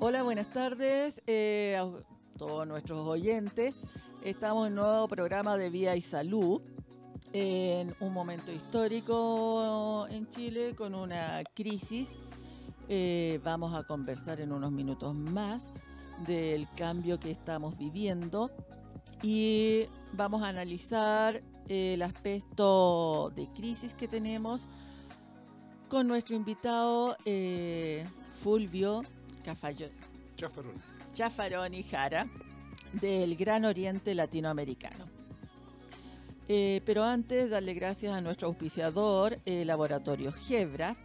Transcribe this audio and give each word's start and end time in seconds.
Hola, 0.00 0.22
buenas 0.22 0.48
tardes 0.48 1.22
eh, 1.26 1.76
a 1.80 1.88
todos 2.36 2.66
nuestros 2.66 3.06
oyentes. 3.06 3.74
Estamos 4.22 4.66
en 4.66 4.72
un 4.72 4.80
nuevo 4.80 5.08
programa 5.08 5.56
de 5.56 5.70
Vía 5.70 5.94
y 5.94 6.02
Salud 6.02 6.60
en 7.32 7.94
un 8.00 8.12
momento 8.12 8.50
histórico 8.52 10.06
en 10.10 10.28
Chile 10.30 10.74
con 10.76 10.94
una 10.94 11.42
crisis. 11.54 12.16
Eh, 12.88 13.40
vamos 13.44 13.72
a 13.74 13.84
conversar 13.84 14.40
en 14.40 14.52
unos 14.52 14.72
minutos 14.72 15.14
más 15.14 15.70
del 16.26 16.68
cambio 16.76 17.20
que 17.20 17.30
estamos 17.30 17.78
viviendo 17.78 18.50
y 19.22 19.84
vamos 20.12 20.42
a 20.42 20.48
analizar 20.48 21.40
el 21.68 22.02
aspecto 22.02 23.30
de 23.34 23.48
crisis 23.54 23.94
que 23.94 24.08
tenemos 24.08 24.68
con 25.88 26.08
nuestro 26.08 26.34
invitado 26.34 27.16
eh, 27.24 28.04
Fulvio 28.34 29.02
Chafarón. 30.36 30.74
Chafaroni 31.12 31.82
Jara 31.82 32.26
del 32.92 33.36
Gran 33.36 33.64
Oriente 33.64 34.14
Latinoamericano. 34.14 35.06
Eh, 36.48 36.82
pero 36.84 37.04
antes, 37.04 37.50
darle 37.50 37.74
gracias 37.74 38.14
a 38.16 38.20
nuestro 38.20 38.48
auspiciador, 38.48 39.38
el 39.44 39.66
Laboratorio 39.66 40.32
Gebra, 40.32 40.96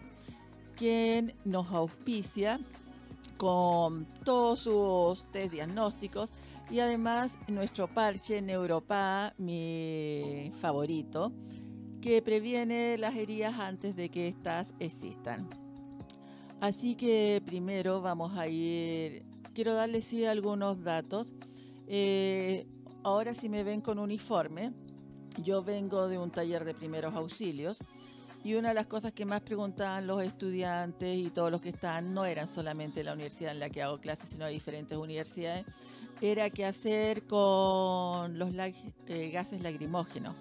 quien 0.76 1.34
nos 1.46 1.72
auspicia 1.72 2.60
con 3.38 4.06
todos 4.26 4.60
sus 4.60 5.24
test 5.32 5.54
diagnósticos 5.54 6.30
y 6.70 6.80
además 6.80 7.38
nuestro 7.48 7.88
parche 7.88 8.42
Neuropa, 8.42 9.34
mi 9.38 10.52
favorito, 10.60 11.32
que 12.02 12.22
previene 12.22 12.98
las 12.98 13.16
heridas 13.16 13.60
antes 13.60 13.96
de 13.96 14.10
que 14.10 14.28
éstas 14.28 14.74
existan. 14.80 15.59
Así 16.62 16.96
que 16.96 17.42
primero 17.46 18.02
vamos 18.02 18.38
a 18.38 18.48
ir, 18.48 19.24
quiero 19.54 19.74
darles 19.76 20.06
sí 20.06 20.26
algunos 20.26 20.84
datos. 20.84 21.34
Eh, 21.88 22.68
ahora 23.04 23.34
si 23.34 23.48
me 23.48 23.64
ven 23.64 23.80
con 23.80 23.98
uniforme, 23.98 24.74
yo 25.42 25.64
vengo 25.64 26.10
de 26.10 26.18
un 26.18 26.32
taller 26.32 26.66
de 26.66 26.74
primeros 26.74 27.16
auxilios 27.16 27.80
y 28.44 28.56
una 28.56 28.70
de 28.70 28.74
las 28.74 28.88
cosas 28.88 29.14
que 29.14 29.26
más 29.26 29.40
preguntaban 29.40 30.06
los 30.06 30.22
estudiantes 30.22 31.18
y 31.18 31.30
todos 31.30 31.50
los 31.50 31.62
que 31.62 31.70
están, 31.70 32.14
no 32.14 32.26
eran 32.26 32.48
solamente 32.48 33.04
la 33.04 33.14
universidad 33.14 33.54
en 33.54 33.60
la 33.60 33.70
que 33.70 33.82
hago 33.82 34.00
clases, 34.00 34.30
sino 34.30 34.44
a 34.44 34.50
diferentes 34.50 34.98
universidades, 34.98 35.66
era 36.22 36.50
qué 36.50 36.66
hacer 36.66 37.26
con 37.26 38.38
los 38.38 38.54
eh, 39.08 39.30
gases 39.32 39.62
lacrimógenos. 39.62 40.36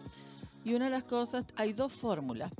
Y 0.64 0.74
una 0.74 0.86
de 0.86 0.90
las 0.90 1.04
cosas, 1.04 1.44
hay 1.56 1.72
dos 1.72 1.92
fórmulas. 1.92 2.52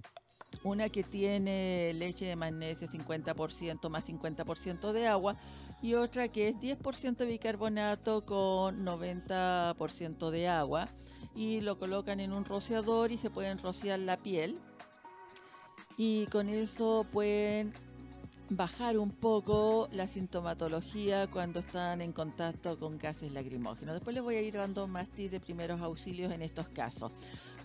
Una 0.64 0.89
que 0.89 1.03
tiene 1.03 1.92
leche 1.95 2.27
de 2.27 2.37
magnesia 2.37 2.89
50% 2.89 3.89
más 3.89 4.09
50% 4.09 4.92
de 4.92 5.06
agua 5.06 5.37
y 5.83 5.95
otra 5.95 6.28
que 6.28 6.48
es 6.48 6.56
10% 6.56 7.17
de 7.17 7.27
bicarbonato 7.27 8.25
con 8.25 8.84
90% 8.84 10.31
de 10.31 10.48
agua 10.48 10.89
y 11.34 11.61
lo 11.61 11.78
colocan 11.78 12.19
en 12.20 12.33
un 12.33 12.45
rociador 12.45 13.12
y 13.12 13.17
se 13.17 13.31
pueden 13.31 13.59
rociar 13.59 14.00
la 14.00 14.17
piel 14.17 14.59
y 15.97 16.27
con 16.27 16.48
eso 16.48 17.06
pueden 17.12 17.72
bajar 18.50 18.98
un 18.98 19.11
poco 19.11 19.89
la 19.93 20.06
sintomatología 20.06 21.27
cuando 21.27 21.61
están 21.61 22.00
en 22.00 22.12
contacto 22.12 22.78
con 22.78 22.98
gases 22.98 23.33
lacrimógenos. 23.33 23.95
Después 23.95 24.15
les 24.15 24.22
voy 24.22 24.37
a 24.37 24.41
ir 24.41 24.55
dando 24.55 24.87
más 24.87 25.09
tips 25.09 25.33
de 25.33 25.41
primeros 25.41 25.81
auxilios 25.81 26.33
en 26.33 26.43
estos 26.43 26.69
casos. 26.69 27.12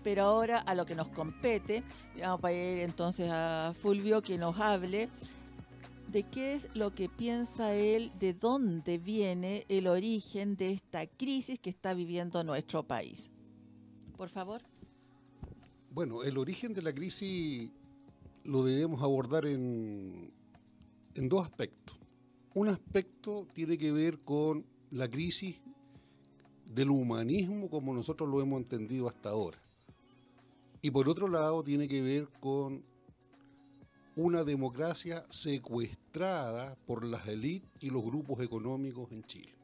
Pero 0.04 0.24
ahora 0.24 0.60
a 0.60 0.76
lo 0.76 0.86
que 0.86 0.96
nos 0.96 1.08
compete, 1.10 1.84
vamos 2.20 2.44
a 2.44 2.52
ir 2.52 2.80
entonces 2.80 3.30
a 3.32 3.74
Fulvio 3.74 4.22
que 4.22 4.38
nos 4.38 4.60
hable 4.60 5.10
de 6.14 6.24
qué 6.24 6.54
es 6.54 6.70
lo 6.76 6.94
que 6.94 7.10
piensa 7.10 7.74
él, 7.74 8.12
de 8.20 8.34
dónde 8.34 9.00
viene 9.00 9.66
el 9.68 9.88
origen 9.88 10.56
de 10.56 10.72
esta 10.72 11.08
crisis 11.08 11.60
que 11.60 11.72
está 11.72 11.94
viviendo 11.94 12.44
nuestro 12.44 12.84
país. 12.84 13.32
Por 14.16 14.30
favor. 14.30 14.62
Bueno, 15.90 16.24
el 16.24 16.38
origen 16.38 16.74
de 16.74 16.84
la 16.84 16.94
crisis 16.94 17.72
lo 18.44 18.64
debemos 18.64 19.02
abordar 19.02 19.46
en, 19.46 20.32
en 21.16 21.30
dos 21.30 21.46
aspectos. 21.46 21.98
Un 22.54 22.68
aspecto 22.68 23.48
tiene 23.54 23.78
que 23.78 23.92
ver 23.92 24.20
con 24.20 24.66
la 24.92 25.10
crisis 25.10 25.56
del 26.66 26.92
humanismo 26.92 27.70
como 27.70 27.94
nosotros 27.94 28.30
lo 28.30 28.40
hemos 28.42 28.62
entendido 28.62 29.08
hasta 29.08 29.30
ahora. 29.30 29.63
Y 30.84 30.92
por 30.92 31.08
otro 31.08 31.30
lado 31.30 31.64
tiene 31.64 31.88
que 31.88 32.02
ver 32.02 32.28
con 32.42 32.84
una 34.18 34.44
democracia 34.44 35.24
secuestrada 35.30 36.76
por 36.86 37.06
las 37.06 37.26
élites 37.26 37.72
y 37.80 37.90
los 37.90 38.04
grupos 38.04 38.42
económicos 38.42 39.10
en 39.14 39.24
Chile. 39.24 39.56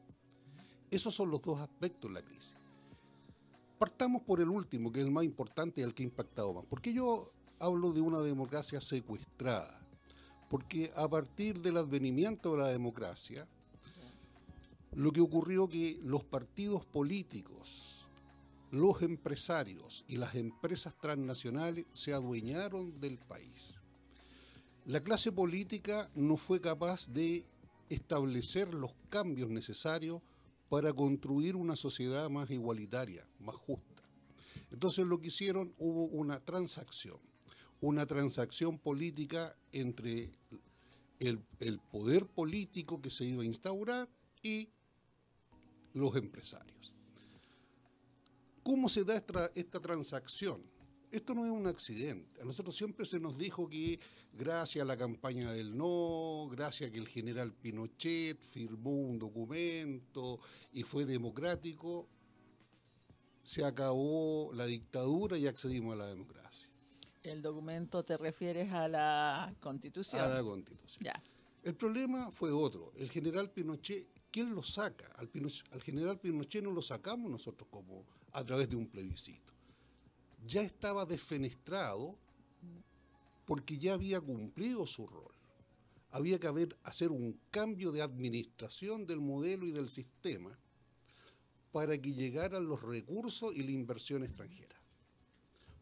Esos 0.90 1.14
son 1.14 1.30
los 1.30 1.42
dos 1.42 1.60
aspectos 1.60 2.10
de 2.10 2.14
la 2.14 2.26
crisis. 2.26 2.56
Partamos 3.78 4.22
por 4.22 4.40
el 4.40 4.48
último, 4.48 4.90
que 4.90 5.00
es 5.00 5.06
el 5.06 5.12
más 5.12 5.24
importante 5.24 5.82
y 5.82 5.84
el 5.84 5.92
que 5.92 6.04
ha 6.04 6.06
impactado 6.06 6.54
más. 6.54 6.64
Porque 6.64 6.94
yo 6.94 7.30
hablo 7.58 7.92
de 7.92 8.00
una 8.00 8.20
democracia 8.20 8.80
secuestrada, 8.80 9.78
porque 10.48 10.90
a 10.96 11.06
partir 11.06 11.60
del 11.60 11.76
advenimiento 11.76 12.52
de 12.52 12.58
la 12.62 12.68
democracia, 12.68 13.46
lo 14.92 15.12
que 15.12 15.20
ocurrió 15.20 15.68
que 15.68 16.00
los 16.02 16.24
partidos 16.24 16.86
políticos, 16.86 17.99
los 18.70 19.02
empresarios 19.02 20.04
y 20.08 20.16
las 20.16 20.34
empresas 20.34 20.96
transnacionales 20.98 21.86
se 21.92 22.12
adueñaron 22.12 23.00
del 23.00 23.18
país. 23.18 23.74
La 24.86 25.00
clase 25.00 25.32
política 25.32 26.10
no 26.14 26.36
fue 26.36 26.60
capaz 26.60 27.08
de 27.08 27.44
establecer 27.88 28.72
los 28.72 28.94
cambios 29.08 29.50
necesarios 29.50 30.20
para 30.68 30.92
construir 30.92 31.56
una 31.56 31.76
sociedad 31.76 32.30
más 32.30 32.50
igualitaria, 32.50 33.26
más 33.40 33.56
justa. 33.56 34.02
Entonces 34.70 35.06
lo 35.06 35.20
que 35.20 35.28
hicieron, 35.28 35.74
hubo 35.78 36.04
una 36.04 36.40
transacción 36.40 37.18
una 37.80 38.06
transacción 38.06 38.78
política 38.78 39.56
entre 39.72 40.30
el, 41.18 41.40
poder 41.90 42.26
político 42.26 43.00
que 43.00 43.10
se 43.10 43.24
iba 43.24 43.42
a 43.42 43.46
instaurar 43.46 44.08
y 44.42 44.68
los 45.94 46.14
empresarios. 46.16 46.94
¿Cómo 48.62 48.88
se 48.88 49.04
da 49.04 49.14
esta, 49.14 49.50
esta 49.54 49.80
transacción? 49.80 50.62
Esto 51.10 51.34
no 51.34 51.44
es 51.44 51.50
un 51.50 51.66
accidente. 51.66 52.40
A 52.40 52.44
nosotros 52.44 52.76
siempre 52.76 53.04
se 53.04 53.18
nos 53.18 53.36
dijo 53.36 53.68
que 53.68 53.98
gracias 54.32 54.82
a 54.82 54.86
la 54.86 54.96
campaña 54.96 55.50
del 55.50 55.76
no, 55.76 56.48
gracias 56.50 56.88
a 56.88 56.92
que 56.92 56.98
el 56.98 57.08
general 57.08 57.52
Pinochet 57.52 58.40
firmó 58.40 58.92
un 58.92 59.18
documento 59.18 60.38
y 60.72 60.82
fue 60.82 61.04
democrático, 61.04 62.08
se 63.42 63.64
acabó 63.64 64.52
la 64.54 64.66
dictadura 64.66 65.36
y 65.36 65.48
accedimos 65.48 65.94
a 65.94 65.96
la 65.96 66.06
democracia. 66.06 66.68
El 67.22 67.42
documento 67.42 68.04
te 68.04 68.16
refieres 68.16 68.72
a 68.72 68.88
la 68.88 69.54
constitución. 69.60 70.20
A 70.22 70.28
la 70.28 70.42
constitución. 70.42 71.04
Ya. 71.04 71.22
El 71.62 71.74
problema 71.74 72.30
fue 72.30 72.52
otro. 72.52 72.92
El 72.96 73.10
general 73.10 73.50
Pinochet, 73.50 74.06
¿quién 74.30 74.54
lo 74.54 74.62
saca? 74.62 75.06
Al, 75.16 75.30
al 75.70 75.82
general 75.82 76.18
Pinochet 76.18 76.62
no 76.62 76.72
lo 76.72 76.82
sacamos 76.82 77.30
nosotros 77.30 77.68
como 77.70 78.04
a 78.32 78.44
través 78.44 78.68
de 78.68 78.76
un 78.76 78.86
plebiscito. 78.86 79.52
Ya 80.46 80.62
estaba 80.62 81.04
desfenestrado 81.04 82.16
porque 83.44 83.78
ya 83.78 83.94
había 83.94 84.20
cumplido 84.20 84.86
su 84.86 85.06
rol. 85.06 85.34
Había 86.12 86.38
que 86.38 86.68
hacer 86.82 87.10
un 87.10 87.38
cambio 87.50 87.92
de 87.92 88.02
administración 88.02 89.06
del 89.06 89.20
modelo 89.20 89.66
y 89.66 89.72
del 89.72 89.88
sistema 89.88 90.58
para 91.72 91.96
que 91.98 92.12
llegaran 92.12 92.66
los 92.66 92.82
recursos 92.82 93.54
y 93.54 93.62
la 93.62 93.70
inversión 93.70 94.24
extranjera. 94.24 94.80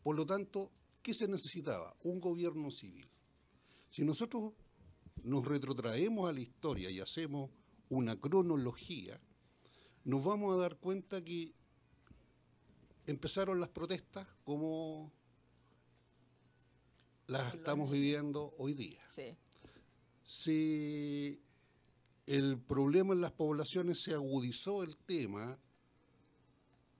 Por 0.03 0.17
lo 0.17 0.27
tanto, 0.27 0.71
¿Qué 1.09 1.15
se 1.15 1.27
necesitaba? 1.27 1.97
Un 2.03 2.21
gobierno 2.21 2.71
civil. 2.71 3.09
Si 3.89 4.05
nosotros 4.05 4.53
nos 5.23 5.43
retrotraemos 5.47 6.29
a 6.29 6.35
la 6.35 6.41
historia 6.41 6.91
y 6.91 7.01
hacemos 7.01 7.51
una 7.89 8.19
cronología, 8.21 9.21
nos 10.05 10.25
vamos 10.25 10.55
a 10.55 10.63
dar 10.63 10.77
cuenta 10.77 11.23
que 11.23 11.55
empezaron 13.07 13.61
las 13.61 13.69
protestas 13.69 14.27
como 14.45 15.13
las 17.27 17.55
estamos 17.55 17.91
viviendo 17.91 18.55
hoy 18.59 18.75
día. 18.75 19.03
Sí. 19.15 19.37
Si 20.25 21.43
el 22.27 22.59
problema 22.59 23.15
en 23.15 23.21
las 23.21 23.33
poblaciones 23.33 24.03
se 24.03 24.15
agudizó 24.15 24.83
el 24.83 24.97
tema 24.97 25.59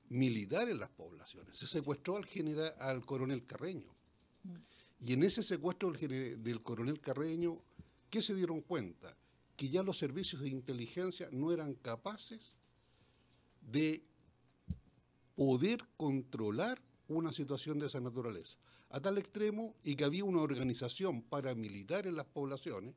militar 0.09 0.69
en 0.69 0.79
las 0.79 0.91
poblaciones. 0.91 1.57
Se 1.57 1.67
secuestró 1.67 2.17
al 2.17 2.25
general, 2.25 2.73
al 2.79 3.05
coronel 3.05 3.45
Carreño. 3.45 3.95
Mm. 4.45 4.57
Y 5.01 5.13
en 5.13 5.23
ese 5.23 5.43
secuestro 5.43 5.93
del, 5.93 6.43
del, 6.43 6.63
coronel 6.63 7.01
Carreño, 7.01 7.63
¿qué 8.11 8.23
se 8.23 8.35
dieron 8.35 8.63
cuenta? 8.63 9.17
Que 9.59 9.69
ya 9.69 9.83
los 9.83 9.99
servicios 9.99 10.41
de 10.41 10.49
inteligencia 10.49 11.29
no 11.33 11.53
eran 11.53 11.75
capaces 11.75 12.57
de 13.61 14.03
poder 15.35 15.81
controlar 15.99 16.81
una 17.09 17.33
situación 17.33 17.79
de 17.79 17.87
esa 17.87 18.01
naturaleza, 18.01 18.59
a 18.91 19.01
tal 19.01 19.19
extremo 19.19 19.75
y 19.83 19.97
que 19.97 20.05
había 20.05 20.25
una 20.25 20.41
organización 20.41 21.23
paramilitar 21.23 22.07
en 22.07 22.17
las 22.17 22.27
poblaciones 22.27 22.95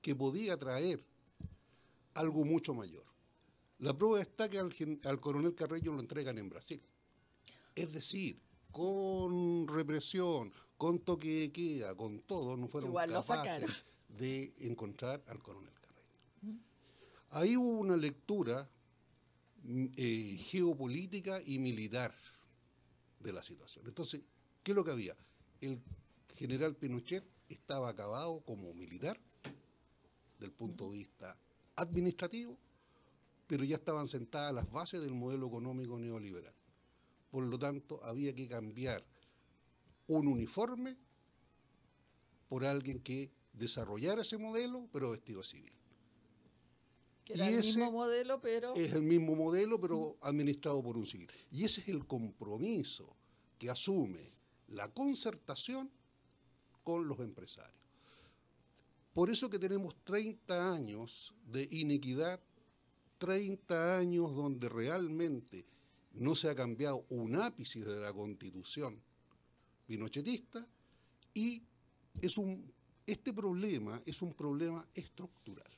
que 0.00 0.14
podía 0.14 0.56
traer 0.58 1.04
algo 2.14 2.44
mucho 2.44 2.74
mayor. 2.74 3.04
La 3.78 3.96
prueba 3.96 4.20
está 4.20 4.48
que 4.48 4.58
al, 4.58 4.72
al 5.04 5.20
coronel 5.20 5.54
Carreño 5.54 5.92
lo 5.92 6.00
entregan 6.00 6.38
en 6.38 6.48
Brasil. 6.48 6.82
Es 7.74 7.92
decir, 7.92 8.40
con 8.70 9.66
represión, 9.68 10.52
con 10.76 11.00
toque 11.00 11.40
de 11.40 11.52
queda, 11.52 11.94
con 11.94 12.20
todo, 12.20 12.56
no 12.56 12.68
fueron 12.68 12.92
capaces 12.92 13.84
de 14.08 14.54
encontrar 14.58 15.22
al 15.28 15.42
coronel. 15.42 15.72
Ahí 17.30 17.56
hubo 17.56 17.78
una 17.78 17.96
lectura 17.96 18.68
mm, 19.62 19.86
eh, 19.96 20.38
geopolítica 20.40 21.40
y 21.44 21.58
militar 21.58 22.14
de 23.20 23.32
la 23.32 23.42
situación. 23.42 23.86
Entonces, 23.86 24.22
¿qué 24.62 24.72
es 24.72 24.76
lo 24.76 24.84
que 24.84 24.92
había? 24.92 25.16
El 25.60 25.80
general 26.36 26.76
Pinochet 26.76 27.24
estaba 27.48 27.88
acabado 27.88 28.40
como 28.40 28.72
militar, 28.74 29.18
del 30.38 30.52
punto 30.52 30.90
de 30.90 30.98
vista 30.98 31.38
administrativo, 31.76 32.58
pero 33.46 33.64
ya 33.64 33.76
estaban 33.76 34.06
sentadas 34.06 34.52
las 34.52 34.70
bases 34.70 35.00
del 35.00 35.12
modelo 35.12 35.46
económico 35.46 35.98
neoliberal. 35.98 36.54
Por 37.30 37.44
lo 37.44 37.58
tanto, 37.58 38.02
había 38.04 38.34
que 38.34 38.48
cambiar 38.48 39.04
un 40.06 40.26
uniforme 40.26 40.96
por 42.48 42.64
alguien 42.64 43.00
que 43.00 43.30
desarrollara 43.52 44.22
ese 44.22 44.38
modelo, 44.38 44.88
pero 44.92 45.10
vestido 45.10 45.42
civil. 45.42 45.72
Que 47.24 47.34
era 47.34 47.48
el 47.48 47.56
mismo 47.56 47.90
modelo, 47.90 48.40
pero... 48.40 48.74
Es 48.74 48.92
el 48.92 49.02
mismo 49.02 49.34
modelo, 49.34 49.80
pero 49.80 50.16
administrado 50.20 50.82
por 50.82 50.96
un 50.96 51.06
civil. 51.06 51.28
Y 51.50 51.64
ese 51.64 51.80
es 51.80 51.88
el 51.88 52.06
compromiso 52.06 53.16
que 53.58 53.70
asume 53.70 54.32
la 54.68 54.92
concertación 54.92 55.90
con 56.82 57.08
los 57.08 57.18
empresarios. 57.20 57.80
Por 59.14 59.30
eso 59.30 59.48
que 59.48 59.58
tenemos 59.58 59.94
30 60.04 60.72
años 60.72 61.34
de 61.46 61.68
inequidad, 61.70 62.40
30 63.18 63.98
años 63.98 64.34
donde 64.34 64.68
realmente 64.68 65.66
no 66.14 66.34
se 66.34 66.48
ha 66.50 66.54
cambiado 66.54 67.06
un 67.08 67.36
ápice 67.36 67.84
de 67.84 68.00
la 68.00 68.12
constitución 68.12 69.00
pinochetista 69.86 70.66
y 71.32 71.62
es 72.20 72.38
un, 72.38 72.72
este 73.06 73.32
problema 73.32 74.02
es 74.04 74.22
un 74.22 74.34
problema 74.34 74.86
estructural. 74.94 75.73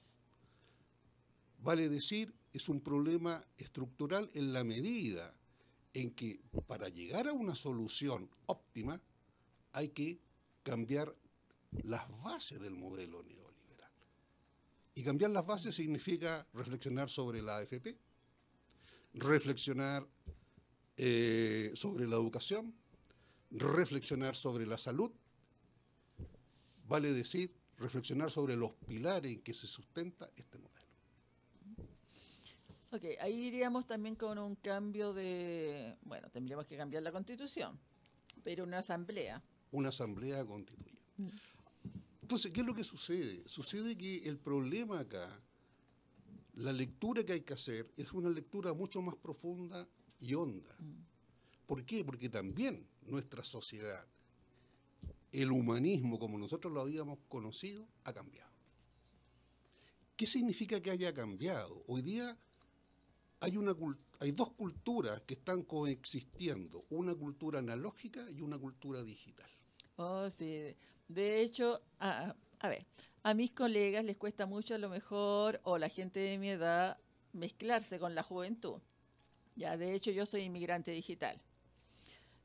Vale 1.58 1.88
decir, 1.88 2.35
es 2.53 2.69
un 2.69 2.81
problema 2.81 3.44
estructural 3.58 4.31
en 4.35 4.53
la 4.53 4.64
medida 4.64 5.35
en 5.93 6.11
que 6.11 6.41
para 6.67 6.88
llegar 6.88 7.26
a 7.26 7.32
una 7.32 7.55
solución 7.55 8.31
óptima 8.47 9.00
hay 9.73 9.88
que 9.88 10.20
cambiar 10.62 11.14
las 11.85 12.08
bases 12.23 12.61
del 12.61 12.75
modelo 12.75 13.23
neoliberal. 13.23 13.91
Y 14.94 15.03
cambiar 15.03 15.31
las 15.31 15.47
bases 15.47 15.75
significa 15.75 16.47
reflexionar 16.55 17.11
sobre 17.11 17.43
la 17.43 17.59
AFP, 17.59 17.97
reflexionar 19.14 20.06
eh, 20.97 21.73
sobre 21.75 22.06
la 22.06 22.17
educación, 22.17 22.75
reflexionar 23.50 24.35
sobre 24.35 24.67
la 24.67 24.79
salud, 24.79 25.11
vale 26.88 27.12
decir, 27.12 27.55
reflexionar 27.79 28.31
sobre 28.31 28.56
los 28.56 28.73
pilares 28.87 29.32
en 29.32 29.41
que 29.41 29.55
se 29.55 29.67
sustenta 29.67 30.31
este 30.37 30.59
modelo. 30.59 30.66
Ok, 32.93 33.05
ahí 33.21 33.47
iríamos 33.47 33.87
también 33.87 34.15
con 34.15 34.38
un 34.38 34.55
cambio 34.56 35.12
de, 35.12 35.97
bueno, 36.03 36.31
tendríamos 36.31 36.67
que 36.67 36.77
cambiar 36.77 37.03
la 37.03 37.11
constitución, 37.11 37.79
pero 38.44 38.62
una 38.62 38.79
asamblea. 38.79 39.43
Una 39.73 39.88
asamblea 39.88 40.44
constituyente. 40.44 41.03
Mm. 41.17 41.29
Entonces, 42.23 42.53
¿qué 42.53 42.61
es 42.61 42.67
lo 42.67 42.75
que 42.75 42.85
sucede? 42.85 43.47
Sucede 43.47 43.97
que 43.97 44.29
el 44.29 44.38
problema 44.38 45.00
acá, 45.00 45.41
la 46.55 46.73
lectura 46.73 47.25
que 47.25 47.33
hay 47.33 47.41
que 47.41 47.55
hacer, 47.55 47.91
es 47.97 48.12
una 48.12 48.31
lectura 48.31 48.73
mucho 48.73 49.03
más 49.03 49.17
profunda 49.17 49.87
y 50.21 50.35
honda. 50.35 50.75
Mm. 50.79 51.67
¿Por 51.67 51.85
qué? 51.85 52.05
Porque 52.05 52.29
también 52.29 52.87
nuestra 53.03 53.43
sociedad, 53.43 54.06
el 55.33 55.50
humanismo 55.50 56.21
como 56.21 56.38
nosotros 56.38 56.73
lo 56.73 56.81
habíamos 56.81 57.19
conocido, 57.29 57.88
ha 58.05 58.12
cambiado. 58.12 58.50
¿Qué 60.17 60.27
significa 60.27 60.81
que 60.81 60.91
haya 60.91 61.12
cambiado? 61.12 61.83
Hoy 61.88 62.03
día 62.03 62.38
hay, 63.41 63.56
una, 63.56 63.75
hay 64.21 64.33
dos 64.33 64.53
culturas 64.53 65.21
que 65.23 65.35
están 65.35 65.62
coexistiendo, 65.62 66.85
una 66.91 67.15
cultura 67.15 67.59
analógica 67.59 68.31
y 68.31 68.41
una 68.41 68.59
cultura 68.59 69.03
digital. 69.03 69.49
Oh, 69.97 70.29
sí. 70.31 70.75
De 71.09 71.41
hecho, 71.41 71.83
a, 72.00 72.35
a 72.61 72.69
ver, 72.69 72.87
a 73.23 73.35
mis 73.35 73.53
colegas 73.53 74.05
les 74.05 74.17
cuesta 74.17 74.47
mucho 74.47 74.75
a 74.75 74.79
lo 74.79 74.88
mejor, 74.88 75.61
o 75.65 75.79
la 75.79 75.88
gente 75.88 76.21
de 76.21 76.38
mi 76.38 76.50
edad, 76.50 76.99
mezclarse 77.33 77.99
con 77.99 78.15
la 78.15 78.23
juventud. 78.23 78.81
Ya, 79.55 79.77
de 79.77 79.94
hecho, 79.94 80.11
yo 80.11 80.27
soy 80.27 80.43
inmigrante 80.43 80.91
digital. 80.91 81.41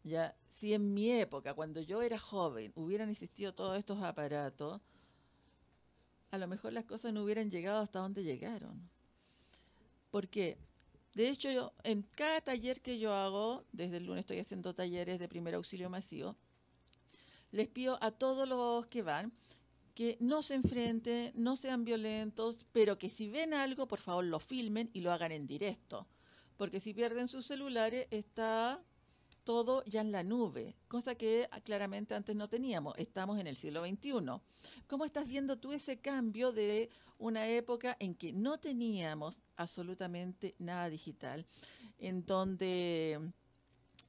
Ya, 0.04 0.36
si 0.50 0.74
en 0.74 0.94
mi 0.94 1.12
época, 1.12 1.54
cuando 1.54 1.82
yo 1.82 2.02
era 2.02 2.18
joven, 2.18 2.72
hubieran 2.76 3.10
existido 3.10 3.54
todos 3.54 3.78
estos 3.78 4.02
aparatos, 4.02 4.82
a 6.32 6.38
lo 6.38 6.48
mejor 6.48 6.74
las 6.74 6.86
cosas 6.86 7.14
no 7.14 7.24
hubieran 7.24 7.52
llegado 7.52 7.80
hasta 7.80 8.00
donde 8.00 8.24
llegaron. 8.24 8.90
Porque 10.10 10.58
de 11.14 11.30
hecho, 11.30 11.74
en 11.84 12.04
cada 12.04 12.42
taller 12.42 12.82
que 12.82 12.98
yo 12.98 13.14
hago, 13.14 13.66
desde 13.72 13.98
el 13.98 14.06
lunes 14.06 14.22
estoy 14.22 14.40
haciendo 14.40 14.74
talleres 14.74 15.20
de 15.20 15.28
primer 15.28 15.56
auxilio 15.56 15.90
masivo, 15.90 16.38
les 17.52 17.68
pido 17.68 17.98
a 18.02 18.12
todos 18.12 18.48
los 18.48 18.86
que 18.88 19.02
van 19.02 19.34
que 19.94 20.18
no 20.22 20.42
se 20.42 20.56
enfrenten, 20.56 21.34
no 21.36 21.58
sean 21.58 21.84
violentos, 21.84 22.66
pero 22.72 22.98
que 22.98 23.10
si 23.10 23.28
ven 23.28 23.54
algo, 23.54 23.88
por 23.88 24.00
favor 24.00 24.24
lo 24.24 24.40
filmen 24.40 24.90
y 24.94 25.02
lo 25.02 25.12
hagan 25.12 25.34
en 25.34 25.46
directo. 25.46 26.08
Porque 26.56 26.80
si 26.80 26.94
pierden 26.94 27.28
sus 27.28 27.46
celulares, 27.46 28.08
está 28.10 28.82
todo 29.52 29.84
ya 29.86 30.00
en 30.00 30.14
la 30.14 30.24
nube, 30.24 30.78
cosa 30.88 31.16
que 31.16 31.46
ah, 31.52 31.60
claramente 31.60 32.16
antes 32.16 32.34
no 32.38 32.48
teníamos. 32.48 32.98
Estamos 32.98 33.38
en 33.38 33.48
el 33.48 33.58
siglo 33.58 33.86
XXI. 33.86 34.12
¿Cómo 34.88 35.04
estás 35.04 35.28
viendo 35.28 35.58
tú 35.58 35.74
ese 35.74 36.00
cambio 36.00 36.54
de 36.54 36.90
una 37.18 37.46
época 37.50 37.98
en 38.00 38.16
que 38.16 38.32
no 38.32 38.62
teníamos 38.62 39.42
absolutamente 39.58 40.56
nada 40.58 40.90
digital, 40.90 41.46
en 42.00 42.26
donde 42.26 43.20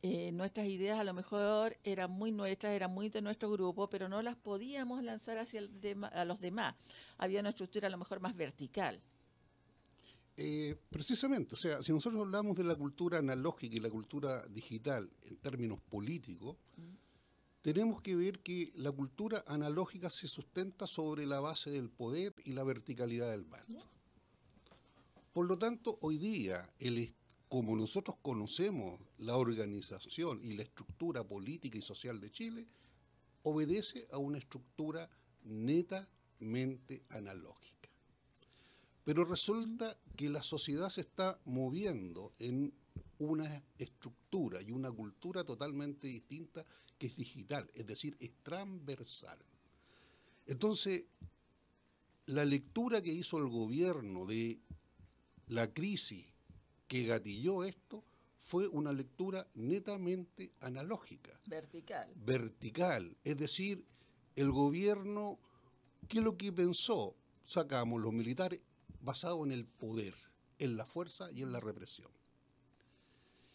eh, 0.02 0.30
nuestras 0.30 0.68
ideas 0.68 1.00
a 1.00 1.04
lo 1.04 1.12
mejor 1.12 1.76
eran 1.82 2.12
muy 2.12 2.30
nuestras, 2.30 2.74
eran 2.74 2.94
muy 2.94 3.08
de 3.08 3.20
nuestro 3.20 3.50
grupo, 3.50 3.90
pero 3.90 4.08
no 4.08 4.22
las 4.22 4.36
podíamos 4.36 5.02
lanzar 5.02 5.38
hacia 5.38 5.58
el 5.58 6.04
a 6.12 6.24
los 6.24 6.38
demás. 6.38 6.76
Había 7.18 7.40
una 7.40 7.50
estructura 7.50 7.88
a 7.88 7.90
lo 7.90 7.98
mejor 7.98 8.20
más 8.20 8.36
vertical. 8.36 9.02
Eh, 10.36 10.76
precisamente, 10.88 11.54
o 11.54 11.58
sea, 11.58 11.82
si 11.82 11.92
nosotros 11.92 12.22
hablamos 12.22 12.56
de 12.56 12.64
la 12.64 12.74
cultura 12.74 13.18
analógica 13.18 13.76
y 13.76 13.80
la 13.80 13.90
cultura 13.90 14.42
digital 14.48 15.10
en 15.24 15.36
términos 15.36 15.78
políticos, 15.80 16.56
tenemos 17.60 18.00
que 18.00 18.16
ver 18.16 18.40
que 18.40 18.72
la 18.74 18.90
cultura 18.90 19.44
analógica 19.46 20.10
se 20.10 20.26
sustenta 20.26 20.86
sobre 20.86 21.26
la 21.26 21.40
base 21.40 21.70
del 21.70 21.90
poder 21.90 22.34
y 22.44 22.52
la 22.52 22.64
verticalidad 22.64 23.30
del 23.30 23.44
mando. 23.44 23.78
Por 25.32 25.46
lo 25.46 25.56
tanto, 25.58 25.98
hoy 26.00 26.18
día, 26.18 26.68
como 27.48 27.76
nosotros 27.76 28.16
conocemos 28.20 29.00
la 29.18 29.36
organización 29.36 30.44
y 30.44 30.54
la 30.54 30.62
estructura 30.62 31.22
política 31.24 31.78
y 31.78 31.82
social 31.82 32.20
de 32.20 32.30
Chile, 32.30 32.66
obedece 33.42 34.06
a 34.10 34.18
una 34.18 34.38
estructura 34.38 35.08
netamente 35.44 37.04
analógica. 37.10 37.71
Pero 39.04 39.24
resulta 39.24 39.98
que 40.16 40.30
la 40.30 40.42
sociedad 40.42 40.88
se 40.88 41.02
está 41.02 41.38
moviendo 41.44 42.32
en 42.38 42.72
una 43.18 43.62
estructura 43.78 44.62
y 44.62 44.70
una 44.70 44.90
cultura 44.90 45.44
totalmente 45.44 46.06
distinta 46.06 46.64
que 46.98 47.08
es 47.08 47.16
digital, 47.16 47.70
es 47.74 47.86
decir, 47.86 48.16
es 48.20 48.30
transversal. 48.42 49.38
Entonces, 50.46 51.04
la 52.26 52.44
lectura 52.44 53.02
que 53.02 53.12
hizo 53.12 53.38
el 53.38 53.48
gobierno 53.48 54.26
de 54.26 54.60
la 55.48 55.72
crisis 55.72 56.26
que 56.86 57.04
gatilló 57.04 57.64
esto 57.64 58.04
fue 58.38 58.68
una 58.68 58.92
lectura 58.92 59.46
netamente 59.54 60.52
analógica. 60.60 61.38
Vertical. 61.46 62.12
Vertical. 62.16 63.16
Es 63.22 63.36
decir, 63.36 63.84
el 64.34 64.50
gobierno, 64.50 65.38
¿qué 66.08 66.18
es 66.18 66.24
lo 66.24 66.36
que 66.36 66.52
pensó? 66.52 67.14
Sacamos 67.44 68.00
los 68.00 68.12
militares 68.12 68.62
basado 69.02 69.44
en 69.44 69.52
el 69.52 69.66
poder, 69.66 70.14
en 70.58 70.76
la 70.76 70.86
fuerza 70.86 71.30
y 71.32 71.42
en 71.42 71.52
la 71.52 71.60
represión. 71.60 72.10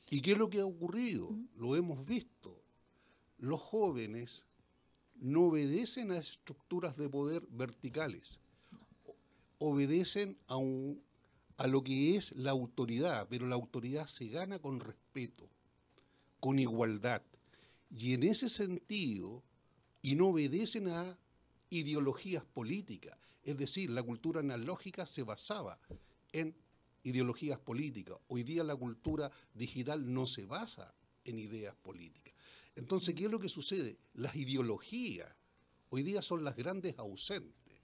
¿Y 0.10 0.22
qué 0.22 0.34
es 0.34 0.38
lo 0.38 0.50
que 0.50 0.60
ha 0.60 0.66
ocurrido? 0.66 1.30
Lo 1.56 1.76
hemos 1.76 2.06
visto. 2.06 2.62
Los 3.40 3.62
jóvenes 3.62 4.46
no 5.16 5.46
obedecen 5.46 6.12
a 6.12 6.18
estructuras 6.18 6.96
de 6.98 7.10
poder 7.10 7.46
verticales, 7.50 8.40
obedecen 9.58 10.38
a, 10.48 10.58
un, 10.58 11.04
a 11.58 11.68
lo 11.68 11.84
que 11.84 12.16
es 12.16 12.36
la 12.36 12.52
autoridad, 12.52 13.28
pero 13.30 13.48
la 13.48 13.56
autoridad 13.56 14.08
se 14.08 14.28
gana 14.28 14.60
con 14.60 14.80
respeto, 14.80 15.50
con 16.40 16.60
igualdad. 16.60 17.22
Y 17.90 18.14
en 18.14 18.24
ese 18.24 18.50
sentido, 18.50 19.44
y 20.02 20.16
no 20.16 20.28
obedecen 20.28 20.88
a 20.88 21.18
ideologías 21.70 22.44
políticas, 22.44 23.18
es 23.44 23.58
decir, 23.58 23.90
la 23.90 24.04
cultura 24.04 24.40
analógica 24.40 25.06
se 25.06 25.24
basaba 25.24 25.80
en 26.32 26.56
ideologías 27.04 27.60
políticas. 27.60 28.18
Hoy 28.28 28.44
día 28.44 28.64
la 28.64 28.76
cultura 28.76 29.32
digital 29.54 30.14
no 30.14 30.26
se 30.26 30.46
basa 30.46 30.94
en 31.24 31.40
ideas 31.40 31.76
políticas. 31.76 32.34
Entonces, 32.76 33.16
¿qué 33.16 33.26
es 33.26 33.32
lo 33.32 33.40
que 33.40 33.50
sucede? 33.50 33.98
Las 34.14 34.36
ideologías 34.36 35.36
hoy 35.90 36.04
día 36.04 36.22
son 36.22 36.44
las 36.44 36.56
grandes 36.56 36.98
ausentes. 37.00 37.82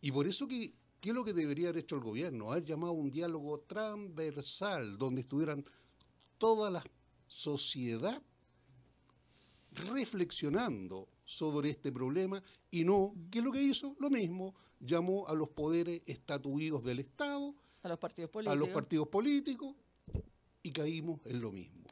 Y 0.00 0.12
por 0.12 0.26
eso 0.26 0.46
que, 0.46 0.74
¿qué 1.00 1.10
es 1.10 1.14
lo 1.14 1.24
que 1.24 1.32
debería 1.32 1.68
haber 1.70 1.82
hecho 1.82 1.96
el 1.96 2.02
gobierno? 2.02 2.52
Haber 2.52 2.64
llamado 2.64 2.92
un 2.92 3.10
diálogo 3.10 3.60
transversal 3.60 4.98
donde 4.98 5.22
estuvieran 5.22 5.64
toda 6.38 6.70
la 6.70 6.84
sociedad 7.26 8.22
reflexionando 9.72 11.08
sobre 11.26 11.68
este 11.68 11.92
problema 11.92 12.42
y 12.70 12.84
no, 12.84 13.14
¿qué 13.30 13.40
es 13.40 13.44
lo 13.44 13.52
que 13.52 13.60
hizo? 13.60 13.94
Lo 13.98 14.08
mismo, 14.08 14.54
llamó 14.80 15.26
a 15.26 15.34
los 15.34 15.50
poderes 15.50 16.00
estatuidos 16.06 16.82
del 16.84 17.00
Estado, 17.00 17.54
a 17.82 17.88
los 17.88 17.98
partidos 17.98 18.30
políticos, 18.30 18.56
a 18.56 18.58
los 18.58 18.70
partidos 18.70 19.08
políticos 19.08 19.74
y 20.62 20.70
caímos 20.70 21.20
en 21.26 21.40
lo 21.40 21.50
mismo. 21.52 21.82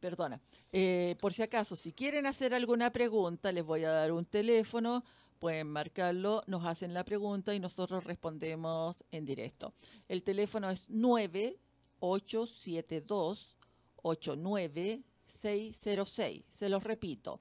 Perdona, 0.00 0.40
eh, 0.72 1.14
por 1.20 1.34
si 1.34 1.42
acaso, 1.42 1.76
si 1.76 1.92
quieren 1.92 2.26
hacer 2.26 2.54
alguna 2.54 2.90
pregunta, 2.92 3.52
les 3.52 3.64
voy 3.64 3.84
a 3.84 3.90
dar 3.90 4.10
un 4.12 4.24
teléfono, 4.24 5.04
pueden 5.38 5.68
marcarlo, 5.68 6.42
nos 6.46 6.66
hacen 6.66 6.94
la 6.94 7.04
pregunta 7.04 7.54
y 7.54 7.60
nosotros 7.60 8.04
respondemos 8.04 9.04
en 9.10 9.26
directo. 9.26 9.74
El 10.08 10.22
teléfono 10.22 10.70
es 10.70 10.88
9872 10.88 13.58
89606. 14.02 16.44
Se 16.48 16.68
los 16.68 16.84
repito, 16.84 17.40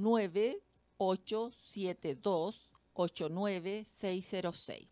9872 0.00 2.70
89606. 2.94 4.88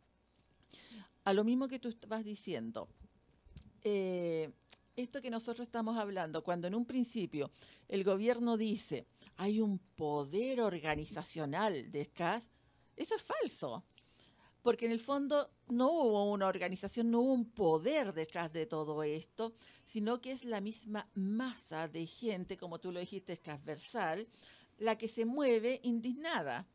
A 1.24 1.32
lo 1.32 1.44
mismo 1.44 1.68
que 1.68 1.78
tú 1.78 1.88
estabas 1.88 2.24
diciendo, 2.24 2.88
eh, 3.82 4.50
esto 4.96 5.22
que 5.22 5.30
nosotros 5.30 5.66
estamos 5.66 5.96
hablando, 5.96 6.42
cuando 6.42 6.66
en 6.66 6.74
un 6.74 6.84
principio 6.84 7.50
el 7.88 8.04
gobierno 8.04 8.56
dice 8.56 9.06
hay 9.36 9.60
un 9.60 9.78
poder 9.78 10.60
organizacional 10.60 11.92
detrás, 11.92 12.48
eso 12.96 13.14
es 13.14 13.22
falso. 13.22 13.84
Porque 14.62 14.86
en 14.86 14.92
el 14.92 14.98
fondo 14.98 15.52
no 15.68 15.92
hubo 15.92 16.32
una 16.32 16.48
organización, 16.48 17.10
no 17.10 17.20
hubo 17.20 17.32
un 17.32 17.50
poder 17.50 18.12
detrás 18.12 18.52
de 18.52 18.66
todo 18.66 19.04
esto, 19.04 19.54
sino 19.84 20.20
que 20.20 20.32
es 20.32 20.44
la 20.44 20.60
misma 20.60 21.08
masa 21.14 21.86
de 21.86 22.04
gente, 22.06 22.56
como 22.56 22.80
tú 22.80 22.90
lo 22.90 22.98
dijiste, 22.98 23.36
transversal, 23.36 24.26
la 24.78 24.96
que 24.96 25.08
se 25.08 25.26
mueve 25.26 25.80
indignada. 25.82 26.66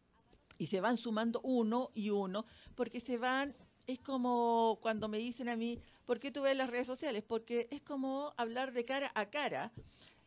Y 0.58 0.68
se 0.68 0.82
van 0.82 0.98
sumando 0.98 1.42
uno 1.42 1.90
y 1.96 2.12
uno, 2.12 2.46
porque 2.76 3.00
se 3.00 3.18
van 3.18 3.56
es 3.88 4.00
como 4.00 4.80
cuando 4.82 5.08
me 5.10 5.18
dicen 5.18 5.50
a 5.50 5.56
mí, 5.56 5.80
¿por 6.06 6.20
qué 6.20 6.32
tú 6.32 6.42
ves 6.42 6.56
las 6.56 6.70
redes 6.70 6.88
sociales? 6.88 7.24
Porque 7.26 7.68
es 7.72 7.82
como 7.82 8.34
hablar 8.38 8.72
de 8.72 8.86
cara 8.86 9.12
a 9.16 9.30
cara. 9.30 9.72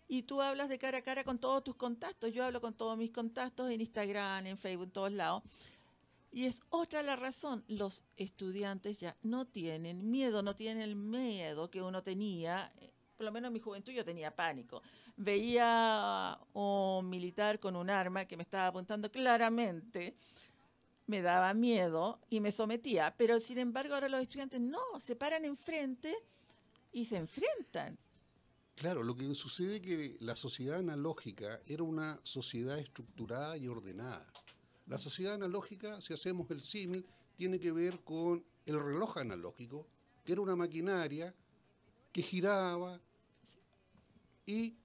Y 0.08 0.22
tú 0.22 0.40
hablas 0.40 0.68
de 0.68 0.78
cara 0.78 0.98
a 0.98 1.02
cara 1.02 1.24
con 1.24 1.38
todos 1.38 1.64
tus 1.64 1.74
contactos. 1.74 2.32
Yo 2.32 2.44
hablo 2.44 2.60
con 2.60 2.74
todos 2.74 2.96
mis 2.96 3.10
contactos 3.10 3.70
en 3.70 3.80
Instagram, 3.80 4.46
en 4.46 4.58
Facebook, 4.58 4.84
en 4.84 4.90
todos 4.92 5.12
lados. 5.12 5.42
Y 6.30 6.44
es 6.44 6.60
otra 6.68 7.02
la 7.02 7.16
razón. 7.16 7.64
Los 7.66 8.04
estudiantes 8.16 9.00
ya 9.00 9.16
no 9.22 9.46
tienen 9.46 10.10
miedo, 10.10 10.42
no 10.42 10.54
tienen 10.54 10.82
el 10.82 10.94
miedo 10.94 11.70
que 11.70 11.82
uno 11.82 12.02
tenía. 12.02 12.72
Por 13.16 13.24
lo 13.24 13.32
menos 13.32 13.48
en 13.48 13.54
mi 13.54 13.60
juventud 13.60 13.92
yo 13.92 14.04
tenía 14.04 14.34
pánico. 14.34 14.82
Veía 15.16 16.38
un 16.52 17.08
militar 17.08 17.58
con 17.58 17.76
un 17.76 17.88
arma 17.90 18.26
que 18.26 18.36
me 18.36 18.42
estaba 18.42 18.68
apuntando 18.68 19.10
claramente 19.10 20.14
me 21.06 21.22
daba 21.22 21.54
miedo 21.54 22.20
y 22.28 22.40
me 22.40 22.52
sometía. 22.52 23.14
Pero 23.16 23.40
sin 23.40 23.58
embargo 23.58 23.94
ahora 23.94 24.08
los 24.08 24.20
estudiantes 24.20 24.60
no, 24.60 24.80
se 25.00 25.16
paran 25.16 25.44
enfrente 25.44 26.14
y 26.92 27.04
se 27.04 27.16
enfrentan. 27.16 27.98
Claro, 28.74 29.02
lo 29.02 29.14
que 29.14 29.34
sucede 29.34 29.76
es 29.76 29.82
que 29.82 30.16
la 30.20 30.36
sociedad 30.36 30.78
analógica 30.78 31.60
era 31.66 31.82
una 31.82 32.18
sociedad 32.22 32.78
estructurada 32.78 33.56
y 33.56 33.68
ordenada. 33.68 34.26
La 34.86 34.98
sociedad 34.98 35.34
analógica, 35.34 36.00
si 36.00 36.12
hacemos 36.12 36.50
el 36.50 36.62
símil, 36.62 37.06
tiene 37.36 37.58
que 37.58 37.72
ver 37.72 38.00
con 38.04 38.44
el 38.66 38.78
reloj 38.78 39.18
analógico, 39.18 39.86
que 40.24 40.32
era 40.32 40.42
una 40.42 40.56
maquinaria 40.56 41.34
que 42.12 42.22
giraba 42.22 43.00
y, 44.46 44.76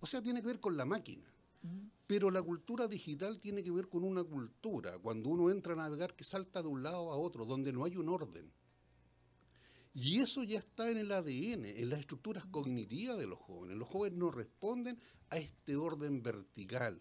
o 0.00 0.06
sea, 0.06 0.22
tiene 0.22 0.40
que 0.40 0.48
ver 0.48 0.60
con 0.60 0.76
la 0.76 0.84
máquina. 0.84 1.24
Pero 2.06 2.30
la 2.30 2.42
cultura 2.42 2.88
digital 2.88 3.38
tiene 3.38 3.62
que 3.62 3.70
ver 3.70 3.88
con 3.88 4.02
una 4.02 4.24
cultura, 4.24 4.98
cuando 4.98 5.28
uno 5.28 5.50
entra 5.50 5.74
a 5.74 5.76
navegar 5.76 6.14
que 6.16 6.24
salta 6.24 6.60
de 6.60 6.68
un 6.68 6.82
lado 6.82 7.12
a 7.12 7.16
otro, 7.16 7.46
donde 7.46 7.72
no 7.72 7.84
hay 7.84 7.96
un 7.96 8.08
orden. 8.08 8.52
Y 9.94 10.20
eso 10.20 10.42
ya 10.42 10.58
está 10.58 10.90
en 10.90 10.96
el 10.96 11.12
ADN, 11.12 11.64
en 11.66 11.90
las 11.90 12.00
estructuras 12.00 12.44
cognitivas 12.46 13.18
de 13.18 13.26
los 13.26 13.38
jóvenes. 13.38 13.76
Los 13.76 13.88
jóvenes 13.88 14.18
no 14.18 14.30
responden 14.30 14.98
a 15.30 15.36
este 15.36 15.76
orden 15.76 16.22
vertical. 16.22 17.00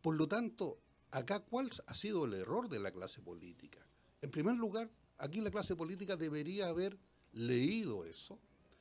Por 0.00 0.16
lo 0.16 0.26
tanto, 0.26 0.80
acá 1.10 1.40
cuál 1.40 1.70
ha 1.86 1.94
sido 1.94 2.24
el 2.24 2.34
error 2.34 2.68
de 2.68 2.78
la 2.78 2.90
clase 2.90 3.20
política. 3.20 3.86
En 4.22 4.30
primer 4.30 4.56
lugar, 4.56 4.90
aquí 5.18 5.40
la 5.40 5.50
clase 5.50 5.76
política 5.76 6.16
debería 6.16 6.68
haber 6.68 6.98
leído 7.32 8.04
eso, 8.04 8.40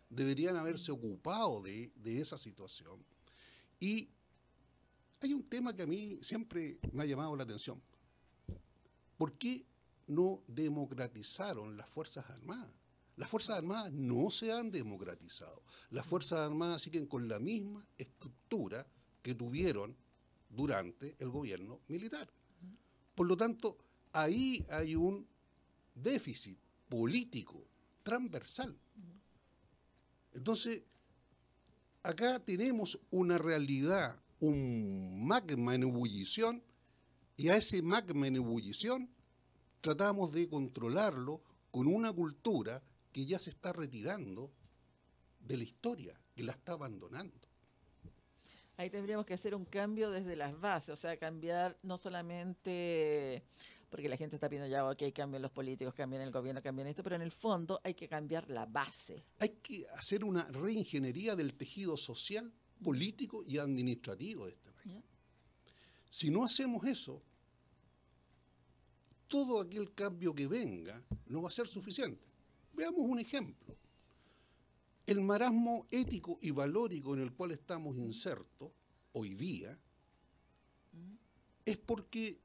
deberían 0.09 0.55
haberse 0.55 0.91
ocupado 0.91 1.61
de, 1.61 1.91
esa 2.03 2.37
situación 2.37 3.03
y 3.79 4.09
hay 5.21 5.33
un 5.33 5.43
tema 5.43 5.75
que 5.75 5.83
a 5.83 5.87
mí 5.87 6.17
siempre 6.21 6.79
me 6.91 7.03
ha 7.03 7.05
llamado 7.05 7.35
la 7.35 7.43
atención. 7.43 7.81
¿Por 9.17 9.37
qué 9.37 9.65
no 10.07 10.43
democratizaron 10.47 11.77
las 11.77 11.89
Fuerzas 11.89 12.29
Armadas? 12.29 12.71
Las 13.15 13.29
Fuerzas 13.29 13.57
Armadas 13.57 13.91
no 13.91 14.29
se 14.29 14.51
han 14.51 14.71
democratizado. 14.71 15.63
Las 15.89 16.05
Fuerzas 16.05 16.39
Armadas 16.39 16.81
siguen 16.81 17.07
con 17.07 17.27
la 17.27 17.39
misma 17.39 17.87
estructura 17.97 18.85
que 19.21 19.33
tuvieron 19.33 19.95
durante 20.49 21.15
el 21.19 21.29
gobierno 21.29 21.81
militar. 21.87 22.29
Por 23.15 23.27
lo 23.27 23.37
tanto, 23.37 23.77
ahí 24.11 24.63
hay 24.69 24.95
un 24.95 25.25
déficit 25.95 26.57
político 26.89 27.65
transversal. 28.03 28.77
Entonces, 30.35 30.83
acá 32.03 32.39
tenemos 32.39 32.99
una 33.09 33.37
realidad 33.37 34.21
un 34.41 35.25
magma 35.25 35.75
en 35.75 35.83
ebullición 35.83 36.61
y 37.37 37.49
a 37.49 37.55
ese 37.55 37.81
magma 37.81 38.27
en 38.27 38.35
ebullición 38.35 39.09
tratamos 39.81 40.33
de 40.33 40.49
controlarlo 40.49 41.41
con 41.71 41.87
una 41.87 42.11
cultura 42.11 42.83
que 43.11 43.25
ya 43.25 43.39
se 43.39 43.49
está 43.49 43.71
retirando 43.71 44.51
de 45.39 45.57
la 45.57 45.63
historia, 45.63 46.19
que 46.35 46.43
la 46.43 46.51
está 46.51 46.73
abandonando. 46.73 47.47
Ahí 48.77 48.89
tendríamos 48.89 49.25
que 49.25 49.33
hacer 49.33 49.55
un 49.55 49.63
cambio 49.63 50.11
desde 50.11 50.35
las 50.35 50.59
bases, 50.59 50.89
o 50.89 50.95
sea, 50.97 51.15
cambiar 51.17 51.77
no 51.81 51.97
solamente 51.97 53.41
porque 53.95 54.09
la 54.09 54.17
gente 54.17 54.35
está 54.35 54.49
pidiendo 54.49 54.69
ya, 54.69 54.85
ok, 54.89 55.03
cambien 55.13 55.41
los 55.41 55.51
políticos, 55.51 55.93
cambien 55.93 56.21
el 56.21 56.29
gobierno, 56.29 56.61
cambien 56.61 56.89
esto, 56.89 57.01
pero 57.01 57.15
en 57.15 57.21
el 57.21 57.31
fondo 57.31 57.79
hay 57.81 57.93
que 57.93 58.09
cambiar 58.09 58.49
la 58.49 58.65
base. 58.65 59.23
Hay 59.39 59.51
que 59.63 59.87
hacer 59.87 60.25
una 60.25 60.43
reingeniería 60.49 61.33
del 61.33 61.53
tejido 61.53 61.95
social 61.95 62.51
político 62.83 63.41
y 63.45 63.57
administrativo 63.57 64.47
de 64.47 64.51
este 64.51 64.73
país. 64.73 65.01
Si 66.09 66.29
no 66.29 66.43
hacemos 66.43 66.85
eso, 66.85 67.23
todo 69.29 69.61
aquel 69.61 69.93
cambio 69.93 70.35
que 70.35 70.47
venga 70.47 71.01
no 71.27 71.43
va 71.43 71.47
a 71.47 71.53
ser 71.53 71.65
suficiente. 71.65 72.21
Veamos 72.73 72.99
un 72.99 73.19
ejemplo. 73.19 73.77
El 75.05 75.21
marasmo 75.21 75.87
ético 75.89 76.37
y 76.41 76.51
valórico 76.51 77.13
en 77.13 77.21
el 77.21 77.31
cual 77.31 77.51
estamos 77.51 77.95
insertos 77.95 78.73
hoy 79.13 79.35
día 79.35 79.79
es 81.63 81.77
porque 81.77 82.43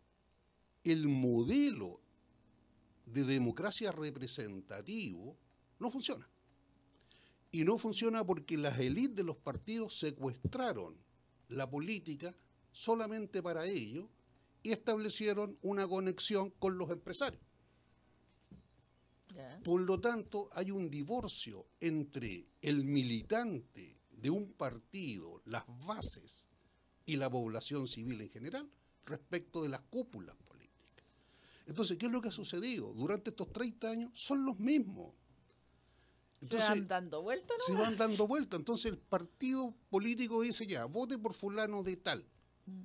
el 0.84 1.08
modelo 1.08 2.00
de 3.06 3.25
democracia 3.25 3.92
representativo 3.92 5.37
no 5.78 5.90
funciona. 5.90 6.28
Y 7.52 7.64
no 7.64 7.78
funciona 7.78 8.25
porque 8.25 8.56
las 8.56 8.78
élites 8.78 9.16
de 9.16 9.25
los 9.25 9.37
partidos 9.37 9.99
secuestraron 9.99 10.96
la 11.49 11.68
política 11.68 12.34
solamente 12.72 13.42
para 13.42 13.66
ello 13.66 14.08
y 14.62 14.70
establecieron 14.70 15.58
una 15.62 15.88
conexión 15.88 16.50
con 16.58 16.78
los 16.78 16.90
empresarios. 16.90 17.42
Por 19.64 19.82
lo 19.82 20.00
tanto, 20.00 20.49
hay 20.52 20.70
un 20.70 20.90
divorcio 20.90 21.66
entre 21.80 22.46
el 22.62 22.84
militante 22.84 23.99
de 24.10 24.30
un 24.30 24.52
partido, 24.52 25.40
las 25.44 25.64
bases 25.87 26.49
y 27.06 27.16
la 27.16 27.30
población 27.30 27.87
civil 27.87 28.20
en 28.20 28.30
general 28.30 28.70
respecto 29.06 29.62
de 29.62 29.70
las 29.70 29.80
cúpulas. 29.80 30.37
Entonces, 31.70 31.96
¿qué 31.96 32.06
es 32.06 32.12
lo 32.12 32.20
que 32.20 32.28
ha 32.28 32.32
sucedido? 32.32 32.92
Durante 32.92 33.30
estos 33.30 33.50
30 33.52 33.90
años 33.90 34.10
son 34.14 34.44
los 34.44 34.58
mismos 34.58 35.14
se 36.48 36.56
van 36.56 36.88
dando 36.88 37.22
vueltas, 37.22 37.56
¿no? 37.58 37.74
Se 37.74 37.80
van 37.80 37.96
dando 37.96 38.26
vueltas. 38.26 38.58
Entonces 38.58 38.92
el 38.92 38.98
partido 38.98 39.74
político 39.90 40.40
dice 40.40 40.66
ya, 40.66 40.86
vote 40.86 41.18
por 41.18 41.34
fulano 41.34 41.82
de 41.82 41.96
tal. 41.96 42.24
Mm. 42.66 42.82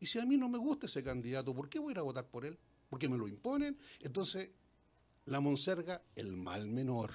Y 0.00 0.06
si 0.06 0.18
a 0.18 0.26
mí 0.26 0.36
no 0.36 0.48
me 0.48 0.58
gusta 0.58 0.86
ese 0.86 1.02
candidato, 1.02 1.54
¿por 1.54 1.68
qué 1.68 1.78
voy 1.78 1.90
a 1.90 1.92
ir 1.92 1.98
a 1.98 2.02
votar 2.02 2.26
por 2.26 2.44
él? 2.44 2.58
Porque 2.88 3.08
me 3.08 3.16
lo 3.16 3.28
imponen. 3.28 3.78
Entonces 4.00 4.50
la 5.26 5.40
monserga, 5.40 6.02
el 6.16 6.36
mal 6.36 6.66
menor. 6.66 7.12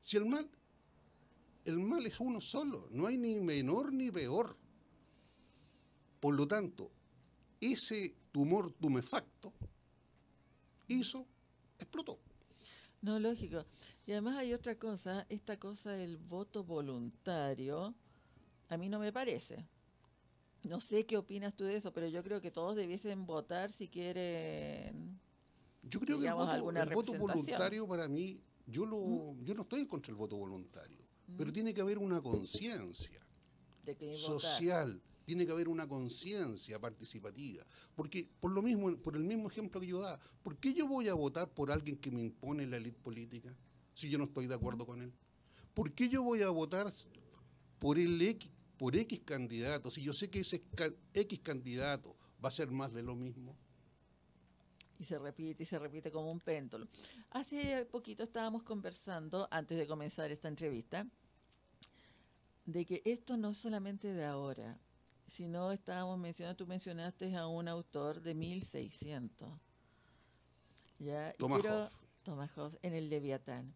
Si 0.00 0.16
el 0.16 0.26
mal, 0.26 0.50
el 1.64 1.78
mal 1.78 2.04
es 2.04 2.18
uno 2.18 2.40
solo, 2.40 2.88
no 2.90 3.06
hay 3.06 3.18
ni 3.18 3.38
menor 3.38 3.92
ni 3.92 4.10
peor. 4.10 4.56
Por 6.18 6.34
lo 6.34 6.48
tanto, 6.48 6.90
ese 7.62 8.14
tumor 8.32 8.72
tumefacto 8.72 9.52
hizo, 10.88 11.26
explotó. 11.78 12.18
No, 13.00 13.18
lógico. 13.18 13.64
Y 14.06 14.12
además 14.12 14.36
hay 14.36 14.52
otra 14.52 14.76
cosa, 14.78 15.26
esta 15.28 15.58
cosa 15.58 15.92
del 15.92 16.18
voto 16.18 16.64
voluntario, 16.64 17.94
a 18.68 18.76
mí 18.76 18.88
no 18.88 18.98
me 18.98 19.12
parece. 19.12 19.66
No 20.64 20.80
sé 20.80 21.06
qué 21.06 21.16
opinas 21.16 21.54
tú 21.54 21.64
de 21.64 21.76
eso, 21.76 21.92
pero 21.92 22.06
yo 22.06 22.22
creo 22.22 22.40
que 22.40 22.52
todos 22.52 22.76
debiesen 22.76 23.26
votar 23.26 23.72
si 23.72 23.88
quieren. 23.88 25.18
Yo 25.82 25.98
creo 25.98 26.20
que 26.20 26.28
el 26.28 26.34
voto, 26.94 27.14
voluntario 27.14 27.88
para 27.88 28.06
mí, 28.06 28.40
yo 28.66 28.86
lo, 28.86 29.34
¿Mm? 29.34 29.44
yo 29.44 29.54
no 29.54 29.62
estoy 29.62 29.86
contra 29.86 30.12
el 30.12 30.16
voto 30.16 30.36
voluntario, 30.36 31.04
pero 31.36 31.50
¿Mm? 31.50 31.52
tiene 31.52 31.74
que 31.74 31.80
haber 31.80 31.98
una 31.98 32.20
conciencia 32.20 33.20
social, 34.14 35.02
tiene 35.32 35.46
que 35.46 35.52
haber 35.52 35.68
una 35.68 35.88
conciencia 35.88 36.78
participativa, 36.78 37.64
porque 37.94 38.28
por 38.38 38.50
lo 38.50 38.60
mismo, 38.60 38.94
por 38.98 39.16
el 39.16 39.24
mismo 39.24 39.48
ejemplo 39.48 39.80
que 39.80 39.86
yo 39.86 40.00
da, 40.00 40.20
¿por 40.42 40.58
qué 40.58 40.74
yo 40.74 40.86
voy 40.86 41.08
a 41.08 41.14
votar 41.14 41.48
por 41.48 41.70
alguien 41.70 41.96
que 41.96 42.10
me 42.10 42.20
impone 42.20 42.66
la 42.66 42.76
élite 42.76 43.00
política 43.00 43.56
si 43.94 44.10
yo 44.10 44.18
no 44.18 44.24
estoy 44.24 44.46
de 44.46 44.54
acuerdo 44.54 44.84
con 44.84 45.00
él? 45.00 45.10
¿Por 45.72 45.92
qué 45.92 46.10
yo 46.10 46.22
voy 46.22 46.42
a 46.42 46.50
votar 46.50 46.92
por 47.78 47.98
el 47.98 48.20
X 48.20 48.50
por 48.76 48.96
X 48.96 49.20
candidato, 49.24 49.90
si 49.92 50.02
yo 50.02 50.12
sé 50.12 50.28
que 50.28 50.40
ese 50.40 50.60
X 51.14 51.40
candidato 51.40 52.16
va 52.44 52.48
a 52.48 52.52
ser 52.52 52.68
más 52.72 52.92
de 52.92 53.04
lo 53.04 53.14
mismo. 53.14 53.56
Y 54.98 55.04
se 55.04 55.20
repite 55.20 55.62
y 55.62 55.66
se 55.66 55.78
repite 55.78 56.10
como 56.10 56.32
un 56.32 56.40
péndulo. 56.40 56.88
Hace 57.30 57.86
poquito 57.86 58.24
estábamos 58.24 58.64
conversando, 58.64 59.46
antes 59.52 59.78
de 59.78 59.86
comenzar 59.86 60.32
esta 60.32 60.48
entrevista, 60.48 61.06
de 62.66 62.84
que 62.84 63.02
esto 63.04 63.36
no 63.36 63.50
es 63.50 63.58
solamente 63.58 64.12
de 64.12 64.24
ahora, 64.24 64.76
sino 65.26 65.72
estábamos 65.72 66.18
mencionando, 66.18 66.56
tú 66.56 66.66
mencionaste 66.66 67.34
a 67.36 67.46
un 67.46 67.68
autor 67.68 68.20
de 68.20 68.34
1600. 68.34 69.48
¿ya? 70.98 71.32
Thomas 71.38 71.62
Hobbes. 71.62 71.90
Thomas 72.22 72.50
Hobbes 72.56 72.78
en 72.82 72.94
el 72.94 73.10
Leviatán. 73.10 73.72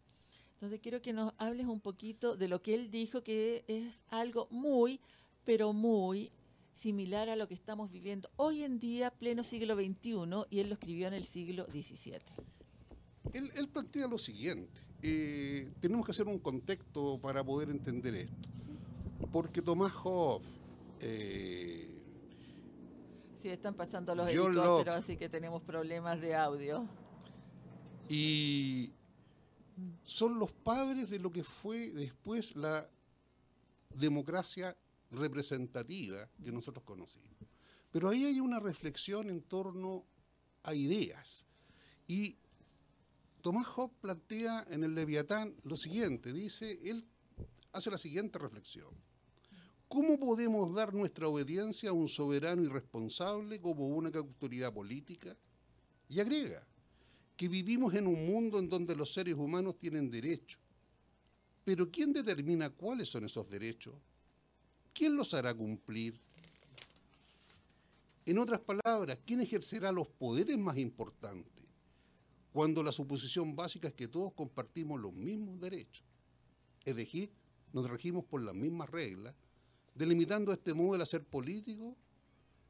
Entonces 0.55 0.81
quiero 0.81 1.03
que 1.03 1.13
nos 1.13 1.35
hables 1.39 1.67
un 1.67 1.81
poquito 1.81 2.37
de 2.37 2.49
lo 2.49 2.63
que 2.63 2.75
él 2.75 2.91
dijo, 2.91 3.23
que 3.23 3.65
es 3.69 4.05
algo 4.09 4.49
muy, 4.51 5.01
pero 5.45 5.73
muy 5.73 6.31
similar 6.73 7.29
a 7.29 7.37
lo 7.37 7.49
que 7.49 7.55
estamos 7.55 7.91
viviendo 7.91 8.31
hoy 8.37 8.63
en 8.63 8.79
día, 8.79 9.11
pleno 9.11 9.45
siglo 9.45 9.75
XXI, 9.75 10.47
y 10.51 10.61
él 10.61 10.69
lo 10.69 10.75
escribió 10.75 11.09
en 11.09 11.15
el 11.15 11.25
siglo 11.25 11.67
XVII. 11.67 12.21
Él, 13.33 13.69
plantea 13.69 14.07
lo 14.07 14.19
siguiente, 14.19 14.81
eh, 15.03 15.69
tenemos 15.81 16.07
que 16.07 16.13
hacer 16.13 16.27
un 16.27 16.39
contexto 16.39 17.19
para 17.19 17.43
poder 17.45 17.71
entender 17.71 18.15
esto, 18.15 18.35
porque 19.33 19.61
Tomás 19.61 19.93
Hoff, 20.05 20.45
eh, 21.01 21.89
sí, 23.37 23.49
están 23.49 23.75
pasando 23.75 24.15
los 24.15 24.29
helicópteros, 24.29 24.95
así 24.95 25.17
que 25.17 25.29
tenemos 25.29 25.63
problemas 25.63 26.21
de 26.21 26.35
audio. 26.35 26.89
Y 28.09 28.93
son 30.05 30.39
los 30.39 30.53
padres 30.53 31.11
de 31.11 31.19
lo 31.19 31.31
que 31.31 31.45
fue 31.45 31.91
después 31.93 32.57
la 32.57 32.89
democracia 33.91 34.77
representativa 35.11 36.29
que 36.43 36.53
nosotros 36.53 36.85
conocimos. 36.85 37.31
Pero 37.91 38.09
ahí 38.09 38.25
hay 38.25 38.41
una 38.41 38.61
reflexión 38.61 39.31
en 39.31 39.43
torno 39.43 40.05
a 40.63 40.75
ideas. 40.75 41.47
Y 42.07 42.37
Tomás 43.43 43.67
Hobbes 43.67 43.97
plantea 44.01 44.67
en 44.71 44.85
el 44.85 44.95
Leviatán 44.95 45.55
lo 45.63 45.77
siguiente, 45.77 46.33
dice, 46.33 46.79
él 46.85 47.07
hace 47.73 47.91
la 47.91 47.99
siguiente 47.99 48.39
reflexión. 48.39 49.06
¿Cómo 49.89 50.19
podemos 50.19 50.75
dar 50.75 50.93
nuestra 50.93 51.29
obediencia 51.29 51.91
a 51.91 51.93
un 51.93 52.09
soberano 52.09 52.63
irresponsable 52.63 53.61
como 53.61 53.89
una 53.89 54.09
autoridad 54.09 54.73
política? 54.73 55.37
Y 56.09 56.21
agrega, 56.21 56.67
que 57.37 57.49
vivimos 57.49 57.95
en 57.95 58.07
un 58.07 58.27
mundo 58.27 58.59
en 58.59 58.69
donde 58.69 58.97
los 58.97 59.13
seres 59.13 59.35
humanos 59.35 59.79
tienen 59.79 60.11
derechos. 60.11 60.61
Pero 61.65 61.91
¿quién 61.91 62.13
determina 62.13 62.71
cuáles 62.71 63.09
son 63.09 63.25
esos 63.25 63.49
derechos? 63.49 63.95
¿Quién 64.93 65.17
los 65.17 65.35
hará 65.35 65.55
cumplir? 65.55 66.19
En 68.25 68.39
otras 68.39 68.61
palabras, 68.61 69.19
¿quién 69.25 69.41
ejercerá 69.41 69.93
los 69.93 70.09
poderes 70.09 70.59
más 70.59 70.79
importantes? 70.79 71.65
Cuando 72.53 72.83
la 72.83 72.91
suposición 72.91 73.55
básica 73.55 73.89
es 73.89 73.95
que 73.95 74.09
todos 74.09 74.33
compartimos 74.33 75.01
los 75.01 75.13
mismos 75.15 75.61
derechos. 75.61 76.05
Es 76.85 76.97
decir, 76.97 77.31
nos 77.73 77.89
regimos 77.89 78.25
por 78.25 78.41
las 78.43 78.55
mismas 78.55 78.89
reglas, 78.91 79.35
delimitando 79.97 80.53
este 80.53 80.75
modo 80.75 80.95
el 80.95 81.03
hacer 81.03 81.25
político 81.25 81.97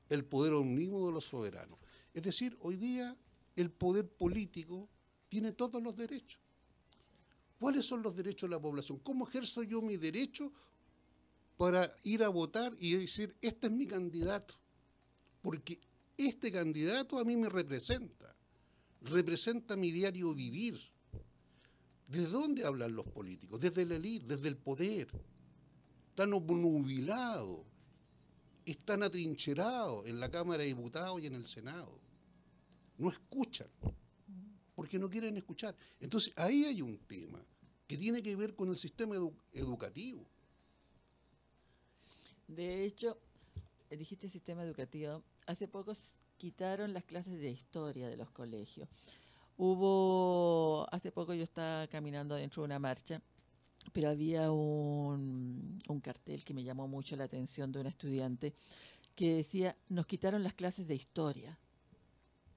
el 0.08 0.24
poder 0.24 0.52
omnímodo 0.52 1.08
de 1.08 1.12
los 1.12 1.24
soberanos. 1.24 1.78
Es 2.14 2.22
decir, 2.22 2.56
hoy 2.60 2.76
día 2.76 3.16
el 3.56 3.70
poder 3.70 4.08
político 4.08 4.88
tiene 5.28 5.52
todos 5.52 5.82
los 5.82 5.96
derechos. 5.96 6.40
¿Cuáles 7.58 7.86
son 7.86 8.02
los 8.02 8.16
derechos 8.16 8.48
de 8.48 8.56
la 8.56 8.60
población? 8.62 8.98
¿Cómo 8.98 9.26
ejerzo 9.26 9.62
yo 9.62 9.80
mi 9.80 9.96
derecho 9.96 10.52
para 11.56 11.90
ir 12.02 12.22
a 12.22 12.28
votar 12.28 12.74
y 12.78 12.94
decir, 12.94 13.34
este 13.40 13.66
es 13.66 13.72
mi 13.72 13.86
candidato? 13.86 14.54
Porque 15.40 15.80
este 16.16 16.52
candidato 16.52 17.18
a 17.18 17.24
mí 17.24 17.36
me 17.36 17.48
representa, 17.48 18.36
representa 19.00 19.76
mi 19.76 19.90
diario 19.90 20.34
vivir. 20.34 20.78
¿De 22.08 22.26
dónde 22.26 22.64
hablan 22.64 22.94
los 22.94 23.06
políticos? 23.06 23.58
Desde 23.58 23.84
la 23.84 23.96
élite, 23.96 24.26
desde 24.26 24.48
el 24.48 24.56
poder. 24.56 25.08
Están 26.16 26.32
obnubilados, 26.32 27.60
están 28.64 29.02
atrincherados 29.02 30.06
en 30.06 30.18
la 30.18 30.30
Cámara 30.30 30.62
de 30.62 30.68
Diputados 30.68 31.20
y 31.20 31.26
en 31.26 31.34
el 31.34 31.44
Senado 31.44 32.00
no 32.96 33.10
escuchan, 33.10 33.66
porque 34.74 34.98
no 34.98 35.10
quieren 35.10 35.36
escuchar. 35.36 35.76
Entonces 36.00 36.32
ahí 36.36 36.64
hay 36.64 36.80
un 36.80 36.96
tema 37.00 37.44
que 37.86 37.98
tiene 37.98 38.22
que 38.22 38.34
ver 38.34 38.54
con 38.54 38.70
el 38.70 38.78
sistema 38.78 39.14
educativo. 39.52 40.26
De 42.48 42.86
hecho, 42.86 43.18
dijiste 43.90 44.30
sistema 44.30 44.62
educativo, 44.62 45.22
hace 45.46 45.68
poco 45.68 45.92
quitaron 46.38 46.94
las 46.94 47.04
clases 47.04 47.38
de 47.40 47.50
historia 47.50 48.08
de 48.08 48.16
los 48.16 48.30
colegios. 48.30 48.88
Hubo, 49.58 50.86
hace 50.90 51.12
poco 51.12 51.34
yo 51.34 51.42
estaba 51.42 51.86
caminando 51.88 52.36
dentro 52.36 52.62
de 52.62 52.68
una 52.68 52.78
marcha, 52.78 53.20
pero 53.92 54.10
había 54.10 54.50
un, 54.50 55.78
cartel 56.02 56.44
que 56.44 56.54
me 56.54 56.64
llamó 56.64 56.88
mucho 56.88 57.16
la 57.16 57.24
atención 57.24 57.72
de 57.72 57.80
un 57.80 57.86
estudiante 57.86 58.54
que 59.14 59.36
decía, 59.36 59.76
nos 59.88 60.06
quitaron 60.06 60.42
las 60.42 60.54
clases 60.54 60.86
de 60.86 60.94
historia 60.94 61.58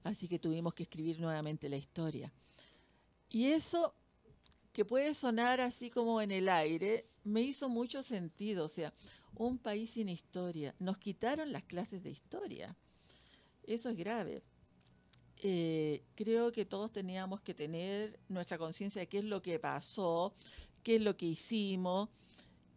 así 0.04 0.28
que 0.28 0.38
tuvimos 0.38 0.74
que 0.74 0.84
escribir 0.84 1.20
nuevamente 1.20 1.68
la 1.68 1.76
historia. 1.76 2.32
Y 3.30 3.46
eso, 3.46 3.94
que 4.72 4.84
puede 4.84 5.14
sonar 5.14 5.60
así 5.60 5.90
como 5.90 6.20
en 6.20 6.32
el 6.32 6.48
aire, 6.48 7.06
me 7.24 7.42
hizo 7.42 7.68
mucho 7.68 8.02
sentido. 8.02 8.64
O 8.64 8.68
sea, 8.68 8.92
un 9.34 9.58
país 9.58 9.90
sin 9.90 10.08
historia. 10.08 10.74
Nos 10.78 10.98
quitaron 10.98 11.52
las 11.52 11.62
clases 11.64 12.02
de 12.02 12.10
historia. 12.10 12.76
Eso 13.64 13.90
es 13.90 13.96
grave. 13.96 14.42
Eh, 15.42 16.02
creo 16.14 16.52
que 16.52 16.66
todos 16.66 16.92
teníamos 16.92 17.40
que 17.40 17.54
tener 17.54 18.18
nuestra 18.28 18.58
conciencia 18.58 19.00
de 19.00 19.08
qué 19.08 19.18
es 19.18 19.24
lo 19.24 19.40
que 19.40 19.58
pasó, 19.58 20.34
qué 20.82 20.96
es 20.96 21.02
lo 21.02 21.16
que 21.16 21.26
hicimos, 21.26 22.08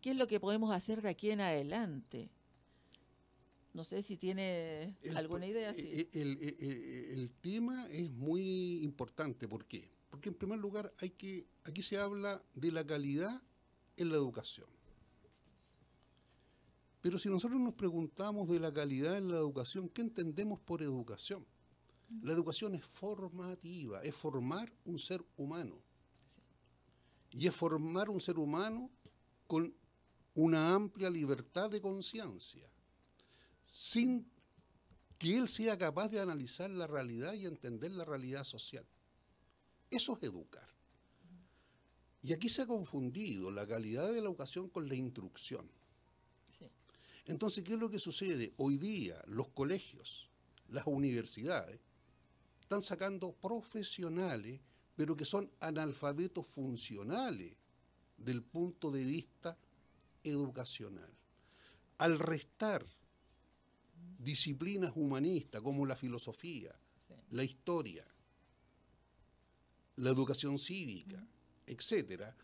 qué 0.01 0.11
es 0.11 0.17
lo 0.17 0.27
que 0.27 0.39
podemos 0.39 0.73
hacer 0.73 1.01
de 1.01 1.09
aquí 1.09 1.31
en 1.31 1.41
adelante. 1.41 2.29
No 3.73 3.83
sé 3.83 4.03
si 4.03 4.17
tiene 4.17 4.95
alguna 5.15 5.47
idea. 5.47 5.71
Eh, 5.71 6.09
eh, 6.13 7.11
el, 7.13 7.31
tema 7.31 7.87
es 7.89 8.11
muy 8.11 8.83
importante. 8.83 9.47
¿Por 9.47 9.65
qué? 9.65 9.89
Porque 10.11 10.29
en 10.29 10.35
primer 10.35 10.59
lugar 10.59 10.93
hay 10.99 11.09
que, 11.09 11.47
aquí 11.63 11.81
se 11.81 11.97
habla 11.97 12.43
de 12.53 12.71
la 12.71 12.85
calidad 12.85 13.41
en 13.97 14.09
la 14.09 14.15
educación. 14.15 14.67
Pero 17.01 17.17
si 17.17 17.29
nosotros 17.29 17.59
nos 17.59 17.73
preguntamos 17.73 18.47
de 18.47 18.59
la 18.59 18.71
calidad 18.71 19.17
en 19.17 19.29
la 19.29 19.37
educación, 19.37 19.89
¿qué 19.89 20.01
entendemos 20.01 20.59
por 20.59 20.83
educación? 20.83 21.45
La 22.21 22.31
educación 22.31 22.75
es 22.75 22.85
formativa, 22.85 24.01
es 24.03 24.15
formar 24.15 24.71
un 24.85 24.99
ser 24.99 25.25
humano. 25.35 25.81
Y 27.33 27.47
es 27.47 27.55
formar 27.55 28.09
un 28.09 28.21
ser 28.21 28.37
humano 28.37 28.89
con 29.47 29.73
una 30.35 30.73
amplia 30.73 31.09
libertad 31.09 31.69
de 31.69 31.81
conciencia 31.81 32.67
sin 33.67 34.25
que 35.17 35.37
él 35.37 35.47
sea 35.47 35.77
capaz 35.77 36.09
de 36.09 36.19
analizar 36.19 36.69
la 36.69 36.85
realidad 36.85 37.33
y 37.33 37.45
entender 37.45 37.91
la 37.91 38.05
realidad 38.05 38.43
social. 38.43 38.85
Eso 39.89 40.17
es 40.17 40.23
educar. 40.23 40.67
Y 42.21 42.33
aquí 42.33 42.49
se 42.49 42.61
ha 42.61 42.67
confundido 42.67 43.51
la 43.51 43.67
calidad 43.67 44.07
de 44.07 44.21
la 44.21 44.27
educación 44.27 44.69
con 44.69 44.87
la 44.87 44.95
instrucción. 44.95 45.69
Entonces, 47.25 47.63
¿qué 47.63 47.73
es 47.73 47.79
lo 47.79 47.89
que 47.89 47.99
sucede? 47.99 48.53
Hoy 48.57 48.77
día 48.77 49.21
los 49.27 49.47
colegios, 49.49 50.29
las 50.69 50.87
universidades, 50.87 51.79
están 52.61 52.83
sacando 52.83 53.33
profesionales 53.33 54.59
pero 54.95 55.15
que 55.15 55.25
son 55.25 55.49
analfabetos 55.59 56.47
funcionales 56.47 57.55
del 58.17 58.43
punto 58.43 58.91
de 58.91 59.03
vista 59.03 59.57
educacional. 60.23 61.11
Al 61.97 62.19
restar 62.19 62.85
disciplinas 64.19 64.93
humanistas 64.95 65.61
como 65.61 65.85
la 65.85 65.95
filosofía, 65.95 66.73
la 67.31 67.43
historia, 67.43 68.05
la 69.97 70.09
educación 70.09 70.57
cívica, 70.59 71.25
etcétera, 71.65 72.35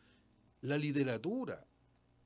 la 0.62 0.78
literatura 0.78 1.66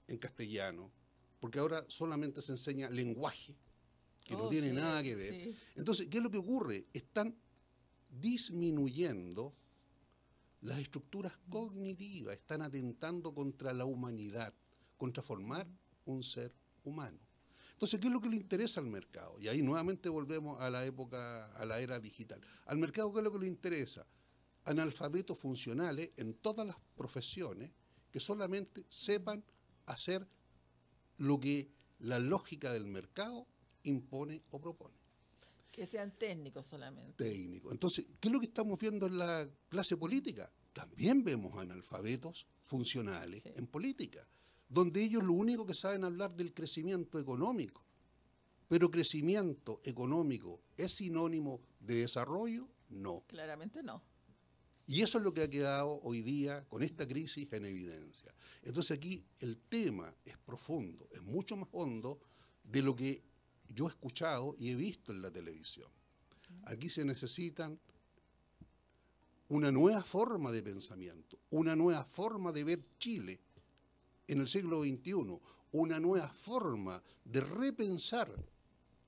en 0.08 0.18
castellano, 0.18 0.92
porque 1.40 1.60
ahora 1.60 1.84
solamente 1.90 2.42
se 2.42 2.54
enseña 2.54 2.90
lenguaje, 2.90 3.56
que 4.24 4.34
no 4.36 4.44
Oh, 4.46 4.50
tiene 4.50 4.70
sí, 4.70 4.76
nada 4.76 5.04
que 5.04 5.16
ver. 5.16 5.34
sí. 5.34 5.56
Entonces, 5.76 6.08
¿qué 6.08 6.18
es 6.18 6.24
lo 6.24 6.32
que 6.32 6.38
ocurre? 6.38 6.88
Están 6.94 7.36
disminuyendo 8.10 9.54
las 10.64 10.80
estructuras 10.80 11.34
cognitivas, 11.50 12.38
están 12.38 12.62
atentando 12.62 13.34
contra 13.34 13.74
la 13.74 13.86
humanidad, 13.86 14.54
contra 14.98 15.22
formar 15.22 15.68
un 16.06 16.24
ser 16.24 16.54
humano. 16.84 17.20
Entonces, 17.74 18.00
¿qué 18.00 18.08
es 18.08 18.14
lo 18.14 18.22
que 18.22 18.30
le 18.30 18.38
interesa 18.38 18.80
al 18.80 18.88
mercado? 18.88 19.38
Y 19.40 19.50
ahí 19.50 19.62
nuevamente 19.62 20.08
volvemos 20.08 20.60
a 20.62 20.70
la 20.70 20.86
época, 20.86 21.48
a 21.58 21.66
la 21.66 21.82
era 21.82 22.00
digital. 22.00 22.42
Al 22.66 22.78
mercado, 22.78 23.12
¿qué 23.12 23.20
es 23.20 23.24
lo 23.26 23.32
que 23.32 23.40
le 23.40 23.48
interesa? 23.48 24.06
Analfabetos 24.64 25.38
funcionales 25.38 26.12
en 26.16 26.36
todas 26.36 26.66
las 26.66 26.78
profesiones 26.96 27.72
que 28.10 28.22
solamente 28.22 28.86
sepan 28.88 29.44
hacer 29.86 30.26
lo 31.18 31.40
que 31.40 31.70
la 32.00 32.20
lógica 32.20 32.72
del 32.72 32.86
mercado 32.86 33.48
impone 33.84 34.44
o 34.52 34.62
propone 34.62 35.03
Que 35.74 35.88
sean 35.88 36.12
técnicos 36.18 36.68
solamente. 36.68 37.24
técnico. 37.24 37.72
Entonces, 37.72 38.06
¿qué 38.20 38.28
es 38.28 38.32
lo 38.32 38.40
que 38.40 38.46
estamos 38.46 38.80
viendo 38.80 39.08
en 39.08 39.18
la 39.18 39.50
clase 39.70 39.98
política? 39.98 40.50
También 40.72 41.24
vemos 41.24 41.58
analfabetos 41.58 42.46
funcionales 42.62 43.42
Sí. 43.44 43.50
en 43.56 43.68
política, 43.68 44.26
donde 44.70 45.04
ellos 45.04 45.24
lo 45.24 45.34
único 45.34 45.66
que 45.66 45.74
saben 45.74 46.04
hablar 46.04 46.36
del 46.36 46.54
crecimiento 46.54 47.20
económico. 47.20 47.84
Pero 48.68 48.90
crecimiento 48.90 49.82
económico 49.84 50.62
es 50.78 50.94
sinónimo 50.94 51.60
de 51.80 51.96
desarrollo? 51.96 52.68
No. 52.90 53.24
Claramente 53.28 53.82
no. 53.84 54.02
Y 54.86 55.02
eso 55.02 55.18
es 55.18 55.24
lo 55.24 55.34
que 55.34 55.42
ha 55.42 55.50
quedado 55.50 56.00
hoy 56.04 56.22
día 56.22 56.66
con 56.70 56.84
esta 56.84 57.08
crisis 57.08 57.52
en 57.52 57.66
evidencia. 57.66 58.34
Entonces 58.62 58.96
aquí 58.98 59.26
el 59.40 59.58
tema 59.58 60.14
es 60.24 60.38
profundo, 60.38 61.08
es 61.12 61.22
mucho 61.24 61.56
más 61.58 61.70
hondo 61.72 62.20
de 62.64 62.82
lo 62.82 62.96
que 62.96 63.24
yo 63.74 63.88
he 63.88 63.90
escuchado 63.90 64.56
y 64.60 64.70
he 64.70 64.76
visto 64.76 65.12
en 65.12 65.22
la 65.22 65.32
televisión. 65.32 65.90
Aquí 66.66 66.90
se 66.90 67.04
necesitan 67.04 67.80
una 69.50 69.72
nueva 69.72 70.04
forma 70.04 70.52
de 70.52 70.64
pensamiento, 70.64 71.40
una 71.52 71.76
nueva 71.76 72.04
forma 72.04 72.52
de 72.52 72.64
ver 72.64 72.86
Chile 72.98 73.40
en 74.28 74.40
el 74.40 74.48
siglo 74.48 74.84
XXI, 74.84 75.40
una 75.74 76.00
nueva 76.00 76.28
forma 76.30 77.02
de 77.26 77.42
repensar 77.42 78.32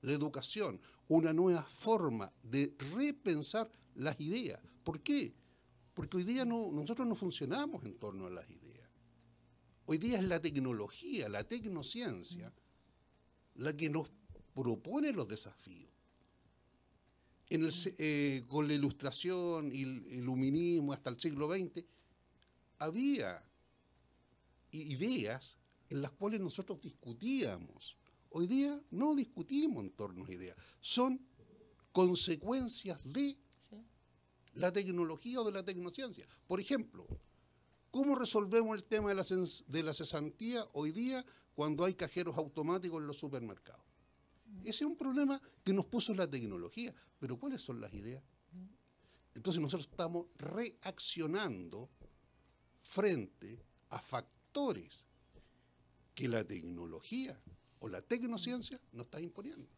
la 0.02 0.12
educación, 0.12 0.80
una 1.08 1.32
nueva 1.32 1.62
forma 1.62 2.32
de 2.42 2.74
repensar 2.94 3.70
las 3.94 4.20
ideas. 4.20 4.60
¿Por 4.84 5.00
qué? 5.00 5.34
Porque 5.94 6.18
hoy 6.18 6.24
día 6.24 6.44
no, 6.44 6.70
nosotros 6.70 7.06
no 7.06 7.14
funcionamos 7.14 7.84
en 7.84 7.98
torno 7.98 8.26
a 8.26 8.30
las 8.30 8.48
ideas. 8.50 8.88
Hoy 9.86 9.98
día 9.98 10.18
es 10.18 10.24
la 10.24 10.40
tecnología, 10.40 11.28
la 11.28 11.44
tecnociencia, 11.44 12.52
la 13.54 13.76
que 13.76 13.88
nos 13.88 14.10
propone 14.56 15.12
los 15.12 15.28
desafíos. 15.28 15.92
En 17.50 17.62
el 17.62 17.72
se- 17.72 17.94
eh, 17.98 18.42
con 18.48 18.66
la 18.66 18.74
ilustración 18.74 19.70
y 19.72 19.82
el 19.82 20.06
iluminismo 20.12 20.92
hasta 20.94 21.10
el 21.10 21.20
siglo 21.20 21.46
XX, 21.54 21.84
había 22.78 23.40
ideas 24.72 25.56
en 25.90 26.02
las 26.02 26.10
cuales 26.12 26.40
nosotros 26.40 26.80
discutíamos. 26.80 27.96
Hoy 28.30 28.46
día 28.48 28.80
no 28.90 29.14
discutimos 29.14 29.84
en 29.84 29.90
torno 29.90 30.24
a 30.26 30.32
ideas, 30.32 30.56
son 30.80 31.20
consecuencias 31.92 33.00
de 33.12 33.38
Sí. 33.70 33.76
la 34.54 34.72
tecnología 34.72 35.40
o 35.40 35.44
de 35.44 35.52
la 35.52 35.64
tecnociencia. 35.64 36.26
Por 36.46 36.60
ejemplo, 36.60 37.06
¿cómo 37.90 38.14
resolvemos 38.16 38.76
el 38.76 38.84
tema 38.84 39.10
de 39.10 39.14
la, 39.14 39.22
cens- 39.24 39.64
de 39.66 39.82
la 39.82 39.94
cesantía 39.94 40.66
hoy 40.72 40.90
día 40.92 41.24
cuando 41.54 41.84
hay 41.84 41.94
cajeros 41.94 42.36
automáticos 42.36 43.00
en 43.00 43.06
los 43.06 43.16
supermercados? 43.18 43.85
Ese 44.62 44.84
es 44.84 44.90
un 44.90 44.96
problema 44.96 45.40
que 45.64 45.72
nos 45.72 45.86
puso 45.86 46.14
la 46.14 46.28
tecnología, 46.28 46.94
pero 47.18 47.38
¿cuáles 47.38 47.62
son 47.62 47.80
las 47.80 47.92
ideas? 47.94 48.22
Entonces 49.34 49.60
nosotros 49.60 49.88
estamos 49.90 50.26
reaccionando 50.36 51.90
frente 52.80 53.62
a 53.90 53.98
factores 54.00 55.04
que 56.14 56.28
la 56.28 56.42
tecnología 56.42 57.38
o 57.80 57.88
la 57.88 58.00
tecnociencia 58.00 58.80
nos 58.92 59.04
está 59.04 59.20
imponiendo 59.20 59.68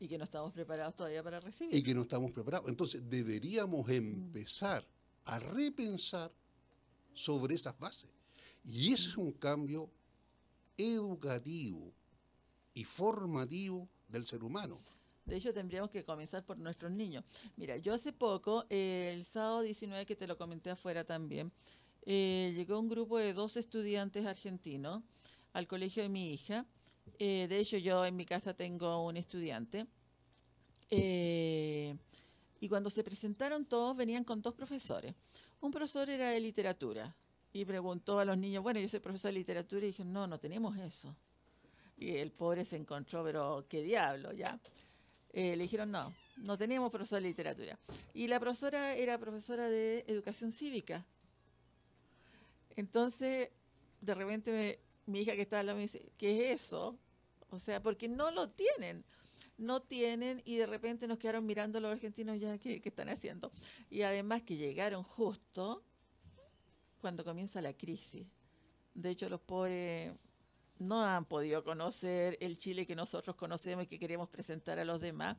Y 0.00 0.08
que 0.08 0.18
no 0.18 0.24
estamos 0.24 0.52
preparados 0.52 0.96
todavía 0.96 1.22
para 1.22 1.38
recibir. 1.38 1.74
y 1.74 1.82
que 1.82 1.94
no 1.94 2.02
estamos 2.02 2.32
preparados. 2.32 2.68
Entonces 2.68 3.08
deberíamos 3.08 3.88
empezar 3.88 4.84
a 5.26 5.38
repensar 5.38 6.32
sobre 7.12 7.54
esas 7.54 7.78
bases. 7.78 8.10
Y 8.64 8.92
ese 8.92 9.10
es 9.10 9.16
un 9.16 9.32
cambio 9.32 9.90
educativo 10.76 11.92
y 12.74 12.84
formativo 12.84 13.88
del 14.08 14.24
ser 14.24 14.42
humano. 14.42 14.78
De 15.24 15.36
hecho, 15.36 15.52
tendríamos 15.52 15.90
que 15.90 16.04
comenzar 16.04 16.44
por 16.44 16.58
nuestros 16.58 16.90
niños. 16.90 17.24
Mira, 17.56 17.76
yo 17.76 17.94
hace 17.94 18.12
poco, 18.12 18.64
el 18.68 19.24
sábado 19.24 19.62
19, 19.62 20.06
que 20.06 20.16
te 20.16 20.26
lo 20.26 20.36
comenté 20.36 20.70
afuera 20.70 21.04
también, 21.04 21.52
eh, 22.02 22.52
llegó 22.56 22.80
un 22.80 22.88
grupo 22.88 23.18
de 23.18 23.32
dos 23.32 23.56
estudiantes 23.56 24.26
argentinos 24.26 25.02
al 25.52 25.66
colegio 25.66 26.02
de 26.02 26.08
mi 26.08 26.32
hija. 26.32 26.66
Eh, 27.18 27.46
de 27.48 27.58
hecho, 27.58 27.76
yo 27.76 28.04
en 28.04 28.16
mi 28.16 28.24
casa 28.24 28.54
tengo 28.54 29.04
un 29.06 29.16
estudiante. 29.16 29.86
Eh, 30.90 31.96
y 32.60 32.68
cuando 32.68 32.90
se 32.90 33.04
presentaron 33.04 33.64
todos, 33.64 33.96
venían 33.96 34.24
con 34.24 34.42
dos 34.42 34.54
profesores. 34.54 35.14
Un 35.60 35.70
profesor 35.70 36.10
era 36.10 36.30
de 36.30 36.40
literatura 36.40 37.14
y 37.52 37.64
preguntó 37.64 38.18
a 38.18 38.24
los 38.24 38.38
niños, 38.38 38.62
bueno, 38.62 38.80
yo 38.80 38.88
soy 38.88 39.00
profesor 39.00 39.32
de 39.32 39.38
literatura, 39.38 39.84
y 39.84 39.88
dijeron, 39.88 40.12
no, 40.12 40.26
no 40.26 40.38
tenemos 40.38 40.76
eso. 40.78 41.14
Y 42.00 42.16
el 42.16 42.32
pobre 42.32 42.64
se 42.64 42.76
encontró, 42.76 43.22
pero 43.22 43.64
qué 43.68 43.82
diablo, 43.82 44.32
ya. 44.32 44.58
Eh, 45.32 45.54
le 45.54 45.62
dijeron, 45.64 45.92
no, 45.92 46.12
no 46.38 46.58
teníamos 46.58 46.90
profesor 46.90 47.22
de 47.22 47.28
literatura. 47.28 47.78
Y 48.14 48.26
la 48.26 48.40
profesora 48.40 48.94
era 48.96 49.16
profesora 49.18 49.68
de 49.68 50.04
educación 50.08 50.50
cívica. 50.50 51.04
Entonces, 52.76 53.50
de 54.00 54.14
repente 54.14 54.50
me- 54.52 54.78
mi 55.06 55.20
hija 55.20 55.34
que 55.36 55.42
estaba 55.42 55.60
al 55.60 55.66
lado 55.66 55.76
me 55.76 55.82
dice, 55.82 56.10
¿qué 56.16 56.50
es 56.52 56.62
eso? 56.62 56.96
O 57.50 57.58
sea, 57.58 57.82
porque 57.82 58.08
no 58.08 58.30
lo 58.30 58.48
tienen. 58.50 59.04
No 59.58 59.82
tienen 59.82 60.40
y 60.46 60.56
de 60.56 60.64
repente 60.64 61.06
nos 61.06 61.18
quedaron 61.18 61.44
mirando 61.44 61.80
los 61.80 61.92
argentinos 61.92 62.40
ya 62.40 62.56
qué 62.58 62.80
están 62.82 63.10
haciendo. 63.10 63.52
Y 63.90 64.02
además 64.02 64.42
que 64.42 64.56
llegaron 64.56 65.02
justo 65.02 65.82
cuando 66.98 67.24
comienza 67.24 67.60
la 67.60 67.74
crisis. 67.74 68.26
De 68.94 69.10
hecho, 69.10 69.28
los 69.28 69.40
pobres 69.40 70.12
no 70.80 71.04
han 71.04 71.26
podido 71.26 71.62
conocer 71.62 72.36
el 72.40 72.58
Chile 72.58 72.86
que 72.86 72.96
nosotros 72.96 73.36
conocemos 73.36 73.84
y 73.84 73.86
que 73.86 73.98
queremos 73.98 74.28
presentar 74.28 74.78
a 74.78 74.84
los 74.84 75.00
demás, 75.00 75.36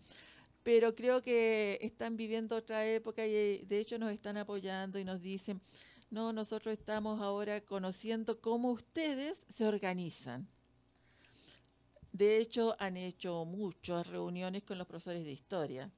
pero 0.63 0.93
creo 0.93 1.21
que 1.21 1.80
están 1.82 2.15
viviendo 2.15 2.56
otra 2.56 2.86
época 2.86 3.25
y 3.25 3.34
eh, 3.34 3.63
de 3.67 3.80
hecho 3.80 3.97
nos 3.97 4.12
están 4.12 4.38
apoyando 4.38 4.99
y 4.99 5.04
nos 5.04 5.21
dicen, 5.21 5.60
no, 6.12 6.32
nosotros 6.32 6.73
estamos 6.73 7.21
ahora 7.21 7.62
conociendo 7.62 8.39
cómo 8.39 8.71
ustedes 8.71 9.45
se 9.49 9.65
organizan. 9.65 10.47
De 12.12 12.38
hecho, 12.38 12.75
han 12.77 12.97
hecho 12.97 13.45
muchas 13.45 14.08
reuniones 14.08 14.63
con 14.63 14.77
los 14.77 14.86
profesores 14.86 15.23
de 15.23 15.32
historia. 15.32 15.89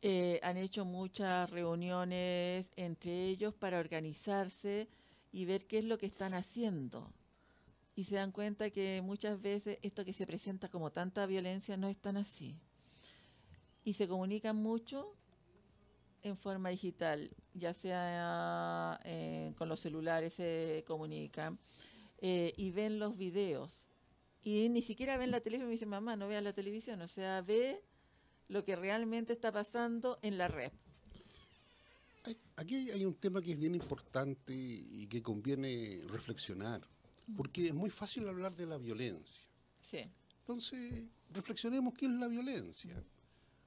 Eh, 0.00 0.40
han 0.42 0.56
hecho 0.56 0.84
muchas 0.84 1.50
reuniones 1.50 2.72
entre 2.74 3.26
ellos 3.26 3.54
para 3.54 3.78
organizarse 3.78 4.88
y 5.30 5.44
ver 5.44 5.66
qué 5.66 5.78
es 5.78 5.84
lo 5.84 5.98
que 5.98 6.06
están 6.06 6.34
haciendo 6.34 7.12
y 7.94 8.04
se 8.04 8.16
dan 8.16 8.32
cuenta 8.32 8.70
que 8.70 9.02
muchas 9.02 9.40
veces 9.40 9.78
esto 9.82 10.04
que 10.04 10.12
se 10.12 10.26
presenta 10.26 10.68
como 10.68 10.90
tanta 10.90 11.26
violencia 11.26 11.76
no 11.76 11.88
es 11.88 11.98
tan 11.98 12.16
así. 12.16 12.56
Y 13.84 13.94
se 13.94 14.08
comunican 14.08 14.56
mucho 14.56 15.14
en 16.22 16.36
forma 16.36 16.70
digital, 16.70 17.30
ya 17.52 17.74
sea 17.74 19.00
eh, 19.04 19.52
con 19.58 19.68
los 19.68 19.80
celulares 19.80 20.34
se 20.34 20.84
comunican 20.86 21.58
eh, 22.18 22.54
y 22.56 22.70
ven 22.70 22.98
los 22.98 23.16
videos. 23.16 23.86
Y 24.44 24.68
ni 24.68 24.82
siquiera 24.82 25.16
ven 25.16 25.30
la 25.30 25.40
televisión, 25.40 25.68
me 25.68 25.72
dicen, 25.72 25.88
mamá, 25.88 26.16
no 26.16 26.28
veas 26.28 26.42
la 26.42 26.52
televisión, 26.52 27.00
o 27.02 27.08
sea, 27.08 27.42
ve 27.42 27.82
lo 28.48 28.64
que 28.64 28.76
realmente 28.76 29.32
está 29.32 29.52
pasando 29.52 30.18
en 30.22 30.38
la 30.38 30.48
red. 30.48 30.72
Aquí 32.56 32.90
hay 32.90 33.04
un 33.04 33.14
tema 33.14 33.42
que 33.42 33.52
es 33.52 33.58
bien 33.58 33.74
importante 33.74 34.54
y 34.54 35.06
que 35.08 35.22
conviene 35.22 36.00
reflexionar, 36.08 36.80
porque 37.36 37.68
es 37.68 37.74
muy 37.74 37.90
fácil 37.90 38.28
hablar 38.28 38.54
de 38.54 38.66
la 38.66 38.78
violencia. 38.78 39.44
Sí, 39.80 40.10
Entonces, 40.40 41.04
reflexionemos 41.30 41.94
qué 41.94 42.06
es 42.06 42.12
la 42.12 42.28
violencia. 42.28 43.02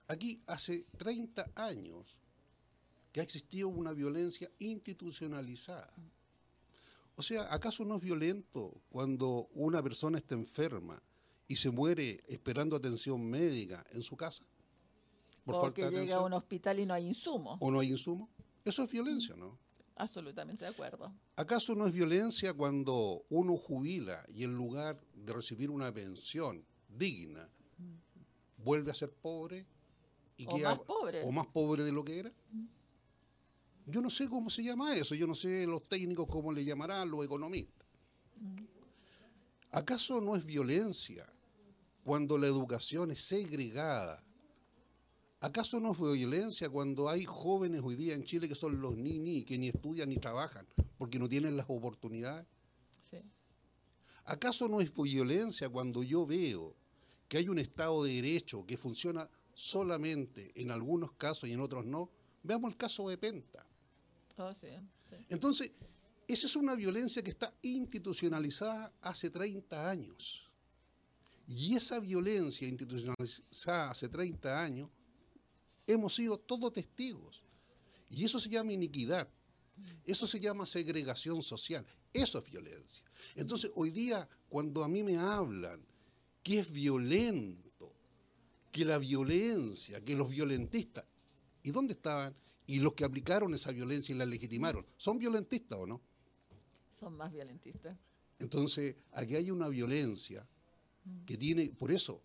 Aquí, 0.07 0.41
hace 0.47 0.85
30 0.97 1.51
años, 1.55 2.19
que 3.11 3.21
ha 3.21 3.23
existido 3.23 3.69
una 3.69 3.93
violencia 3.93 4.51
institucionalizada. 4.59 5.93
O 7.15 7.23
sea, 7.23 7.53
¿acaso 7.53 7.85
no 7.85 7.95
es 7.95 8.01
violento 8.01 8.81
cuando 8.89 9.47
una 9.53 9.81
persona 9.81 10.17
está 10.17 10.35
enferma 10.35 11.01
y 11.47 11.55
se 11.55 11.69
muere 11.69 12.21
esperando 12.27 12.75
atención 12.75 13.25
médica 13.29 13.85
en 13.91 14.03
su 14.03 14.17
casa? 14.17 14.43
Por 15.45 15.59
Porque 15.61 15.89
llega 15.89 16.15
a 16.15 16.21
un 16.21 16.33
hospital 16.33 16.79
y 16.79 16.85
no 16.85 16.93
hay 16.93 17.07
insumo. 17.07 17.57
¿O 17.61 17.71
no 17.71 17.79
hay 17.79 17.91
insumo? 17.91 18.29
Eso 18.65 18.83
es 18.83 18.91
violencia, 18.91 19.35
¿no? 19.35 19.57
Absolutamente 19.95 20.65
de 20.65 20.71
acuerdo. 20.71 21.13
¿Acaso 21.37 21.73
no 21.73 21.87
es 21.87 21.93
violencia 21.93 22.53
cuando 22.53 23.25
uno 23.29 23.57
jubila 23.57 24.25
y 24.27 24.43
en 24.43 24.55
lugar 24.55 24.99
de 25.13 25.33
recibir 25.33 25.69
una 25.69 25.93
pensión 25.93 26.65
digna, 26.89 27.49
vuelve 28.57 28.91
a 28.91 28.95
ser 28.95 29.11
pobre? 29.11 29.65
Y 30.37 30.45
o 30.47 30.57
más 30.57 30.79
pobre. 30.79 31.23
O 31.23 31.31
más 31.31 31.47
pobre 31.47 31.83
de 31.83 31.93
lo 31.93 32.03
que 32.03 32.19
era. 32.19 32.33
Yo 33.85 34.01
no 34.01 34.09
sé 34.09 34.27
cómo 34.27 34.49
se 34.49 34.63
llama 34.63 34.95
eso, 34.95 35.15
yo 35.15 35.27
no 35.27 35.35
sé 35.35 35.65
los 35.65 35.87
técnicos 35.87 36.27
cómo 36.27 36.51
le 36.51 36.65
llamarán, 36.65 37.09
los 37.09 37.23
economistas. 37.23 37.87
¿Acaso 39.71 40.19
no 40.19 40.35
es 40.35 40.45
violencia 40.45 41.31
cuando 42.03 42.37
la 42.37 42.47
educación 42.47 43.11
es 43.11 43.23
segregada? 43.23 44.23
¿Acaso 45.41 45.79
no 45.79 45.91
es 45.91 45.99
violencia 45.99 46.69
cuando 46.69 47.09
hay 47.09 47.23
jóvenes 47.25 47.81
hoy 47.83 47.95
día 47.95 48.15
en 48.15 48.23
Chile 48.23 48.47
que 48.47 48.55
son 48.55 48.79
los 48.81 48.95
ni 48.97 49.43
que 49.43 49.57
ni 49.57 49.67
estudian 49.67 50.09
ni 50.09 50.17
trabajan 50.17 50.65
porque 50.97 51.19
no 51.19 51.29
tienen 51.29 51.55
las 51.57 51.67
oportunidades? 51.69 52.47
¿Acaso 54.25 54.67
no 54.67 54.81
es 54.81 54.91
violencia 54.93 55.69
cuando 55.69 56.01
yo 56.01 56.25
veo 56.25 56.75
que 57.27 57.37
hay 57.37 57.47
un 57.47 57.59
Estado 57.59 58.03
de 58.03 58.13
Derecho 58.13 58.65
que 58.65 58.75
funciona 58.75 59.29
solamente 59.53 60.51
en 60.55 60.71
algunos 60.71 61.11
casos 61.11 61.47
y 61.47 61.53
en 61.53 61.61
otros 61.61 61.85
no? 61.85 62.09
Veamos 62.41 62.71
el 62.71 62.77
caso 62.77 63.07
de 63.07 63.17
Penta. 63.17 63.65
Oh, 64.37 64.51
Entonces, 65.29 65.71
esa 66.27 66.47
es 66.47 66.55
una 66.55 66.75
violencia 66.75 67.23
que 67.23 67.29
está 67.29 67.53
institucionalizada 67.61 68.91
hace 69.01 69.29
30 69.29 69.89
años. 69.89 70.49
Y 71.47 71.75
esa 71.75 71.99
violencia 71.99 72.67
institucionalizada 72.67 73.91
hace 73.91 74.09
30 74.09 74.61
años, 74.61 74.89
hemos 75.87 76.15
sido 76.15 76.37
todos 76.37 76.73
testigos. 76.73 77.43
Y 78.09 78.25
eso 78.25 78.39
se 78.39 78.49
llama 78.49 78.73
iniquidad. 78.73 79.27
Eso 80.05 80.25
se 80.27 80.39
llama 80.39 80.65
segregación 80.65 81.41
social. 81.41 81.85
Eso 82.13 82.39
es 82.39 82.49
violencia. 82.49 83.03
Entonces, 83.35 83.71
hoy 83.75 83.91
día, 83.91 84.27
cuando 84.47 84.83
a 84.83 84.87
mí 84.87 85.03
me 85.03 85.17
hablan 85.17 85.85
que 86.43 86.59
es 86.59 86.71
violento, 86.71 87.93
que 88.71 88.85
la 88.85 88.97
violencia, 88.97 90.03
que 90.03 90.15
los 90.15 90.29
violentistas, 90.29 91.03
¿y 91.63 91.71
dónde 91.71 91.93
estaban? 91.93 92.35
y 92.67 92.79
los 92.79 92.93
que 92.93 93.03
aplicaron 93.03 93.53
esa 93.53 93.71
violencia 93.71 94.13
y 94.13 94.17
la 94.17 94.25
legitimaron, 94.25 94.85
¿son 94.97 95.19
violentistas 95.19 95.77
o 95.77 95.85
no? 95.85 96.01
Son 96.89 97.15
más 97.15 97.31
violentistas. 97.31 97.97
Entonces, 98.39 98.95
aquí 99.11 99.35
hay 99.35 99.51
una 99.51 99.67
violencia 99.67 100.47
que 101.25 101.37
tiene, 101.37 101.69
por 101.69 101.91
eso 101.91 102.21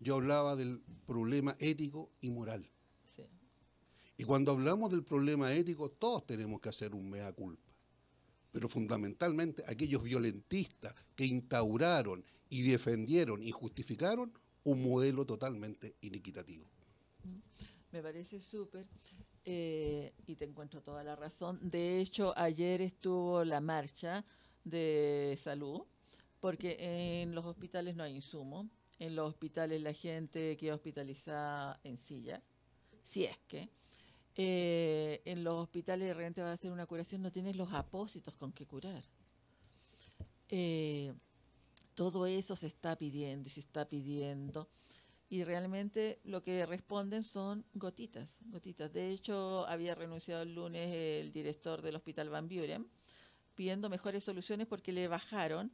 yo 0.00 0.16
hablaba 0.16 0.56
del 0.56 0.80
problema 1.06 1.56
ético 1.58 2.10
y 2.20 2.30
moral. 2.30 2.68
Sí. 3.14 3.22
Y 4.16 4.24
cuando 4.24 4.52
hablamos 4.52 4.90
del 4.90 5.04
problema 5.04 5.52
ético, 5.52 5.90
todos 5.90 6.26
tenemos 6.26 6.60
que 6.60 6.68
hacer 6.68 6.94
un 6.94 7.08
mea 7.08 7.32
culpa. 7.32 7.72
Pero 8.52 8.68
fundamentalmente 8.68 9.62
aquellos 9.66 10.02
violentistas 10.02 10.94
que 11.14 11.26
instauraron 11.26 12.24
y 12.48 12.62
defendieron 12.62 13.42
y 13.42 13.50
justificaron 13.50 14.32
un 14.64 14.82
modelo 14.82 15.24
totalmente 15.24 15.96
iniquitativo. 16.00 16.66
Me 17.92 18.02
parece 18.02 18.40
súper. 18.40 18.86
Eh, 19.44 20.12
y 20.26 20.34
te 20.36 20.44
encuentro 20.44 20.82
toda 20.82 21.02
la 21.02 21.16
razón. 21.16 21.58
De 21.62 22.00
hecho, 22.00 22.36
ayer 22.36 22.82
estuvo 22.82 23.44
la 23.44 23.60
marcha 23.60 24.24
de 24.64 25.38
salud, 25.40 25.82
porque 26.40 26.76
en 27.22 27.34
los 27.34 27.46
hospitales 27.46 27.96
no 27.96 28.02
hay 28.02 28.16
insumo. 28.16 28.68
En 28.98 29.14
los 29.14 29.28
hospitales 29.28 29.80
la 29.82 29.92
gente 29.92 30.56
queda 30.56 30.74
hospitalizada 30.74 31.80
en 31.84 31.96
silla, 31.96 32.42
si 33.02 33.24
es 33.24 33.38
que. 33.46 33.70
Eh, 34.40 35.20
en 35.24 35.42
los 35.42 35.54
hospitales 35.54 36.06
de 36.06 36.14
repente 36.14 36.42
va 36.42 36.50
a 36.50 36.52
hacer 36.52 36.70
una 36.70 36.86
curación, 36.86 37.22
no 37.22 37.32
tienes 37.32 37.56
los 37.56 37.72
apósitos 37.72 38.36
con 38.36 38.52
que 38.52 38.66
curar. 38.66 39.02
Eh, 40.48 41.12
todo 41.94 42.26
eso 42.26 42.54
se 42.54 42.68
está 42.68 42.96
pidiendo 42.96 43.48
y 43.48 43.50
se 43.50 43.60
está 43.60 43.88
pidiendo 43.88 44.68
y 45.30 45.44
realmente 45.44 46.20
lo 46.24 46.42
que 46.42 46.64
responden 46.64 47.22
son 47.22 47.64
gotitas, 47.74 48.38
gotitas. 48.46 48.92
De 48.92 49.10
hecho, 49.10 49.66
había 49.66 49.94
renunciado 49.94 50.42
el 50.42 50.54
lunes 50.54 50.94
el 50.94 51.32
director 51.32 51.82
del 51.82 51.96
Hospital 51.96 52.30
Van 52.30 52.48
Buren 52.48 52.88
pidiendo 53.54 53.90
mejores 53.90 54.24
soluciones 54.24 54.66
porque 54.66 54.92
le 54.92 55.08
bajaron 55.08 55.72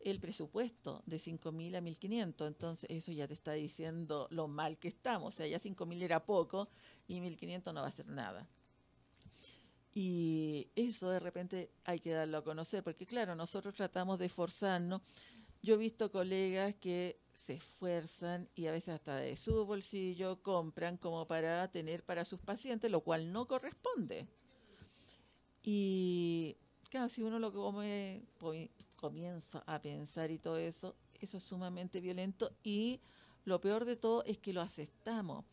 el 0.00 0.20
presupuesto 0.20 1.02
de 1.06 1.18
5.000 1.18 1.76
a 1.76 1.80
1.500. 1.80 2.46
Entonces, 2.46 2.90
eso 2.90 3.12
ya 3.12 3.26
te 3.28 3.34
está 3.34 3.52
diciendo 3.52 4.26
lo 4.30 4.48
mal 4.48 4.78
que 4.78 4.88
estamos. 4.88 5.34
O 5.34 5.36
sea, 5.36 5.46
ya 5.46 5.60
5.000 5.60 6.02
era 6.02 6.24
poco 6.24 6.68
y 7.06 7.20
1.500 7.20 7.72
no 7.72 7.82
va 7.82 7.88
a 7.88 7.90
ser 7.90 8.08
nada. 8.08 8.48
Y 9.94 10.68
eso 10.74 11.10
de 11.10 11.20
repente 11.20 11.70
hay 11.84 11.98
que 11.98 12.12
darlo 12.12 12.38
a 12.38 12.44
conocer, 12.44 12.82
porque 12.82 13.06
claro, 13.06 13.34
nosotros 13.34 13.74
tratamos 13.74 14.18
de 14.18 14.26
esforzarnos. 14.26 15.02
Yo 15.62 15.74
he 15.74 15.78
visto 15.78 16.10
colegas 16.10 16.74
que 16.76 17.20
se 17.34 17.54
esfuerzan 17.54 18.48
y 18.54 18.66
a 18.66 18.72
veces 18.72 18.94
hasta 18.94 19.16
de 19.16 19.36
su 19.36 19.66
bolsillo 19.66 20.42
compran 20.42 20.96
como 20.96 21.26
para 21.26 21.70
tener 21.70 22.04
para 22.04 22.24
sus 22.24 22.40
pacientes, 22.40 22.90
lo 22.90 23.02
cual 23.02 23.32
no 23.32 23.46
corresponde. 23.46 24.26
Y 25.62 26.56
claro, 26.88 27.08
si 27.08 27.22
uno 27.22 27.38
lo 27.38 27.52
come, 27.52 28.22
comienza 29.02 29.62
a 29.66 29.82
pensar 29.82 30.30
y 30.30 30.38
todo 30.38 30.56
eso, 30.56 30.94
eso 31.20 31.36
es 31.36 31.42
sumamente 31.42 32.00
violento 32.00 32.52
y 32.62 33.00
lo 33.44 33.60
peor 33.60 33.84
de 33.84 33.96
todo 33.96 34.24
es 34.24 34.38
que 34.38 34.54
lo 34.54 34.62
aceptamos. 34.62 35.44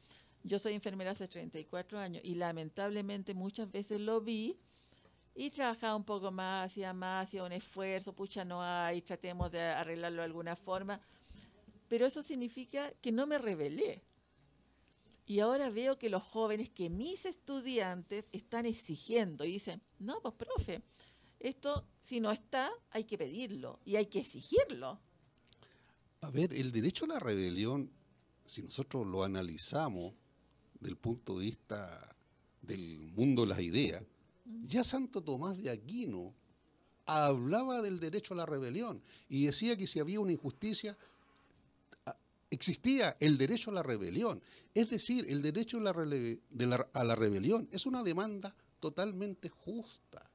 Yo 0.43 0.57
soy 0.57 0.73
enfermera 0.73 1.11
hace 1.11 1.27
34 1.27 1.99
años 1.99 2.23
y 2.23 2.35
lamentablemente 2.35 3.33
muchas 3.33 3.69
veces 3.69 3.99
lo 3.99 4.21
vi 4.21 4.55
y 5.35 5.49
trabajaba 5.49 5.97
un 5.97 6.05
poco 6.05 6.31
más, 6.31 6.67
hacía 6.67 6.93
más, 6.93 7.27
hacía 7.27 7.43
un 7.43 7.51
esfuerzo, 7.51 8.13
pucha, 8.13 8.45
no 8.45 8.63
hay, 8.63 9.01
tratemos 9.01 9.51
de 9.51 9.61
arreglarlo 9.61 10.21
de 10.21 10.25
alguna 10.25 10.55
forma 10.55 11.01
pero 11.89 12.05
eso 12.05 12.21
significa 12.21 12.93
que 13.01 13.11
no 13.11 13.27
me 13.27 13.39
rebelé. 13.39 14.01
Y 15.25 15.41
ahora 15.41 15.69
veo 15.69 15.97
que 15.97 16.09
los 16.09 16.23
jóvenes, 16.23 16.69
que 16.69 16.89
mis 16.89 17.25
estudiantes 17.25 18.25
están 18.31 18.65
exigiendo 18.65 19.43
y 19.43 19.53
dicen, 19.53 19.81
no, 19.99 20.21
pues 20.21 20.35
profe, 20.35 20.81
esto 21.39 21.85
si 22.01 22.19
no 22.19 22.31
está, 22.31 22.71
hay 22.91 23.03
que 23.03 23.17
pedirlo 23.17 23.79
y 23.85 23.95
hay 23.95 24.07
que 24.07 24.19
exigirlo. 24.19 24.99
A 26.21 26.31
ver, 26.31 26.53
el 26.53 26.71
derecho 26.71 27.05
a 27.05 27.09
la 27.09 27.19
rebelión, 27.19 27.91
si 28.45 28.61
nosotros 28.61 29.07
lo 29.07 29.23
analizamos 29.23 30.13
del 30.79 30.97
punto 30.97 31.39
de 31.39 31.45
vista 31.45 32.15
del 32.61 32.99
mundo 33.15 33.43
de 33.43 33.47
las 33.47 33.61
ideas, 33.61 34.03
ya 34.61 34.83
Santo 34.83 35.21
Tomás 35.21 35.57
de 35.61 35.69
Aquino 35.69 36.33
hablaba 37.05 37.81
del 37.81 37.99
derecho 37.99 38.33
a 38.33 38.37
la 38.37 38.45
rebelión 38.45 39.01
y 39.29 39.45
decía 39.45 39.77
que 39.77 39.87
si 39.87 39.99
había 39.99 40.19
una 40.19 40.31
injusticia, 40.31 40.97
existía 42.49 43.15
el 43.19 43.37
derecho 43.37 43.71
a 43.71 43.73
la 43.73 43.83
rebelión. 43.83 44.41
Es 44.73 44.89
decir, 44.89 45.25
el 45.29 45.41
derecho 45.41 45.77
a 45.77 47.03
la, 47.03 47.15
rebelión 47.15 47.67
es 47.71 47.85
una 47.85 48.03
demanda 48.03 48.55
totalmente 48.79 49.49
justa, 49.49 50.28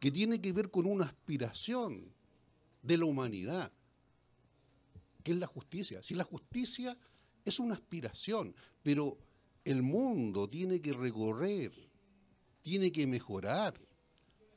que 0.00 0.10
tiene 0.10 0.40
que 0.40 0.52
ver 0.52 0.70
con 0.70 0.86
una 0.86 1.04
aspiración 1.04 2.12
de 2.82 2.96
la 2.96 3.04
humanidad, 3.04 3.70
que 5.22 5.32
es 5.32 5.38
la 5.38 5.46
justicia. 5.46 6.02
Si 6.02 6.14
la 6.14 6.24
justicia 6.24 6.96
es 7.44 7.60
una 7.60 7.74
aspiración, 7.74 8.54
pero 8.82 9.18
el 9.64 9.82
mundo 9.82 10.48
tiene 10.48 10.80
que 10.80 10.94
recorrer, 10.94 11.72
tiene 12.62 12.90
que 12.90 13.06
mejorar 13.06 13.78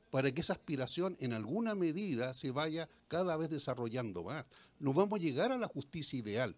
para 0.09 0.31
que 0.31 0.41
esa 0.41 0.53
aspiración 0.53 1.17
en 1.19 1.33
alguna 1.33 1.75
medida 1.75 2.33
se 2.33 2.51
vaya 2.51 2.87
cada 3.07 3.35
vez 3.35 3.49
desarrollando 3.49 4.23
más. 4.23 4.45
No 4.79 4.93
vamos 4.93 5.19
a 5.19 5.23
llegar 5.23 5.51
a 5.51 5.57
la 5.57 5.67
justicia 5.67 6.19
ideal, 6.19 6.55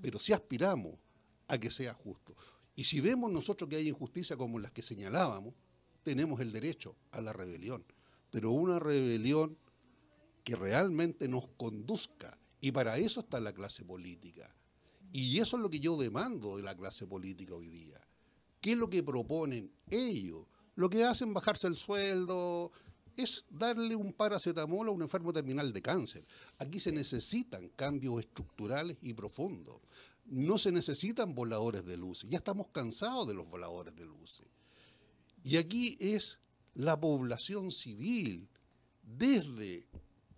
pero 0.00 0.20
si 0.20 0.32
aspiramos 0.32 0.94
a 1.48 1.58
que 1.58 1.70
sea 1.70 1.92
justo. 1.92 2.36
Y 2.76 2.84
si 2.84 3.00
vemos 3.00 3.32
nosotros 3.32 3.68
que 3.68 3.76
hay 3.76 3.88
injusticia 3.88 4.36
como 4.36 4.60
las 4.60 4.70
que 4.70 4.82
señalábamos, 4.82 5.54
tenemos 6.02 6.40
el 6.40 6.52
derecho 6.52 6.96
a 7.12 7.20
la 7.20 7.32
rebelión, 7.32 7.84
pero 8.30 8.50
una 8.50 8.78
rebelión 8.78 9.56
que 10.44 10.56
realmente 10.56 11.28
nos 11.28 11.48
conduzca. 11.56 12.38
Y 12.60 12.72
para 12.72 12.98
eso 12.98 13.20
está 13.20 13.40
la 13.40 13.52
clase 13.52 13.84
política. 13.84 14.54
Y 15.12 15.38
eso 15.38 15.56
es 15.56 15.62
lo 15.62 15.70
que 15.70 15.80
yo 15.80 15.96
demando 15.96 16.56
de 16.56 16.62
la 16.62 16.76
clase 16.76 17.06
política 17.06 17.54
hoy 17.54 17.68
día. 17.68 18.00
¿Qué 18.60 18.72
es 18.72 18.78
lo 18.78 18.90
que 18.90 19.02
proponen 19.02 19.72
ellos? 19.90 20.46
Lo 20.76 20.88
que 20.88 21.04
hacen 21.04 21.32
bajarse 21.32 21.66
el 21.66 21.76
sueldo, 21.76 22.70
es 23.16 23.44
darle 23.50 23.94
un 23.94 24.12
paracetamol 24.12 24.88
a 24.88 24.90
un 24.90 25.02
enfermo 25.02 25.32
terminal 25.32 25.72
de 25.72 25.82
cáncer. 25.82 26.24
Aquí 26.58 26.80
se 26.80 26.92
necesitan 26.92 27.68
cambios 27.70 28.20
estructurales 28.20 28.96
y 29.02 29.14
profundos. 29.14 29.80
No 30.26 30.58
se 30.58 30.72
necesitan 30.72 31.34
voladores 31.34 31.84
de 31.84 31.96
luces. 31.96 32.30
Ya 32.30 32.38
estamos 32.38 32.68
cansados 32.72 33.26
de 33.26 33.34
los 33.34 33.48
voladores 33.48 33.94
de 33.94 34.04
luces. 34.04 34.46
Y 35.42 35.56
aquí 35.56 35.96
es 36.00 36.38
la 36.74 36.98
población 36.98 37.70
civil, 37.70 38.48
desde 39.02 39.86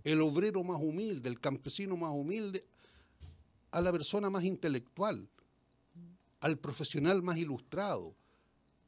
el 0.05 0.21
obrero 0.21 0.65
más 0.65 0.81
humilde, 0.81 1.29
el 1.29 1.41
campesino 1.41 1.97
más 1.97 2.13
humilde, 2.13 2.65
a 3.71 3.81
la 3.81 3.93
persona 3.93 4.31
más 4.31 4.45
intelectual, 4.45 5.29
al 6.41 6.59
profesional 6.59 7.23
más 7.23 7.37
ilustrado. 7.39 8.15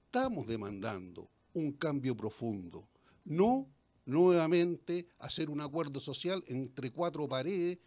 Estamos 0.06 0.46
demandando 0.46 1.28
un 1.54 1.72
cambio 1.72 2.16
profundo, 2.16 2.86
no 3.24 3.66
nuevamente 4.06 5.08
hacer 5.18 5.48
un 5.48 5.60
acuerdo 5.60 6.00
social 6.00 6.44
entre 6.46 6.90
cuatro 6.90 7.26
paredes 7.28 7.78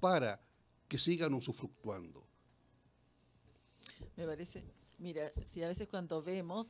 para 0.00 0.40
que 0.88 0.98
sigan 0.98 1.34
usufructuando. 1.34 2.24
Me 4.16 4.26
parece, 4.26 4.64
mira, 4.98 5.30
si 5.44 5.62
a 5.62 5.68
veces 5.68 5.88
cuando 5.88 6.22
vemos 6.22 6.66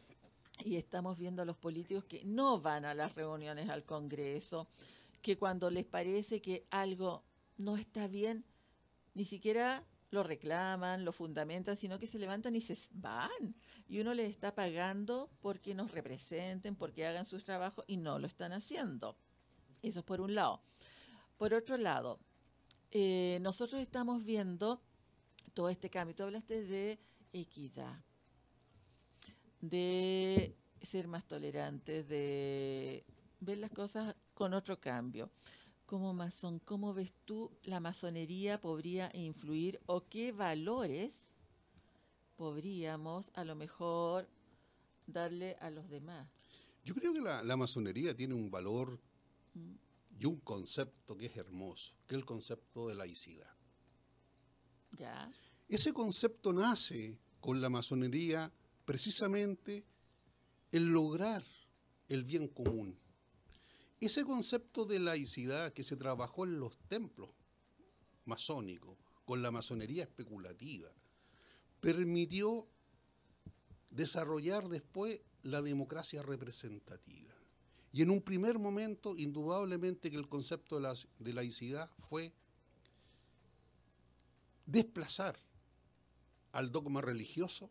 y 0.63 0.77
estamos 0.77 1.19
viendo 1.19 1.43
a 1.43 1.45
los 1.45 1.57
políticos 1.57 2.05
que 2.05 2.25
no 2.25 2.61
van 2.61 2.85
a 2.85 2.95
las 2.95 3.15
reuniones 3.15 3.69
al 3.71 3.85
Congreso, 3.85 4.69
que 5.23 5.37
cuando 5.37 5.71
les 5.71 5.85
parece 5.85 6.41
que 6.41 6.67
algo 6.71 7.25
no 7.57 7.77
está 7.77 8.07
bien, 8.09 8.45
ni 9.15 9.25
siquiera 9.25 9.85
lo 10.11 10.23
reclaman, 10.23 11.05
lo 11.05 11.13
fundamentan, 11.13 11.77
sino 11.77 11.99
que 11.99 12.07
se 12.07 12.19
levantan 12.19 12.55
y 12.55 12.61
se 12.61 12.79
van. 12.93 13.55
Y 13.89 14.01
uno 14.01 14.15
les 14.15 14.31
está 14.31 14.55
pagando 14.55 15.31
porque 15.41 15.75
nos 15.75 15.91
representen, 15.91 16.77
porque 16.77 17.07
hagan 17.07 17.27
sus 17.27 17.45
trabajos 17.45 17.85
y 17.89 17.97
no 17.97 18.19
lo 18.19 18.27
están 18.27 18.53
haciendo. 18.53 19.17
Eso 19.83 19.99
es 19.99 20.05
por 20.05 20.21
un 20.21 20.35
lado. 20.35 20.63
Por 21.37 21.53
otro 21.53 21.77
lado, 21.77 22.21
eh, 22.91 23.39
nosotros 23.43 23.83
estamos 23.83 24.25
viendo 24.25 24.81
todo 25.53 25.69
este 25.69 25.91
cambio. 25.91 26.15
Tú 26.15 26.23
hablaste 26.23 26.65
de 26.65 26.99
equidad, 27.33 28.01
de 29.69 30.55
ser 30.83 31.09
más 31.09 31.25
tolerantes, 31.27 32.09
de 32.09 33.05
ver 33.41 33.59
las 33.59 33.71
cosas 33.71 34.15
con 34.35 34.55
otro 34.55 34.81
cambio 34.81 35.31
como 35.87 36.15
masón, 36.15 36.61
¿cómo 36.61 36.95
ves 36.95 37.15
tú 37.25 37.51
la 37.63 37.81
masonería 37.81 38.61
podría 38.61 39.11
influir 39.15 39.79
o 39.87 40.09
qué 40.09 40.33
valores 40.33 41.21
podríamos 42.37 43.31
a 43.35 43.45
lo 43.45 43.55
mejor 43.55 44.29
darle 45.07 45.57
a 45.61 45.71
los 45.71 45.89
demás? 45.89 46.29
Yo 46.85 46.95
creo 46.95 47.13
que 47.13 47.21
la, 47.21 47.57
masonería 47.57 48.15
tiene 48.15 48.35
un 48.35 48.51
valor 48.51 48.99
mm. 49.55 49.75
y 50.21 50.25
un 50.27 50.41
concepto 50.41 51.17
que 51.17 51.27
es 51.27 51.37
hermoso, 51.37 51.95
que 52.07 52.15
es 52.15 52.19
el 52.19 52.27
concepto 52.27 52.89
de 52.89 52.95
laicidad. 52.95 53.55
Ya. 54.93 55.31
Ese 55.69 55.93
concepto 55.93 56.53
nace 56.53 57.19
con 57.41 57.61
la 57.61 57.69
masonería 57.69 58.53
precisamente 58.85 59.85
el 60.73 60.89
lograr 60.89 61.45
el 62.09 62.25
bien 62.25 62.49
común 62.49 62.99
ese 64.07 64.25
concepto 64.25 64.85
de 64.85 64.99
laicidad 64.99 65.73
que 65.73 65.83
se 65.83 65.97
trabajó 65.97 66.45
en 66.45 66.61
los 66.61 66.77
templos 66.89 67.31
masónicos, 68.27 68.99
con 69.25 69.41
la 69.41 69.51
masonería 69.51 70.03
especulativa, 70.03 70.91
permitió 71.81 72.67
desarrollar 73.91 74.69
después 74.69 75.21
la 75.43 75.63
democracia 75.63 76.23
representativa. 76.23 77.33
Y 77.93 78.03
en 78.03 78.11
un 78.11 78.21
primer 78.21 78.59
momento, 78.59 79.17
indudablemente 79.17 80.11
que 80.11 80.17
el 80.17 80.29
concepto 80.29 80.79
de, 80.81 81.33
laicidad 81.33 81.91
fue 81.99 82.35
desplazar 84.67 85.39
al 86.53 86.71
dogma 86.71 87.01
religioso 87.01 87.71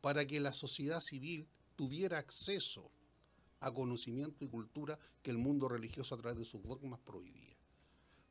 para 0.00 0.26
que 0.26 0.40
la 0.40 0.52
sociedad 0.52 1.00
civil 1.00 1.46
tuviera 1.76 2.18
acceso 2.18 2.90
a 3.60 3.72
conocimiento 3.72 4.44
y 4.44 4.48
cultura 4.48 4.98
que 5.22 5.30
el 5.30 5.38
mundo 5.38 5.68
religioso 5.68 6.14
a 6.14 6.18
través 6.18 6.38
de 6.38 6.44
sus 6.44 6.62
dogmas 6.62 7.00
prohibía. 7.00 7.56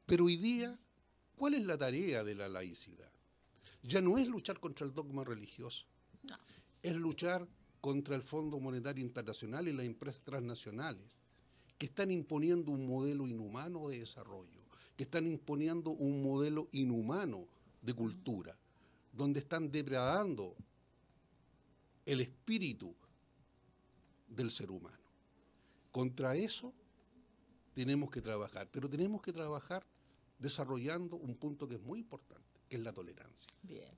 Pero 0.06 0.25
hoy 0.25 0.38
día, 0.38 0.80
¿cuál 1.36 1.53
es 1.53 1.63
la 1.63 1.77
tarea 1.77 2.23
de 2.23 2.36
la 2.36 2.47
laicidad? 2.47 3.12
Ya 3.84 4.01
no 4.01 4.17
es 4.17 4.27
luchar 4.27 4.60
contra 4.60 4.86
el 4.86 4.93
dogma 4.93 5.23
religioso, 5.23 5.86
es 6.82 6.95
luchar 6.95 7.47
contra 7.82 8.15
el 8.15 8.23
Fondo 8.23 8.60
Monetario 8.60 9.03
Internacional 9.03 9.67
y 9.67 9.73
las 9.73 9.86
empresas 9.86 10.21
transnacionales 10.23 11.06
que 11.77 11.86
están 11.86 12.12
imponiendo 12.12 12.71
un 12.71 12.88
modelo 12.88 13.27
inhumano 13.27 13.88
de 13.89 13.99
desarrollo, 13.99 14.62
que 14.95 15.03
están 15.03 15.27
imponiendo 15.27 15.91
un 15.91 16.23
modelo 16.23 16.67
inhumano 16.71 17.47
de 17.82 17.93
cultura, 17.93 18.58
donde 19.13 19.39
están 19.39 19.71
depredando 19.71 20.56
el 22.08 22.22
espíritu 22.22 22.96
del 24.28 24.50
ser 24.50 24.72
humano. 24.72 25.04
Contra 25.91 26.36
eso 26.36 26.74
tenemos 27.74 28.10
que 28.10 28.22
trabajar, 28.22 28.70
pero 28.72 28.89
tenemos 28.89 29.22
que 29.22 29.34
trabajar 29.34 29.86
desarrollando 30.39 31.17
un 31.17 31.36
punto 31.36 31.67
que 31.67 31.76
es 31.76 31.82
muy 31.82 32.00
importante, 32.00 32.62
que 32.70 32.78
es 32.78 32.82
la 32.82 32.93
tolerancia. 32.93 33.48
Bien, 33.62 33.91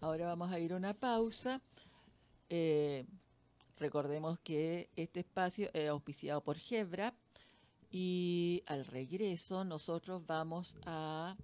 ahora 0.00 0.26
vamos 0.26 0.50
a 0.50 0.58
ir 0.58 0.72
a 0.72 0.76
una 0.76 0.92
pausa. 0.92 1.62
Eh, 2.48 3.06
recordemos 3.78 4.40
que 4.40 4.90
este 4.96 5.20
espacio 5.20 5.70
es 5.72 5.88
auspiciado 5.88 6.42
por 6.42 6.58
Gebra 6.58 7.14
y 7.90 8.64
al 8.66 8.84
regreso 8.86 9.64
nosotros 9.64 10.26
vamos 10.26 10.76
a 10.84 11.36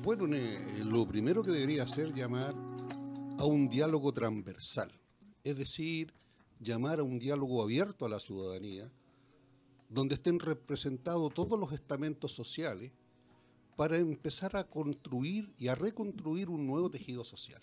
Bueno, 0.04 0.26
lo 0.86 1.08
primero 1.08 1.44
que 1.44 1.52
debería 1.52 1.84
hacer 1.84 2.08
es 2.08 2.14
llamar 2.16 2.69
a 3.40 3.46
un 3.46 3.70
diálogo 3.70 4.14
transversal, 4.14 4.92
es 5.46 5.56
decir, 5.56 6.14
llamar 6.60 7.00
a 7.00 7.04
un 7.04 7.20
diálogo 7.20 7.64
abierto 7.64 8.06
a 8.06 8.10
la 8.10 8.20
ciudadanía 8.20 8.92
donde 9.88 10.16
estén 10.16 10.42
representados 10.42 11.34
todos 11.34 11.58
los 11.58 11.72
estamentos 11.72 12.34
sociales 12.34 12.92
para 13.78 13.98
empezar 13.98 14.58
a 14.58 14.66
construir 14.66 15.54
y 15.58 15.70
a 15.70 15.76
reconstruir 15.76 16.50
un 16.50 16.68
nuevo 16.68 16.92
tejido 16.92 17.24
social. 17.24 17.62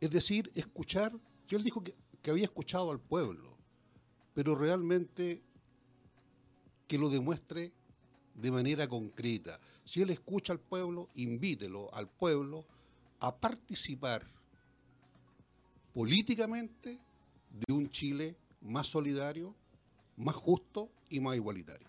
Es 0.00 0.10
decir, 0.10 0.52
escuchar, 0.54 1.12
yo 1.48 1.58
él 1.58 1.64
dijo 1.64 1.82
que, 1.82 1.96
había 2.30 2.44
escuchado 2.44 2.92
al 2.92 3.00
pueblo, 3.00 3.58
pero 4.34 4.54
realmente 4.54 5.42
que 6.86 6.96
lo 6.96 7.10
demuestre 7.10 7.72
de 8.36 8.50
manera 8.52 8.86
concreta. 8.86 9.58
Si 9.84 10.00
él 10.00 10.10
escucha 10.10 10.52
al 10.52 10.60
pueblo, 10.60 11.08
invítelo 11.16 11.92
al 11.92 12.08
pueblo 12.08 12.64
a 13.18 13.34
participar 13.34 14.24
políticamente 15.94 16.98
de 17.50 17.72
un 17.72 17.88
Chile 17.90 18.36
más 18.60 18.86
solidario, 18.86 19.54
más 20.16 20.34
justo 20.34 20.90
y 21.10 21.20
más 21.20 21.36
igualitario. 21.36 21.88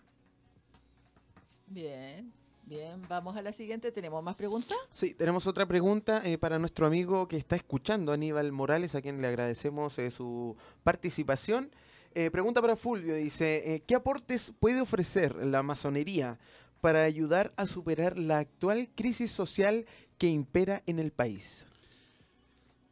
Bien. 1.66 2.32
Bien, 2.66 3.02
vamos 3.08 3.36
a 3.36 3.42
la 3.42 3.52
siguiente. 3.52 3.92
¿Tenemos 3.92 4.22
más 4.22 4.36
preguntas? 4.36 4.76
Sí, 4.90 5.12
tenemos 5.12 5.46
otra 5.46 5.66
pregunta 5.66 6.22
eh, 6.24 6.38
para 6.38 6.58
nuestro 6.58 6.86
amigo 6.86 7.28
que 7.28 7.36
está 7.36 7.56
escuchando, 7.56 8.10
Aníbal 8.10 8.52
Morales, 8.52 8.94
a 8.94 9.02
quien 9.02 9.20
le 9.20 9.28
agradecemos 9.28 9.98
eh, 9.98 10.10
su 10.10 10.56
participación. 10.82 11.70
Eh, 12.14 12.30
pregunta 12.30 12.62
para 12.62 12.76
Fulvio, 12.76 13.16
dice, 13.16 13.82
¿qué 13.86 13.94
aportes 13.94 14.52
puede 14.58 14.80
ofrecer 14.80 15.34
la 15.44 15.62
masonería 15.62 16.38
para 16.80 17.02
ayudar 17.02 17.52
a 17.56 17.66
superar 17.66 18.16
la 18.16 18.38
actual 18.38 18.88
crisis 18.94 19.30
social 19.30 19.84
que 20.16 20.28
impera 20.28 20.82
en 20.86 21.00
el 21.00 21.10
país? 21.10 21.66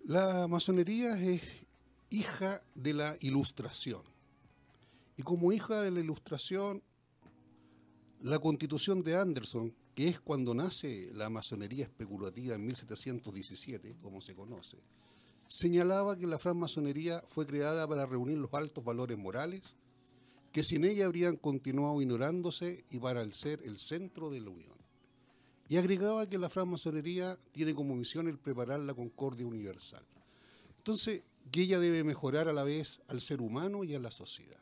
La 0.04 0.48
masonería 0.48 1.16
es 1.16 1.60
hija 2.10 2.60
de 2.74 2.92
la 2.92 3.16
ilustración. 3.20 4.02
Y 5.16 5.22
como 5.22 5.52
hija 5.52 5.80
de 5.80 5.92
la 5.92 6.00
ilustración, 6.00 6.82
la 8.20 8.40
constitución 8.40 9.04
de 9.04 9.16
Anderson, 9.16 9.72
que 9.94 10.08
es 10.08 10.18
cuando 10.18 10.54
nace 10.54 11.08
la 11.14 11.30
masonería 11.30 11.84
especulativa 11.84 12.56
en 12.56 12.66
1717, 12.66 13.98
como 14.02 14.20
se 14.20 14.34
conoce, 14.34 14.78
señalaba 15.46 16.18
que 16.18 16.26
la 16.26 16.40
francmasonería 16.40 17.22
fue 17.28 17.46
creada 17.46 17.86
para 17.86 18.04
reunir 18.04 18.38
los 18.38 18.52
altos 18.54 18.82
valores 18.82 19.16
morales, 19.16 19.76
que 20.50 20.64
sin 20.64 20.84
ella 20.84 21.06
habrían 21.06 21.36
continuado 21.36 22.02
ignorándose 22.02 22.84
y 22.90 22.98
para 22.98 23.24
ser 23.30 23.60
el 23.62 23.78
centro 23.78 24.30
de 24.30 24.40
la 24.40 24.50
unión. 24.50 24.81
Y 25.72 25.78
agregaba 25.78 26.28
que 26.28 26.36
la 26.36 26.50
francmasonería 26.50 27.38
tiene 27.50 27.74
como 27.74 27.96
misión 27.96 28.28
el 28.28 28.38
preparar 28.38 28.78
la 28.80 28.92
concordia 28.92 29.46
universal. 29.46 30.04
Entonces, 30.76 31.22
que 31.50 31.62
ella 31.62 31.78
debe 31.78 32.04
mejorar 32.04 32.46
a 32.46 32.52
la 32.52 32.62
vez 32.62 33.00
al 33.08 33.22
ser 33.22 33.40
humano 33.40 33.82
y 33.82 33.94
a 33.94 33.98
la 33.98 34.10
sociedad. 34.10 34.60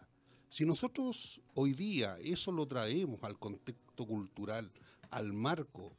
Si 0.50 0.64
nosotros 0.64 1.40
hoy 1.54 1.72
día 1.72 2.16
eso 2.22 2.52
lo 2.52 2.64
traemos 2.64 3.24
al 3.24 3.40
contexto 3.40 4.06
cultural, 4.06 4.70
al 5.11 5.32
marco 5.32 5.96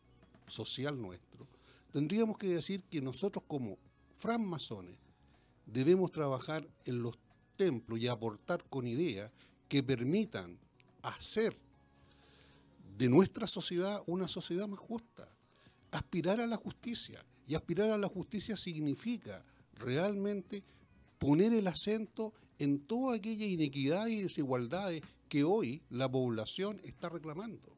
social 0.47 0.97
nuestro, 0.97 1.45
tendríamos 1.91 2.37
que 2.37 2.47
decir 2.47 2.81
que 2.83 3.01
nosotros 3.01 3.43
como 3.49 3.77
francmasones 4.13 4.95
debemos 5.65 6.09
trabajar 6.11 6.65
en 6.85 7.03
los 7.03 7.19
templos 7.57 7.99
y 7.99 8.07
aportar 8.07 8.63
con 8.69 8.87
ideas 8.87 9.29
que 9.67 9.83
permitan 9.83 10.57
hacer 11.01 11.57
de 13.01 13.09
nuestra 13.09 13.47
sociedad 13.47 14.03
una 14.05 14.27
sociedad 14.27 14.67
más 14.67 14.79
justa, 14.79 15.27
aspirar 15.89 16.39
a 16.39 16.45
la 16.45 16.55
justicia. 16.55 17.25
Y 17.47 17.55
aspirar 17.55 17.89
a 17.89 17.97
la 17.97 18.07
justicia 18.07 18.55
significa 18.55 19.43
realmente 19.73 20.63
poner 21.17 21.51
el 21.51 21.65
acento 21.65 22.31
en 22.59 22.81
toda 22.81 23.15
aquella 23.15 23.47
inequidad 23.47 24.05
y 24.05 24.21
desigualdades 24.21 25.01
que 25.29 25.43
hoy 25.43 25.81
la 25.89 26.11
población 26.11 26.79
está 26.83 27.09
reclamando. 27.09 27.75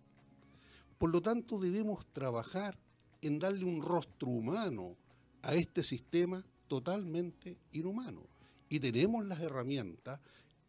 Por 0.98 1.10
lo 1.10 1.22
tanto, 1.22 1.58
debemos 1.58 2.06
trabajar 2.08 2.78
en 3.22 3.40
darle 3.40 3.64
un 3.64 3.82
rostro 3.82 4.28
humano 4.28 4.98
a 5.42 5.56
este 5.56 5.86
sistema 5.86 6.46
totalmente 6.68 7.56
inhumano. 7.72 8.28
Y 8.68 8.82
tenemos 8.82 9.26
las 9.26 9.40
herramientas 9.40 10.20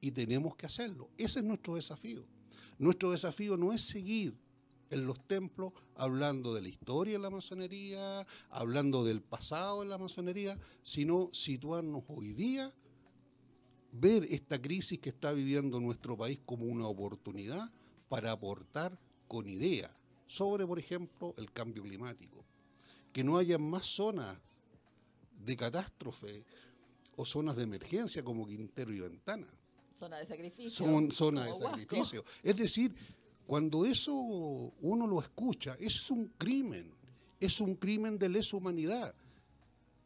y 0.00 0.12
tenemos 0.12 0.54
que 0.54 0.66
hacerlo. 0.66 1.10
Ese 1.18 1.40
es 1.40 1.44
nuestro 1.44 1.74
desafío. 1.74 2.24
Nuestro 2.78 3.10
desafío 3.10 3.56
no 3.56 3.72
es 3.72 3.82
seguir 3.82 4.43
en 4.94 5.06
los 5.06 5.26
templos 5.26 5.72
hablando 5.96 6.54
de 6.54 6.62
la 6.62 6.68
historia 6.68 7.14
de 7.14 7.18
la 7.18 7.30
masonería, 7.30 8.26
hablando 8.50 9.04
del 9.04 9.20
pasado 9.20 9.82
de 9.82 9.88
la 9.88 9.98
masonería, 9.98 10.58
sino 10.82 11.28
situarnos 11.32 12.04
hoy 12.08 12.32
día 12.32 12.72
ver 13.92 14.24
esta 14.30 14.60
crisis 14.60 14.98
que 14.98 15.10
está 15.10 15.32
viviendo 15.32 15.80
nuestro 15.80 16.16
país 16.16 16.40
como 16.44 16.66
una 16.66 16.86
oportunidad 16.86 17.70
para 18.08 18.32
aportar 18.32 18.98
con 19.28 19.48
ideas 19.48 19.90
sobre, 20.26 20.66
por 20.66 20.78
ejemplo, 20.78 21.34
el 21.38 21.52
cambio 21.52 21.82
climático. 21.82 22.44
Que 23.12 23.22
no 23.22 23.38
haya 23.38 23.58
más 23.58 23.86
zonas 23.86 24.36
de 25.44 25.56
catástrofe 25.56 26.44
o 27.16 27.24
zonas 27.24 27.56
de 27.56 27.62
emergencia 27.62 28.24
como 28.24 28.46
Quintero 28.46 28.92
y 28.92 29.00
Ventana. 29.00 29.46
Zona 29.96 30.18
de 30.18 30.26
sacrificio. 30.26 30.70
Son 30.70 31.12
zonas 31.12 31.46
de 31.46 31.64
sacrificio. 31.64 32.24
Es 32.42 32.56
decir, 32.56 32.94
cuando 33.46 33.84
eso 33.84 34.14
uno 34.14 35.06
lo 35.06 35.20
escucha, 35.20 35.76
es 35.78 36.10
un 36.10 36.28
crimen. 36.38 36.90
Es 37.40 37.60
un 37.60 37.74
crimen 37.74 38.18
de 38.18 38.28
lesa 38.28 38.56
humanidad. 38.56 39.14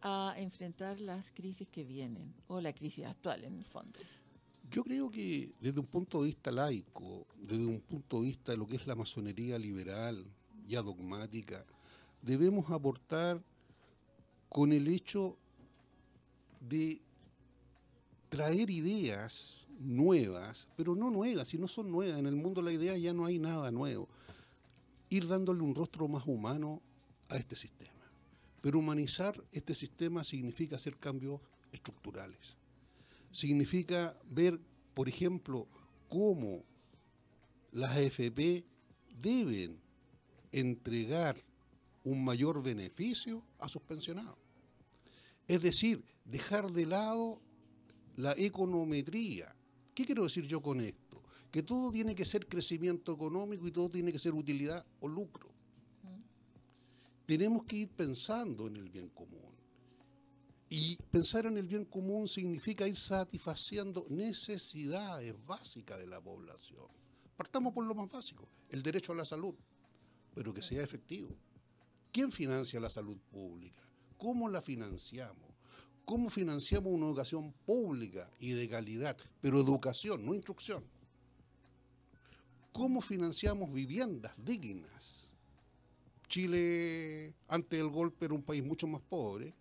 a 0.00 0.34
enfrentar 0.36 1.00
las 1.00 1.30
crisis 1.30 1.68
que 1.68 1.84
vienen, 1.84 2.34
o 2.48 2.60
la 2.60 2.72
crisis 2.72 3.04
actual 3.04 3.44
en 3.44 3.58
el 3.58 3.64
fondo? 3.64 4.00
Yo 4.70 4.82
creo 4.82 5.10
que 5.10 5.52
desde 5.60 5.78
un 5.78 5.86
punto 5.86 6.22
de 6.22 6.28
vista 6.28 6.50
laico, 6.50 7.26
desde 7.36 7.66
un 7.66 7.80
punto 7.80 8.20
de 8.20 8.28
vista 8.28 8.52
de 8.52 8.58
lo 8.58 8.66
que 8.66 8.76
es 8.76 8.86
la 8.86 8.94
masonería 8.94 9.58
liberal, 9.58 10.24
ya 10.66 10.82
dogmática, 10.82 11.64
debemos 12.22 12.70
aportar 12.70 13.42
con 14.48 14.72
el 14.72 14.88
hecho 14.88 15.36
de 16.60 17.00
traer 18.32 18.70
ideas 18.70 19.68
nuevas, 19.78 20.66
pero 20.74 20.96
no 20.96 21.10
nuevas, 21.10 21.48
si 21.48 21.58
no 21.58 21.68
son 21.68 21.92
nuevas, 21.92 22.18
en 22.18 22.24
el 22.24 22.34
mundo 22.34 22.62
de 22.62 22.64
la 22.64 22.72
idea 22.72 22.96
ya 22.96 23.12
no 23.12 23.26
hay 23.26 23.38
nada 23.38 23.70
nuevo, 23.70 24.08
ir 25.10 25.28
dándole 25.28 25.60
un 25.60 25.74
rostro 25.74 26.08
más 26.08 26.26
humano 26.26 26.80
a 27.28 27.36
este 27.36 27.56
sistema. 27.56 27.92
Pero 28.62 28.78
humanizar 28.78 29.38
este 29.52 29.74
sistema 29.74 30.24
significa 30.24 30.76
hacer 30.76 30.96
cambios 30.96 31.42
estructurales. 31.72 32.56
Significa 33.30 34.16
ver, 34.30 34.58
por 34.94 35.10
ejemplo, 35.10 35.68
cómo 36.08 36.64
las 37.70 37.90
AFP 37.90 38.64
deben 39.20 39.78
entregar 40.52 41.36
un 42.02 42.24
mayor 42.24 42.62
beneficio 42.62 43.42
a 43.58 43.68
sus 43.68 43.82
pensionados. 43.82 44.38
Es 45.46 45.60
decir, 45.60 46.02
dejar 46.24 46.72
de 46.72 46.86
lado 46.86 47.42
la 48.22 48.34
econometría. 48.36 49.54
¿Qué 49.94 50.04
quiero 50.04 50.22
decir 50.24 50.46
yo 50.46 50.62
con 50.62 50.80
esto? 50.80 51.22
Que 51.50 51.62
todo 51.62 51.90
tiene 51.90 52.14
que 52.14 52.24
ser 52.24 52.46
crecimiento 52.48 53.12
económico 53.12 53.66
y 53.66 53.70
todo 53.70 53.90
tiene 53.90 54.12
que 54.12 54.18
ser 54.18 54.34
utilidad 54.34 54.84
o 55.00 55.08
lucro 55.08 55.52
tenemos 57.26 57.64
que 57.64 57.76
ir 57.76 57.88
pensando 57.88 58.66
en 58.66 58.76
el 58.76 58.90
bien 58.90 59.08
común. 59.08 59.40
Y 60.68 60.96
pensar 61.10 61.46
en 61.46 61.56
el 61.56 61.66
bien 61.66 61.84
común 61.84 62.28
significa 62.28 62.86
ir 62.86 62.96
satisfaciendo 62.96 64.06
necesidades 64.10 65.34
básicas 65.46 65.98
de 65.98 66.06
la 66.06 66.20
población. 66.20 66.86
Partamos 67.36 67.72
por 67.72 67.86
lo 67.86 67.94
más 67.94 68.10
básico, 68.10 68.48
el 68.68 68.82
derecho 68.82 69.12
a 69.12 69.16
la 69.16 69.24
salud, 69.24 69.54
pero 70.34 70.52
que 70.52 70.62
sea 70.62 70.82
efectivo. 70.82 71.34
¿Quién 72.10 72.30
financia 72.32 72.78
la 72.78 72.90
salud 72.90 73.18
pública? 73.30 73.80
¿Cómo 74.18 74.48
la 74.48 74.60
financiamos? 74.60 75.51
¿Cómo 76.12 76.28
financiamos 76.28 76.92
una 76.92 77.06
educación 77.06 77.54
pública 77.64 78.30
y 78.38 78.50
de 78.50 78.68
calidad? 78.68 79.16
Pero 79.40 79.58
educación, 79.58 80.26
no 80.26 80.34
instrucción. 80.34 80.84
¿Cómo 82.70 83.00
financiamos 83.00 83.72
viviendas 83.72 84.34
dignas? 84.36 85.32
Chile, 86.28 87.32
antes 87.48 87.78
del 87.78 87.88
golpe, 87.88 88.26
era 88.26 88.34
un 88.34 88.42
país 88.42 88.62
mucho 88.62 88.86
más 88.86 89.00
pobre 89.00 89.54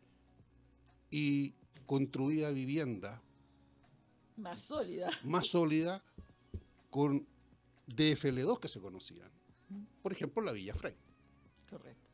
y 1.10 1.54
construía 1.86 2.50
vivienda 2.50 3.22
más 4.36 4.62
sólida. 4.62 5.10
Más 5.24 5.48
sólida 5.48 6.04
con 6.90 7.26
DFL2 7.88 8.60
que 8.60 8.68
se 8.68 8.82
conocían. 8.82 9.32
Por 10.04 10.12
ejemplo, 10.12 10.44
la 10.44 10.52
Villa 10.52 10.76
Frey. 10.76 10.98
Correcto. 11.70 12.10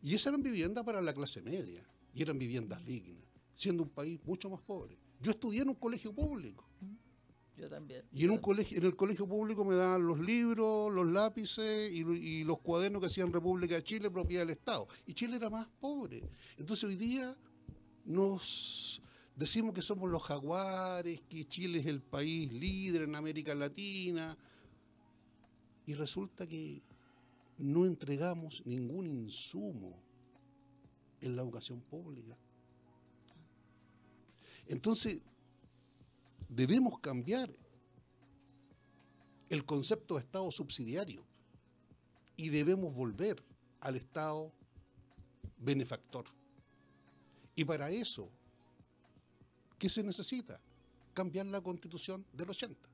Y 0.00 0.14
esas 0.14 0.28
eran 0.28 0.44
viviendas 0.44 0.84
para 0.84 1.00
la 1.00 1.12
clase 1.12 1.42
media, 1.42 1.84
y 2.14 2.22
eran 2.22 2.38
viviendas 2.38 2.84
dignas, 2.84 3.33
siendo 3.54 3.82
un 3.82 3.90
país 3.90 4.20
mucho 4.24 4.50
más 4.50 4.60
pobre. 4.60 4.98
Yo 5.20 5.30
estudié 5.30 5.62
en 5.62 5.68
un 5.70 5.74
colegio 5.74 6.12
público. 6.12 6.64
Yo 7.56 7.68
también. 7.68 8.04
Y 8.12 8.24
en, 8.24 8.30
un 8.32 8.38
colegio, 8.38 8.78
en 8.78 8.84
el 8.84 8.96
colegio 8.96 9.28
público 9.28 9.64
me 9.64 9.76
daban 9.76 10.06
los 10.06 10.18
libros, 10.18 10.92
los 10.92 11.06
lápices 11.06 11.92
y, 11.92 12.00
y 12.00 12.44
los 12.44 12.58
cuadernos 12.58 13.00
que 13.00 13.06
hacían 13.06 13.32
República 13.32 13.76
de 13.76 13.84
Chile, 13.84 14.10
propiedad 14.10 14.42
del 14.42 14.50
Estado. 14.50 14.88
Y 15.06 15.14
Chile 15.14 15.36
era 15.36 15.50
más 15.50 15.68
pobre. 15.80 16.22
Entonces 16.56 16.84
hoy 16.84 16.96
día 16.96 17.36
nos 18.04 19.00
decimos 19.36 19.72
que 19.72 19.82
somos 19.82 20.10
los 20.10 20.22
jaguares, 20.22 21.20
que 21.28 21.46
Chile 21.46 21.78
es 21.78 21.86
el 21.86 22.02
país 22.02 22.52
líder 22.52 23.02
en 23.02 23.14
América 23.14 23.54
Latina. 23.54 24.36
Y 25.86 25.94
resulta 25.94 26.46
que 26.46 26.82
no 27.58 27.86
entregamos 27.86 28.62
ningún 28.66 29.06
insumo 29.06 30.02
en 31.20 31.36
la 31.36 31.42
educación 31.42 31.80
pública. 31.80 32.36
Entonces, 34.68 35.20
debemos 36.48 36.98
cambiar 37.00 37.50
el 39.48 39.64
concepto 39.64 40.14
de 40.14 40.20
Estado 40.20 40.50
subsidiario 40.50 41.24
y 42.36 42.48
debemos 42.48 42.94
volver 42.94 43.42
al 43.80 43.96
Estado 43.96 44.52
benefactor. 45.58 46.24
Y 47.54 47.64
para 47.64 47.90
eso, 47.90 48.28
¿qué 49.78 49.88
se 49.88 50.02
necesita? 50.02 50.60
Cambiar 51.12 51.46
la 51.46 51.60
constitución 51.60 52.24
del 52.32 52.50
80 52.50 52.88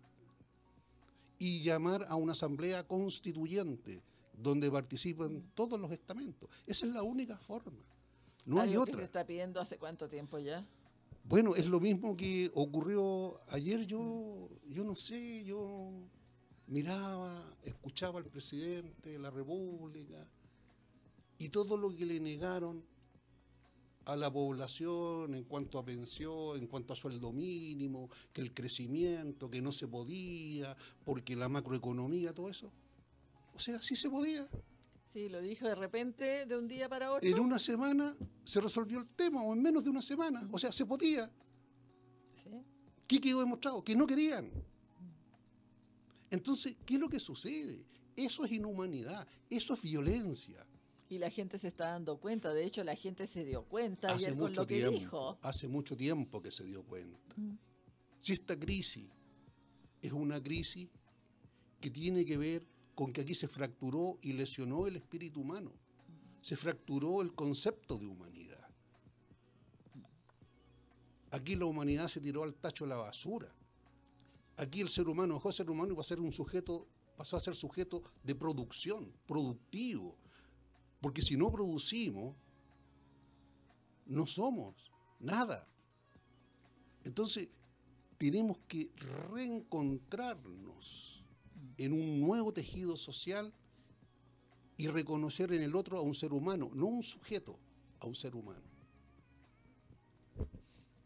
y 1.39 1.63
llamar 1.63 2.05
a 2.09 2.17
una 2.17 2.33
asamblea 2.33 2.87
constituyente 2.87 4.03
donde 4.35 4.71
participan 4.71 5.43
todos 5.55 5.81
los 5.81 5.91
estamentos. 5.91 6.49
Esa 6.67 6.87
es 6.87 6.93
la 6.93 7.03
única 7.03 7.39
forma. 7.39 7.79
No 8.45 8.61
hay 8.61 8.77
otra. 8.77 8.93
Que 8.93 8.99
se 8.99 9.05
está 9.05 9.25
pidiendo 9.25 9.61
hace 9.61 9.79
cuánto 9.79 10.09
tiempo 10.09 10.39
ya? 10.39 10.67
Bueno, 11.31 11.55
es 11.55 11.69
lo 11.69 11.79
mismo 11.79 12.17
que 12.17 12.51
ocurrió 12.55 13.41
ayer. 13.53 13.87
Yo, 13.87 14.49
yo 14.67 14.83
no 14.83 14.97
sé, 14.97 15.45
yo 15.45 15.93
miraba, 16.67 17.57
escuchaba 17.63 18.19
al 18.19 18.27
presidente 18.27 19.11
de 19.11 19.19
la 19.21 19.31
República 19.31 20.29
y 21.39 21.49
todo 21.51 21.77
lo 21.77 21.95
que 21.95 22.05
le 22.05 22.19
negaron 22.19 22.85
a 24.07 24.17
la 24.17 24.29
población 24.33 25.37
en 25.37 25.45
cuanto 25.45 25.79
a 25.79 25.85
pensión, 25.85 26.59
en 26.59 26.67
cuanto 26.67 26.95
a 26.95 26.97
sueldo 26.97 27.33
mínimo, 27.33 28.11
que 28.33 28.41
el 28.41 28.53
crecimiento, 28.53 29.49
que 29.49 29.63
no 29.63 29.71
se 29.71 29.87
podía, 29.87 30.77
porque 31.05 31.37
la 31.37 31.49
macroeconomía, 31.49 32.35
todo 32.35 32.51
eso. 32.51 32.73
O 33.55 33.61
sea, 33.61 33.81
sí 33.81 33.95
se 33.95 34.11
podía. 34.11 34.49
Sí, 35.13 35.29
lo 35.29 35.41
dijo 35.41 35.67
de 35.67 35.75
repente, 35.75 36.47
de 36.47 36.57
un 36.57 36.69
día 36.69 36.89
para 36.89 37.13
otro. 37.13 37.29
En 37.29 37.39
una 37.41 37.59
semana 37.59 38.17
se 38.45 38.61
resolvió 38.61 39.01
el 39.01 39.09
tema, 39.09 39.43
o 39.43 39.53
en 39.53 39.63
menos 39.63 39.85
de 39.85 39.91
una 39.91 40.03
semana. 40.03 40.49
O 40.53 40.59
sea, 40.59 40.71
se 40.71 40.87
podía. 40.87 41.31
¿Sí? 42.43 42.51
¿Qué 43.09 43.21
quedó 43.21 43.41
demostrado? 43.41 43.83
Que 43.83 43.97
no 43.97 44.07
querían. 44.07 44.51
Entonces, 46.31 46.77
¿qué 46.87 46.95
es 46.95 47.01
lo 47.01 47.09
que 47.09 47.19
sucede? 47.19 47.85
Eso 48.15 48.45
es 48.45 48.53
inhumanidad, 48.53 49.27
eso 49.49 49.75
es 49.75 49.83
violencia. 49.83 50.65
Y 51.09 51.19
la 51.19 51.29
gente 51.29 51.59
se 51.59 51.67
está 51.67 51.87
dando 51.91 52.19
cuenta, 52.19 52.55
de 52.55 52.65
hecho 52.65 52.85
la 52.85 52.95
gente 52.95 53.27
se 53.27 53.45
dio 53.45 53.65
cuenta 53.65 54.13
hace 54.13 54.37
con 54.37 54.53
lo 54.55 54.65
que 54.65 54.89
dijo. 54.89 55.39
Hace 55.43 55.67
mucho 55.67 55.97
tiempo 55.97 56.41
que 56.41 56.53
se 56.53 56.65
dio 56.65 56.85
cuenta. 56.85 57.35
Mm. 57.35 57.57
Si 58.21 58.33
esta 58.33 58.57
crisis 58.57 59.09
es 60.01 60.13
una 60.13 60.41
crisis 60.41 60.89
que 61.81 61.91
tiene 61.91 62.25
que 62.25 62.39
ver 62.39 62.65
con 63.01 63.15
que 63.15 63.23
aquí 63.23 63.35
se 63.35 63.49
fracturó 63.49 64.19
y 64.21 64.35
lesionó 64.35 64.87
el 64.87 64.97
espíritu 64.97 65.41
humano, 65.41 65.73
se 66.43 66.55
fracturó 66.55 67.23
el 67.23 67.35
concepto 67.35 67.97
de 67.97 68.05
humanidad. 68.05 68.69
Aquí 71.31 71.57
la 71.57 71.65
humanidad 71.65 72.09
se 72.09 72.21
tiró 72.21 72.43
al 72.43 72.55
tacho 72.57 72.85
de 72.85 72.91
la 72.91 72.97
basura. 72.97 73.49
Aquí 74.59 74.83
el 74.83 74.91
ser 74.91 75.09
humano 75.09 75.33
dejó 75.33 75.49
de 75.49 75.55
ser 75.55 75.71
humano 75.71 75.95
y 75.95 75.97
pasó 75.97 76.13
a 76.13 76.17
ser 76.17 76.21
un 76.21 76.35
sujeto, 76.35 76.87
pasó 77.17 77.39
a 77.39 77.41
ser 77.41 77.55
sujeto 77.55 78.03
de 78.23 78.35
producción, 78.35 79.11
productivo, 79.27 80.19
porque 81.01 81.23
si 81.23 81.39
no 81.39 81.51
producimos, 81.51 82.37
no 84.05 84.27
somos 84.27 84.93
nada. 85.21 85.67
Entonces, 87.05 87.49
tenemos 88.19 88.59
que 88.69 88.93
reencontrarnos 89.31 91.20
en 91.81 91.95
un 91.95 92.21
nuevo 92.21 92.53
tejido 92.53 92.95
social 92.95 93.55
y 94.77 94.89
reconocer 94.89 95.51
en 95.55 95.63
el 95.63 95.75
otro 95.75 95.97
a 95.97 96.03
un 96.03 96.15
ser 96.15 96.35
humano, 96.35 96.71
no 96.75 96.87
un 96.87 97.03
sujeto, 97.03 97.59
a 98.01 98.07
un 98.07 98.15
ser 98.15 98.37
humano. 98.37 98.61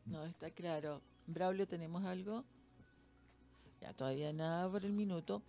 No, 0.05 0.25
está 0.25 0.51
claro. 0.51 1.01
Braulio, 1.29 1.69
¿tenemos 1.69 2.05
algo? 2.05 2.45
Ya 3.81 3.93
todavía 3.95 4.33
nada 4.33 4.69
por 4.69 4.85
el 4.85 4.93
minuto. 4.93 5.43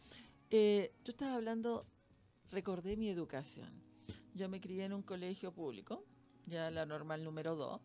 Eh, 0.52 0.92
tú 1.02 1.10
estás 1.10 1.30
hablando, 1.32 1.84
recordé 2.52 2.96
mi 2.96 3.10
educación. 3.10 3.70
Yo 4.36 4.48
me 4.48 4.62
crié 4.62 4.86
en 4.86 4.94
un 4.94 5.02
colegio 5.02 5.52
público, 5.52 6.04
ya 6.46 6.70
la 6.70 6.86
normal 6.86 7.24
número 7.24 7.56
2, 7.56 7.82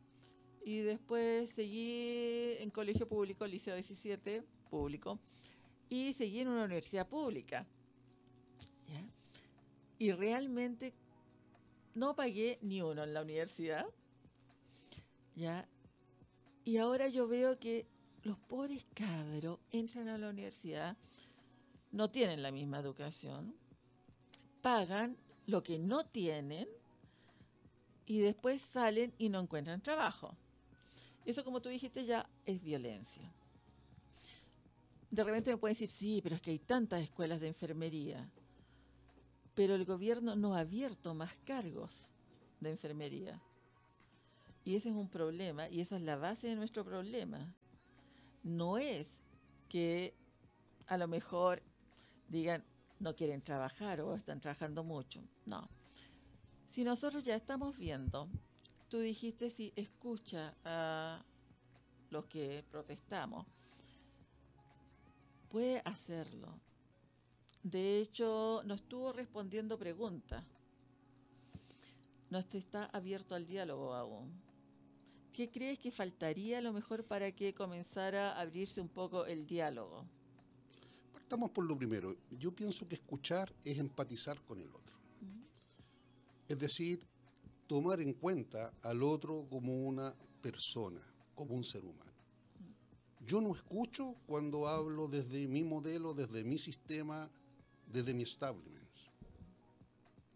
y 0.66 0.80
después 0.80 1.48
seguí 1.48 2.56
en 2.58 2.70
colegio 2.70 3.08
público, 3.08 3.46
Liceo 3.46 3.74
17, 3.74 4.42
público, 4.68 5.18
y 5.90 6.14
seguí 6.14 6.40
en 6.40 6.48
una 6.48 6.64
universidad 6.64 7.06
pública. 7.06 7.66
Y 9.98 10.12
realmente 10.12 10.94
no 11.94 12.16
pagué 12.16 12.58
ni 12.62 12.80
uno 12.80 13.04
en 13.04 13.12
la 13.12 13.20
universidad. 13.20 13.84
¿ya? 15.34 15.68
Y 16.64 16.78
ahora 16.78 17.08
yo 17.08 17.28
veo 17.28 17.58
que 17.58 17.86
los 18.22 18.38
pobres 18.38 18.86
cabros 18.94 19.58
entran 19.72 20.08
a 20.08 20.16
la 20.16 20.30
universidad, 20.30 20.96
no 21.90 22.10
tienen 22.10 22.42
la 22.42 22.52
misma 22.52 22.78
educación, 22.78 23.54
pagan 24.62 25.16
lo 25.46 25.62
que 25.62 25.78
no 25.78 26.06
tienen 26.06 26.68
y 28.06 28.20
después 28.20 28.62
salen 28.62 29.12
y 29.18 29.28
no 29.28 29.40
encuentran 29.40 29.82
trabajo. 29.82 30.36
Eso, 31.24 31.44
como 31.44 31.60
tú 31.60 31.68
dijiste, 31.68 32.04
ya 32.04 32.28
es 32.46 32.62
violencia. 32.62 33.32
De 35.10 35.24
repente 35.24 35.50
me 35.50 35.56
pueden 35.56 35.74
decir, 35.74 35.88
sí, 35.88 36.20
pero 36.22 36.36
es 36.36 36.42
que 36.42 36.52
hay 36.52 36.58
tantas 36.58 37.00
escuelas 37.00 37.40
de 37.40 37.48
enfermería. 37.48 38.30
Pero 39.54 39.74
el 39.74 39.84
gobierno 39.84 40.36
no 40.36 40.54
ha 40.54 40.60
abierto 40.60 41.14
más 41.14 41.34
cargos 41.44 42.06
de 42.60 42.70
enfermería. 42.70 43.40
Y 44.64 44.76
ese 44.76 44.90
es 44.90 44.94
un 44.94 45.08
problema 45.08 45.68
y 45.68 45.80
esa 45.80 45.96
es 45.96 46.02
la 46.02 46.16
base 46.16 46.48
de 46.48 46.56
nuestro 46.56 46.84
problema. 46.84 47.54
No 48.42 48.78
es 48.78 49.18
que 49.68 50.14
a 50.86 50.96
lo 50.96 51.08
mejor 51.08 51.62
digan, 52.28 52.64
no 52.98 53.16
quieren 53.16 53.42
trabajar 53.42 54.00
o 54.00 54.14
están 54.14 54.40
trabajando 54.40 54.84
mucho. 54.84 55.22
No. 55.46 55.68
Si 56.68 56.84
nosotros 56.84 57.24
ya 57.24 57.34
estamos 57.34 57.76
viendo, 57.76 58.28
tú 58.88 58.98
dijiste 58.98 59.50
si 59.50 59.72
escucha 59.74 60.54
a 60.64 61.24
los 62.10 62.26
que 62.26 62.64
protestamos, 62.70 63.46
puede 65.50 65.82
hacerlo. 65.84 66.48
De 67.62 67.98
hecho, 67.98 68.62
no 68.64 68.74
estuvo 68.74 69.12
respondiendo 69.12 69.78
preguntas. 69.78 70.44
No 72.30 72.38
está 72.38 72.84
abierto 72.86 73.34
al 73.34 73.46
diálogo 73.46 73.92
aún. 73.92 74.32
¿Qué 75.32 75.50
crees 75.50 75.78
que 75.78 75.92
faltaría 75.92 76.58
a 76.58 76.60
lo 76.60 76.72
mejor 76.72 77.04
para 77.04 77.32
que 77.32 77.54
comenzara 77.54 78.32
a 78.32 78.40
abrirse 78.40 78.80
un 78.80 78.88
poco 78.88 79.26
el 79.26 79.46
diálogo? 79.46 80.06
Estamos 81.18 81.50
por 81.50 81.64
lo 81.64 81.76
primero. 81.76 82.16
Yo 82.30 82.52
pienso 82.52 82.88
que 82.88 82.94
escuchar 82.96 83.52
es 83.64 83.78
empatizar 83.78 84.40
con 84.42 84.58
el 84.58 84.68
otro. 84.68 84.96
Es 86.48 86.58
decir, 86.58 87.00
tomar 87.66 88.00
en 88.00 88.14
cuenta 88.14 88.72
al 88.82 89.02
otro 89.02 89.46
como 89.48 89.74
una 89.74 90.12
persona, 90.42 91.00
como 91.34 91.54
un 91.54 91.62
ser 91.62 91.84
humano. 91.84 92.09
Yo 93.26 93.40
no 93.40 93.54
escucho 93.54 94.16
cuando 94.26 94.66
hablo 94.66 95.08
desde 95.08 95.46
mi 95.46 95.62
modelo, 95.62 96.14
desde 96.14 96.42
mi 96.44 96.58
sistema, 96.58 97.30
desde 97.86 98.14
mi 98.14 98.22
establishment. 98.22 98.80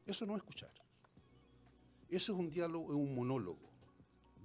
Eso 0.07 0.27
no 0.27 0.35
es 0.35 0.39
escuchar. 0.39 0.71
Eso 2.11 2.33
es 2.33 2.39
un 2.39 2.51
diálogo, 2.51 2.91
es 2.91 2.97
un 2.97 3.15
monólogo, 3.15 3.71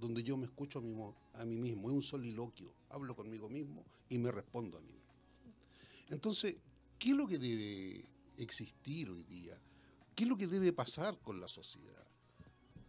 donde 0.00 0.22
yo 0.22 0.36
me 0.36 0.46
escucho 0.46 0.78
a 0.78 0.82
mí, 0.82 0.96
a 1.34 1.44
mí 1.44 1.56
mismo, 1.56 1.88
es 1.88 1.94
un 1.94 2.02
soliloquio. 2.02 2.72
Hablo 2.88 3.14
conmigo 3.14 3.48
mismo 3.48 3.84
y 4.08 4.18
me 4.18 4.32
respondo 4.32 4.78
a 4.78 4.80
mí 4.80 4.92
mismo. 4.92 5.00
Entonces, 6.08 6.56
¿qué 6.98 7.10
es 7.10 7.16
lo 7.16 7.26
que 7.26 7.38
debe 7.38 8.04
existir 8.38 9.10
hoy 9.10 9.22
día? 9.24 9.56
¿Qué 10.14 10.24
es 10.24 10.28
lo 10.28 10.36
que 10.36 10.46
debe 10.46 10.72
pasar 10.72 11.18
con 11.18 11.40
la 11.40 11.48
sociedad? 11.48 12.06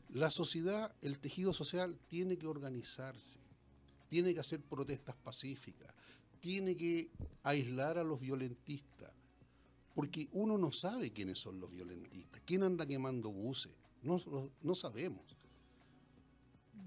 La 0.10 0.30
sociedad, 0.30 0.94
el 1.02 1.20
tejido 1.20 1.54
social 1.54 1.98
tiene 2.08 2.38
que 2.38 2.48
organizarse, 2.48 3.40
tiene 4.12 4.34
que 4.34 4.42
hacer 4.42 4.60
protestas 4.62 5.16
pacíficas, 5.16 5.90
tiene 6.42 6.76
que 6.76 7.10
aislar 7.44 7.98
a 7.98 8.04
los 8.04 8.20
violentistas, 8.20 9.10
porque 9.96 10.28
uno 10.34 10.58
no 10.58 10.74
sabe 10.74 11.12
quiénes 11.14 11.40
son 11.40 11.62
los 11.62 11.72
violentistas, 11.72 12.42
quién 12.46 12.64
anda 12.64 12.86
quemando 12.86 13.32
buses, 13.32 13.72
No, 14.04 14.76
sabemos. 14.76 15.24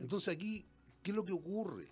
Entonces 0.00 0.34
aquí, 0.34 0.66
¿qué 1.02 1.12
es 1.12 1.14
lo 1.16 1.24
que 1.24 1.32
ocurre? 1.32 1.86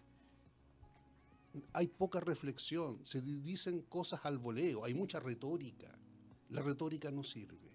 Hay 1.72 1.87
poca 1.87 2.20
reflexión, 2.20 3.01
se 3.07 3.22
di- 3.22 3.39
dicen 3.41 3.80
cosas 3.89 4.20
al 4.24 4.37
voleo, 4.37 4.85
hay 4.85 4.93
mucha 4.93 5.18
retórica. 5.18 5.97
La 6.51 6.61
retórica 6.61 7.11
no 7.11 7.24
sirve. 7.24 7.70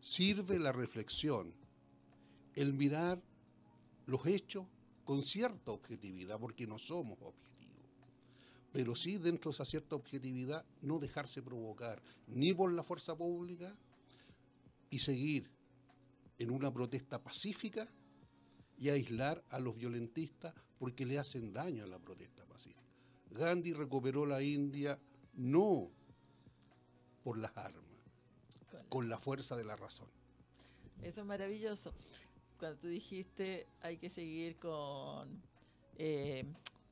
Sirve 0.00 0.58
la 0.60 0.70
reflexión, 0.70 1.52
el 2.54 2.74
mirar 2.74 3.20
los 4.06 4.24
hechos 4.26 4.66
con 5.10 5.24
cierta 5.24 5.72
objetividad, 5.72 6.38
porque 6.38 6.68
no 6.68 6.78
somos 6.78 7.18
objetivos. 7.20 7.84
Pero 8.72 8.94
sí, 8.94 9.18
dentro 9.18 9.50
de 9.50 9.54
esa 9.56 9.64
cierta 9.64 9.96
objetividad, 9.96 10.64
no 10.82 11.00
dejarse 11.00 11.42
provocar 11.42 12.00
ni 12.28 12.54
por 12.54 12.72
la 12.72 12.84
fuerza 12.84 13.16
pública 13.18 13.76
y 14.88 15.00
seguir 15.00 15.50
en 16.38 16.52
una 16.52 16.72
protesta 16.72 17.20
pacífica 17.20 17.88
y 18.78 18.90
aislar 18.90 19.44
a 19.48 19.58
los 19.58 19.76
violentistas 19.76 20.54
porque 20.78 21.04
le 21.04 21.18
hacen 21.18 21.52
daño 21.52 21.82
a 21.82 21.88
la 21.88 21.98
protesta 21.98 22.46
pacífica. 22.46 22.80
Gandhi 23.32 23.72
recuperó 23.72 24.24
la 24.26 24.40
India 24.44 24.96
no 25.34 25.90
por 27.24 27.36
las 27.36 27.50
armas, 27.56 27.82
Con 28.88 29.08
la- 29.08 29.18
fuerza 29.18 29.56
de 29.56 29.64
la 29.64 29.74
razón. 29.74 30.06
Eso 31.02 31.22
es 31.22 31.26
maravilloso. 31.26 31.92
Cuando 32.60 32.78
tú 32.78 32.88
dijiste 32.88 33.66
hay 33.80 33.96
que 33.96 34.10
seguir 34.10 34.58
con 34.58 35.42
eh, 35.96 36.44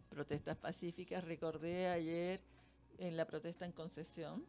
protestas 0.08 0.56
pacíficas, 0.56 1.22
recordé 1.22 1.88
ayer 1.88 2.40
en 2.96 3.18
la 3.18 3.26
protesta 3.26 3.66
en 3.66 3.72
concesión 3.72 4.46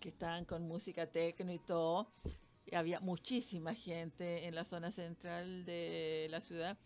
que 0.00 0.08
estaban 0.08 0.46
con 0.46 0.66
música 0.66 1.06
tecno 1.06 1.52
y 1.52 1.58
todo. 1.58 2.10
y 2.64 2.74
había 2.76 2.98
muchísima 3.00 3.74
gente 3.74 4.46
en 4.46 4.54
la 4.54 4.64
zona 4.64 4.90
central 4.90 5.66
de 5.66 6.28
la 6.30 6.40
ciudad 6.40 6.78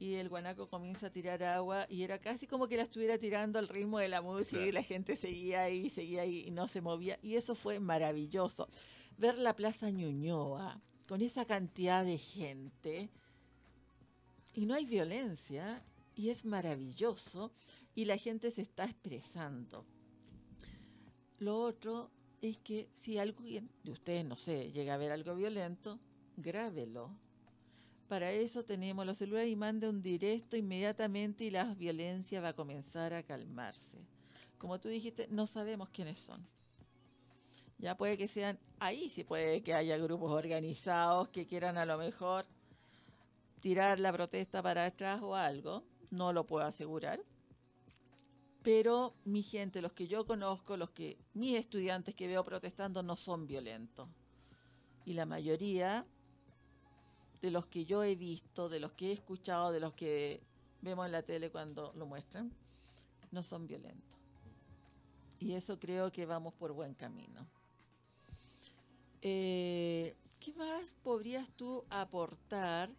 y 0.00 0.14
el 0.16 0.28
guanaco 0.28 0.68
comienza 0.68 1.06
a 1.06 1.10
tirar 1.10 1.44
agua 1.44 1.86
y 1.88 2.02
era 2.02 2.18
casi 2.18 2.48
como 2.48 2.66
que 2.66 2.76
la 2.76 2.82
estuviera 2.82 3.16
tirando 3.16 3.60
al 3.60 3.68
ritmo 3.68 4.00
de 4.00 4.08
la 4.08 4.22
música 4.22 4.66
y 4.66 4.72
la 4.72 4.82
gente 4.82 5.14
seguía 5.14 5.62
ahí, 5.62 5.88
seguía 5.88 6.22
ahí 6.22 6.46
y 6.48 6.50
no 6.50 6.66
se 6.66 6.80
movía. 6.80 7.16
Y 7.22 7.36
eso 7.36 7.54
fue 7.54 7.78
maravilloso. 7.78 8.68
Ver 9.18 9.38
la 9.38 9.54
Plaza 9.54 9.90
Ñuñoa 9.90 10.82
con 11.06 11.20
esa 11.20 11.44
cantidad 11.44 12.04
de 12.04 12.18
gente 12.18 13.10
y 14.54 14.66
no 14.66 14.74
hay 14.74 14.86
violencia 14.86 15.82
y 16.14 16.30
es 16.30 16.44
maravilloso 16.44 17.52
y 17.94 18.04
la 18.04 18.16
gente 18.16 18.50
se 18.50 18.62
está 18.62 18.84
expresando. 18.84 19.84
Lo 21.38 21.60
otro 21.60 22.10
es 22.40 22.58
que 22.58 22.88
si 22.94 23.18
alguien 23.18 23.70
de 23.82 23.92
ustedes, 23.92 24.24
no 24.24 24.36
sé, 24.36 24.70
llega 24.72 24.94
a 24.94 24.98
ver 24.98 25.12
algo 25.12 25.34
violento, 25.34 25.98
grábelo. 26.36 27.10
Para 28.08 28.30
eso 28.32 28.64
tenemos 28.64 29.04
los 29.06 29.18
celulares 29.18 29.50
y 29.50 29.56
mande 29.56 29.88
un 29.88 30.02
directo 30.02 30.56
inmediatamente 30.56 31.44
y 31.44 31.50
la 31.50 31.74
violencia 31.74 32.40
va 32.40 32.48
a 32.48 32.56
comenzar 32.56 33.14
a 33.14 33.22
calmarse. 33.22 33.98
Como 34.58 34.78
tú 34.78 34.88
dijiste, 34.88 35.26
no 35.30 35.46
sabemos 35.46 35.90
quiénes 35.90 36.18
son. 36.18 36.46
Ya 37.78 37.96
puede 37.96 38.16
que 38.16 38.28
sean 38.28 38.58
ahí, 38.78 39.10
sí 39.10 39.24
puede 39.24 39.62
que 39.62 39.74
haya 39.74 39.98
grupos 39.98 40.30
organizados 40.30 41.28
que 41.28 41.46
quieran 41.46 41.76
a 41.76 41.86
lo 41.86 41.98
mejor 41.98 42.46
tirar 43.60 43.98
la 43.98 44.12
protesta 44.12 44.62
para 44.62 44.84
atrás 44.84 45.20
o 45.22 45.34
algo, 45.34 45.84
no 46.10 46.32
lo 46.32 46.46
puedo 46.46 46.66
asegurar. 46.66 47.20
Pero 48.62 49.14
mi 49.24 49.42
gente, 49.42 49.82
los 49.82 49.92
que 49.92 50.06
yo 50.06 50.26
conozco, 50.26 50.76
los 50.76 50.90
que 50.90 51.18
mis 51.34 51.56
estudiantes 51.56 52.14
que 52.14 52.26
veo 52.26 52.44
protestando 52.44 53.02
no 53.02 53.16
son 53.16 53.46
violentos. 53.46 54.08
Y 55.04 55.12
la 55.12 55.26
mayoría 55.26 56.06
de 57.42 57.50
los 57.50 57.66
que 57.66 57.84
yo 57.84 58.02
he 58.02 58.16
visto, 58.16 58.70
de 58.70 58.80
los 58.80 58.92
que 58.92 59.10
he 59.10 59.12
escuchado, 59.12 59.70
de 59.70 59.80
los 59.80 59.92
que 59.92 60.40
vemos 60.80 61.04
en 61.04 61.12
la 61.12 61.22
tele 61.22 61.50
cuando 61.50 61.92
lo 61.94 62.06
muestran, 62.06 62.50
no 63.32 63.42
son 63.42 63.66
violentos. 63.66 64.18
Y 65.40 65.52
eso 65.52 65.78
creo 65.78 66.10
que 66.10 66.24
vamos 66.24 66.54
por 66.54 66.72
buen 66.72 66.94
camino. 66.94 67.46
Eh, 69.26 70.14
¿Qué 70.38 70.52
más 70.52 70.94
podrías 71.02 71.48
tú 71.56 71.82
aportar 71.88 72.90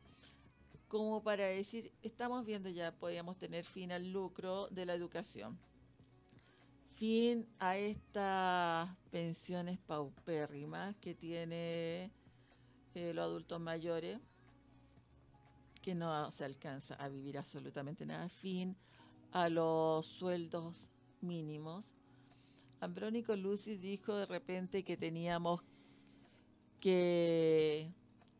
como 0.87 1.21
para 1.21 1.45
decir, 1.45 1.91
estamos 2.01 2.43
viendo 2.45 2.67
ya, 2.69 2.91
podríamos 2.91 3.37
tener 3.37 3.63
fin 3.63 3.91
al 3.91 4.11
lucro 4.11 4.67
de 4.69 4.87
la 4.87 4.95
educación, 4.95 5.59
fin 6.93 7.47
a 7.59 7.77
estas 7.77 8.89
pensiones 9.11 9.77
paupérrimas 9.77 10.95
que 10.95 11.13
tiene 11.13 12.11
eh, 12.95 13.13
los 13.13 13.23
adultos 13.23 13.59
mayores, 13.59 14.19
que 15.83 15.93
no 15.93 16.31
se 16.31 16.43
alcanza 16.43 16.95
a 16.95 17.07
vivir 17.07 17.37
absolutamente 17.37 18.03
nada, 18.05 18.27
fin 18.29 18.75
a 19.31 19.47
los 19.49 20.07
sueldos 20.07 20.87
mínimos. 21.21 21.85
Ambrónico 22.79 23.35
Lucis 23.35 23.79
dijo 23.79 24.15
de 24.15 24.25
repente 24.25 24.83
que 24.83 24.97
teníamos 24.97 25.61
que 26.85 27.91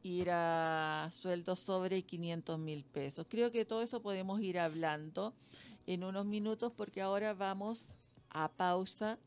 ir 0.03 0.29
a 0.29 1.09
sueldos 1.11 1.59
sobre 1.59 2.03
500 2.03 2.59
mil 2.59 2.83
pesos. 2.83 3.25
Creo 3.27 3.51
que 3.51 3.65
todo 3.65 3.81
eso 3.81 4.03
podemos 4.03 4.39
ir 4.39 4.59
hablando 4.59 5.33
en 5.87 6.03
unos 6.03 6.27
minutos 6.27 6.71
porque 6.77 7.01
ahora 7.01 7.33
vamos 7.33 7.87
a 8.29 8.51
pausa. 8.51 9.17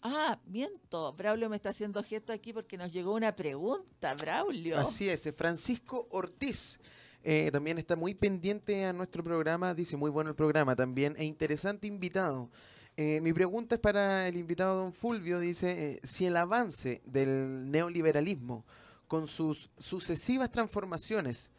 Ah, 0.00 0.40
miento, 0.46 1.12
Braulio 1.12 1.50
me 1.50 1.56
está 1.56 1.68
haciendo 1.68 2.02
gesto 2.02 2.32
aquí 2.32 2.54
porque 2.54 2.78
nos 2.78 2.94
llegó 2.94 3.12
una 3.12 3.36
pregunta, 3.36 4.14
Braulio. 4.14 4.78
Así 4.78 5.10
es, 5.10 5.30
Francisco 5.36 6.08
Ortiz. 6.12 6.80
eh, 7.22 7.50
también 7.52 7.76
está 7.76 7.94
muy 7.94 8.14
pendiente 8.14 8.86
a 8.86 8.94
nuestro 8.94 9.22
programa, 9.22 9.74
dice 9.74 9.98
muy 9.98 10.08
bueno 10.08 10.30
el 10.30 10.36
programa 10.36 10.74
también, 10.74 11.14
e 11.18 11.26
interesante 11.26 11.86
invitado. 11.86 12.48
Eh, 12.96 13.20
mi 13.22 13.32
pregunta 13.32 13.76
es 13.76 13.80
para 13.80 14.28
el 14.28 14.36
invitado 14.36 14.76
don 14.76 14.92
Fulvio, 14.92 15.40
dice, 15.40 15.92
eh, 15.92 16.00
si 16.02 16.26
el 16.26 16.36
avance 16.36 17.00
del 17.06 17.70
neoliberalismo 17.70 18.66
con 19.08 19.28
sus 19.28 19.70
sucesivas 19.78 20.50
transformaciones 20.50 21.50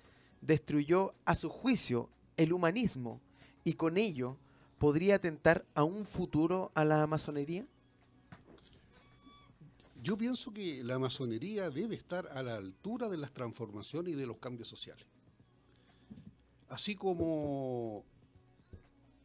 destruyó 0.42 1.16
a 1.26 1.34
su 1.36 1.50
juicio 1.50 2.10
el 2.38 2.54
humanismo 2.54 3.20
y 3.64 3.74
con 3.74 3.98
ello 3.98 4.38
podría 4.78 5.16
atentar 5.16 5.66
a 5.74 5.84
un 5.84 6.06
futuro 6.06 6.72
a 6.76 6.86
la 6.86 7.08
masonería? 7.08 7.66
Yo 10.04 10.18
pienso 10.18 10.54
que 10.54 10.84
la 10.84 11.00
masonería 11.00 11.70
debe 11.72 11.96
estar 11.96 12.28
a 12.28 12.44
la 12.44 12.56
altura 12.56 13.10
de 13.10 13.18
las 13.18 13.32
transformaciones 13.32 14.14
y 14.14 14.18
de 14.18 14.28
los 14.28 14.38
cambios 14.38 14.68
sociales. 14.68 15.08
Así 16.68 16.96
como 16.96 18.04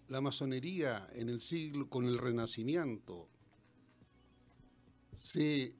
la 0.08 0.20
masonería 0.20 1.06
en 1.14 1.28
el 1.28 1.40
siglo, 1.40 1.88
con 1.88 2.06
el 2.06 2.18
Renacimiento, 2.18 3.28
se 5.14 5.74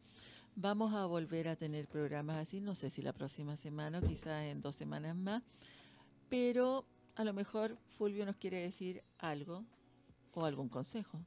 Vamos 0.56 0.92
a 0.92 1.06
volver 1.06 1.48
a 1.48 1.56
tener 1.56 1.88
programas 1.88 2.36
así, 2.36 2.60
no 2.60 2.74
sé 2.74 2.90
si 2.90 3.00
la 3.00 3.14
próxima 3.14 3.56
semana 3.56 4.00
o 4.00 4.02
quizás 4.02 4.44
en 4.44 4.60
dos 4.60 4.76
semanas 4.76 5.16
más, 5.16 5.42
pero 6.28 6.84
a 7.14 7.24
lo 7.24 7.32
mejor 7.32 7.78
Fulvio 7.86 8.26
nos 8.26 8.36
quiere 8.36 8.60
decir 8.60 9.02
algo 9.18 9.64
o 10.34 10.44
algún 10.44 10.68
consejo. 10.68 11.18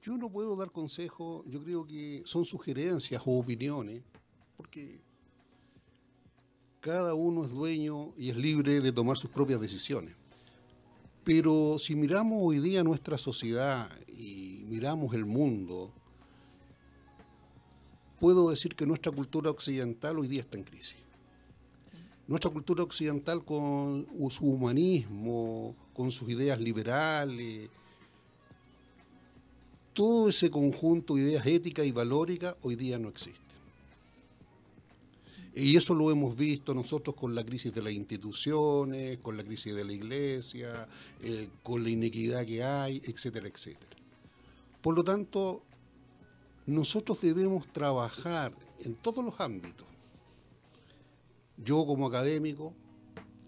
Yo 0.00 0.16
no 0.16 0.30
puedo 0.30 0.56
dar 0.56 0.70
consejo, 0.70 1.44
yo 1.46 1.62
creo 1.62 1.86
que 1.86 2.22
son 2.24 2.46
sugerencias 2.46 3.22
o 3.26 3.38
opiniones, 3.38 4.02
porque 4.56 5.02
cada 6.80 7.14
uno 7.14 7.44
es 7.44 7.50
dueño 7.50 8.14
y 8.16 8.30
es 8.30 8.36
libre 8.36 8.80
de 8.80 8.92
tomar 8.92 9.18
sus 9.18 9.30
propias 9.30 9.60
decisiones. 9.60 10.23
Pero 11.24 11.78
si 11.78 11.96
miramos 11.96 12.38
hoy 12.42 12.58
día 12.58 12.84
nuestra 12.84 13.16
sociedad 13.16 13.90
y 14.08 14.62
miramos 14.68 15.14
el 15.14 15.24
mundo, 15.24 15.90
puedo 18.20 18.50
decir 18.50 18.74
que 18.74 18.86
nuestra 18.86 19.10
cultura 19.10 19.50
occidental 19.50 20.18
hoy 20.18 20.28
día 20.28 20.42
está 20.42 20.58
en 20.58 20.64
crisis. 20.64 20.96
Nuestra 22.26 22.50
cultura 22.50 22.82
occidental 22.82 23.42
con 23.44 24.06
su 24.30 24.46
humanismo, 24.46 25.74
con 25.94 26.10
sus 26.10 26.28
ideas 26.28 26.60
liberales, 26.60 27.70
todo 29.94 30.28
ese 30.28 30.50
conjunto 30.50 31.14
de 31.14 31.22
ideas 31.22 31.46
éticas 31.46 31.86
y 31.86 31.92
valóricas 31.92 32.56
hoy 32.62 32.76
día 32.76 32.98
no 32.98 33.08
existe. 33.08 33.43
Y 35.56 35.76
eso 35.76 35.94
lo 35.94 36.10
hemos 36.10 36.36
visto 36.36 36.74
nosotros 36.74 37.14
con 37.14 37.34
la 37.34 37.44
crisis 37.44 37.72
de 37.72 37.82
las 37.82 37.92
instituciones, 37.92 39.18
con 39.18 39.36
la 39.36 39.44
crisis 39.44 39.74
de 39.74 39.84
la 39.84 39.92
iglesia, 39.92 40.88
eh, 41.22 41.48
con 41.62 41.84
la 41.84 41.90
inequidad 41.90 42.44
que 42.44 42.64
hay, 42.64 43.00
etcétera, 43.04 43.46
etcétera. 43.46 43.96
Por 44.82 44.96
lo 44.96 45.04
tanto, 45.04 45.62
nosotros 46.66 47.20
debemos 47.20 47.68
trabajar 47.72 48.52
en 48.80 48.96
todos 48.96 49.24
los 49.24 49.40
ámbitos. 49.40 49.86
Yo 51.56 51.86
como 51.86 52.08
académico, 52.08 52.74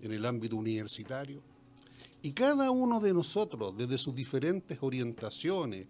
en 0.00 0.12
el 0.12 0.24
ámbito 0.26 0.56
universitario, 0.56 1.42
y 2.22 2.32
cada 2.32 2.70
uno 2.70 3.00
de 3.00 3.12
nosotros, 3.12 3.76
desde 3.76 3.98
sus 3.98 4.14
diferentes 4.14 4.78
orientaciones, 4.80 5.88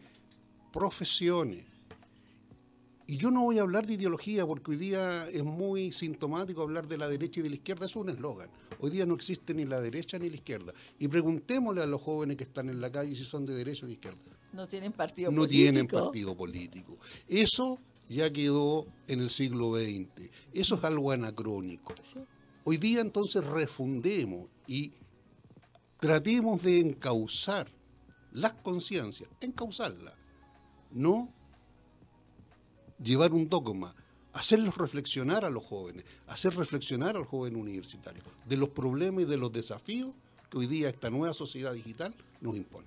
profesiones, 0.72 1.64
y 3.08 3.16
yo 3.16 3.30
no 3.30 3.42
voy 3.42 3.58
a 3.58 3.62
hablar 3.62 3.86
de 3.86 3.94
ideología 3.94 4.44
porque 4.46 4.72
hoy 4.72 4.76
día 4.78 5.26
es 5.28 5.44
muy 5.44 5.92
sintomático 5.92 6.62
hablar 6.62 6.88
de 6.88 6.98
la 6.98 7.08
derecha 7.08 7.40
y 7.40 7.44
de 7.44 7.50
la 7.50 7.56
izquierda, 7.56 7.86
es 7.86 7.94
un 7.94 8.08
eslogan. 8.08 8.50
Hoy 8.80 8.90
día 8.90 9.06
no 9.06 9.14
existe 9.14 9.54
ni 9.54 9.64
la 9.64 9.80
derecha 9.80 10.18
ni 10.18 10.28
la 10.28 10.36
izquierda. 10.36 10.72
Y 10.98 11.06
preguntémosle 11.06 11.82
a 11.82 11.86
los 11.86 12.02
jóvenes 12.02 12.36
que 12.36 12.44
están 12.44 12.68
en 12.68 12.80
la 12.80 12.90
calle 12.90 13.14
si 13.14 13.24
son 13.24 13.46
de 13.46 13.54
derecha 13.54 13.84
o 13.84 13.86
de 13.86 13.92
izquierda. 13.92 14.18
No 14.52 14.66
tienen 14.66 14.92
partido 14.92 15.30
no 15.30 15.42
político. 15.42 15.60
tienen 15.60 15.86
partido 15.86 16.36
político. 16.36 16.98
Eso 17.28 17.78
ya 18.08 18.32
quedó 18.32 18.86
en 19.06 19.20
el 19.20 19.30
siglo 19.30 19.76
XX. 19.76 20.30
Eso 20.52 20.74
es 20.74 20.84
algo 20.84 21.12
anacrónico. 21.12 21.94
Hoy 22.64 22.78
día 22.78 23.00
entonces 23.00 23.44
refundemos 23.44 24.46
y 24.66 24.92
tratemos 26.00 26.62
de 26.62 26.80
encauzar 26.80 27.68
las 28.32 28.52
conciencias, 28.54 29.30
encauzarlas, 29.40 30.14
no 30.90 31.32
llevar 33.02 33.32
un 33.32 33.48
dogma, 33.48 33.94
hacerlos 34.32 34.76
reflexionar 34.76 35.44
a 35.44 35.50
los 35.50 35.64
jóvenes, 35.64 36.04
hacer 36.26 36.54
reflexionar 36.54 37.16
al 37.16 37.24
joven 37.24 37.56
universitario 37.56 38.22
de 38.48 38.56
los 38.56 38.68
problemas 38.70 39.22
y 39.22 39.26
de 39.26 39.36
los 39.36 39.52
desafíos 39.52 40.14
que 40.50 40.58
hoy 40.58 40.66
día 40.66 40.88
esta 40.88 41.10
nueva 41.10 41.34
sociedad 41.34 41.72
digital 41.72 42.14
nos 42.40 42.56
impone. 42.56 42.86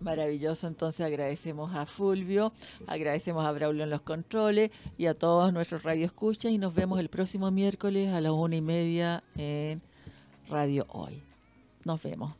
Maravilloso, 0.00 0.66
entonces 0.66 1.00
agradecemos 1.00 1.74
a 1.74 1.86
Fulvio, 1.86 2.52
agradecemos 2.86 3.44
a 3.44 3.52
Braulio 3.52 3.84
en 3.84 3.90
los 3.90 4.02
controles 4.02 4.70
y 4.98 5.06
a 5.06 5.14
todos 5.14 5.50
nuestros 5.52 5.82
radioescuchas 5.82 6.52
y 6.52 6.58
nos 6.58 6.74
vemos 6.74 7.00
el 7.00 7.08
próximo 7.08 7.50
miércoles 7.50 8.12
a 8.12 8.20
las 8.20 8.32
una 8.32 8.56
y 8.56 8.60
media 8.60 9.24
en 9.34 9.80
Radio 10.48 10.86
Hoy. 10.90 11.22
Nos 11.84 12.02
vemos. 12.02 12.34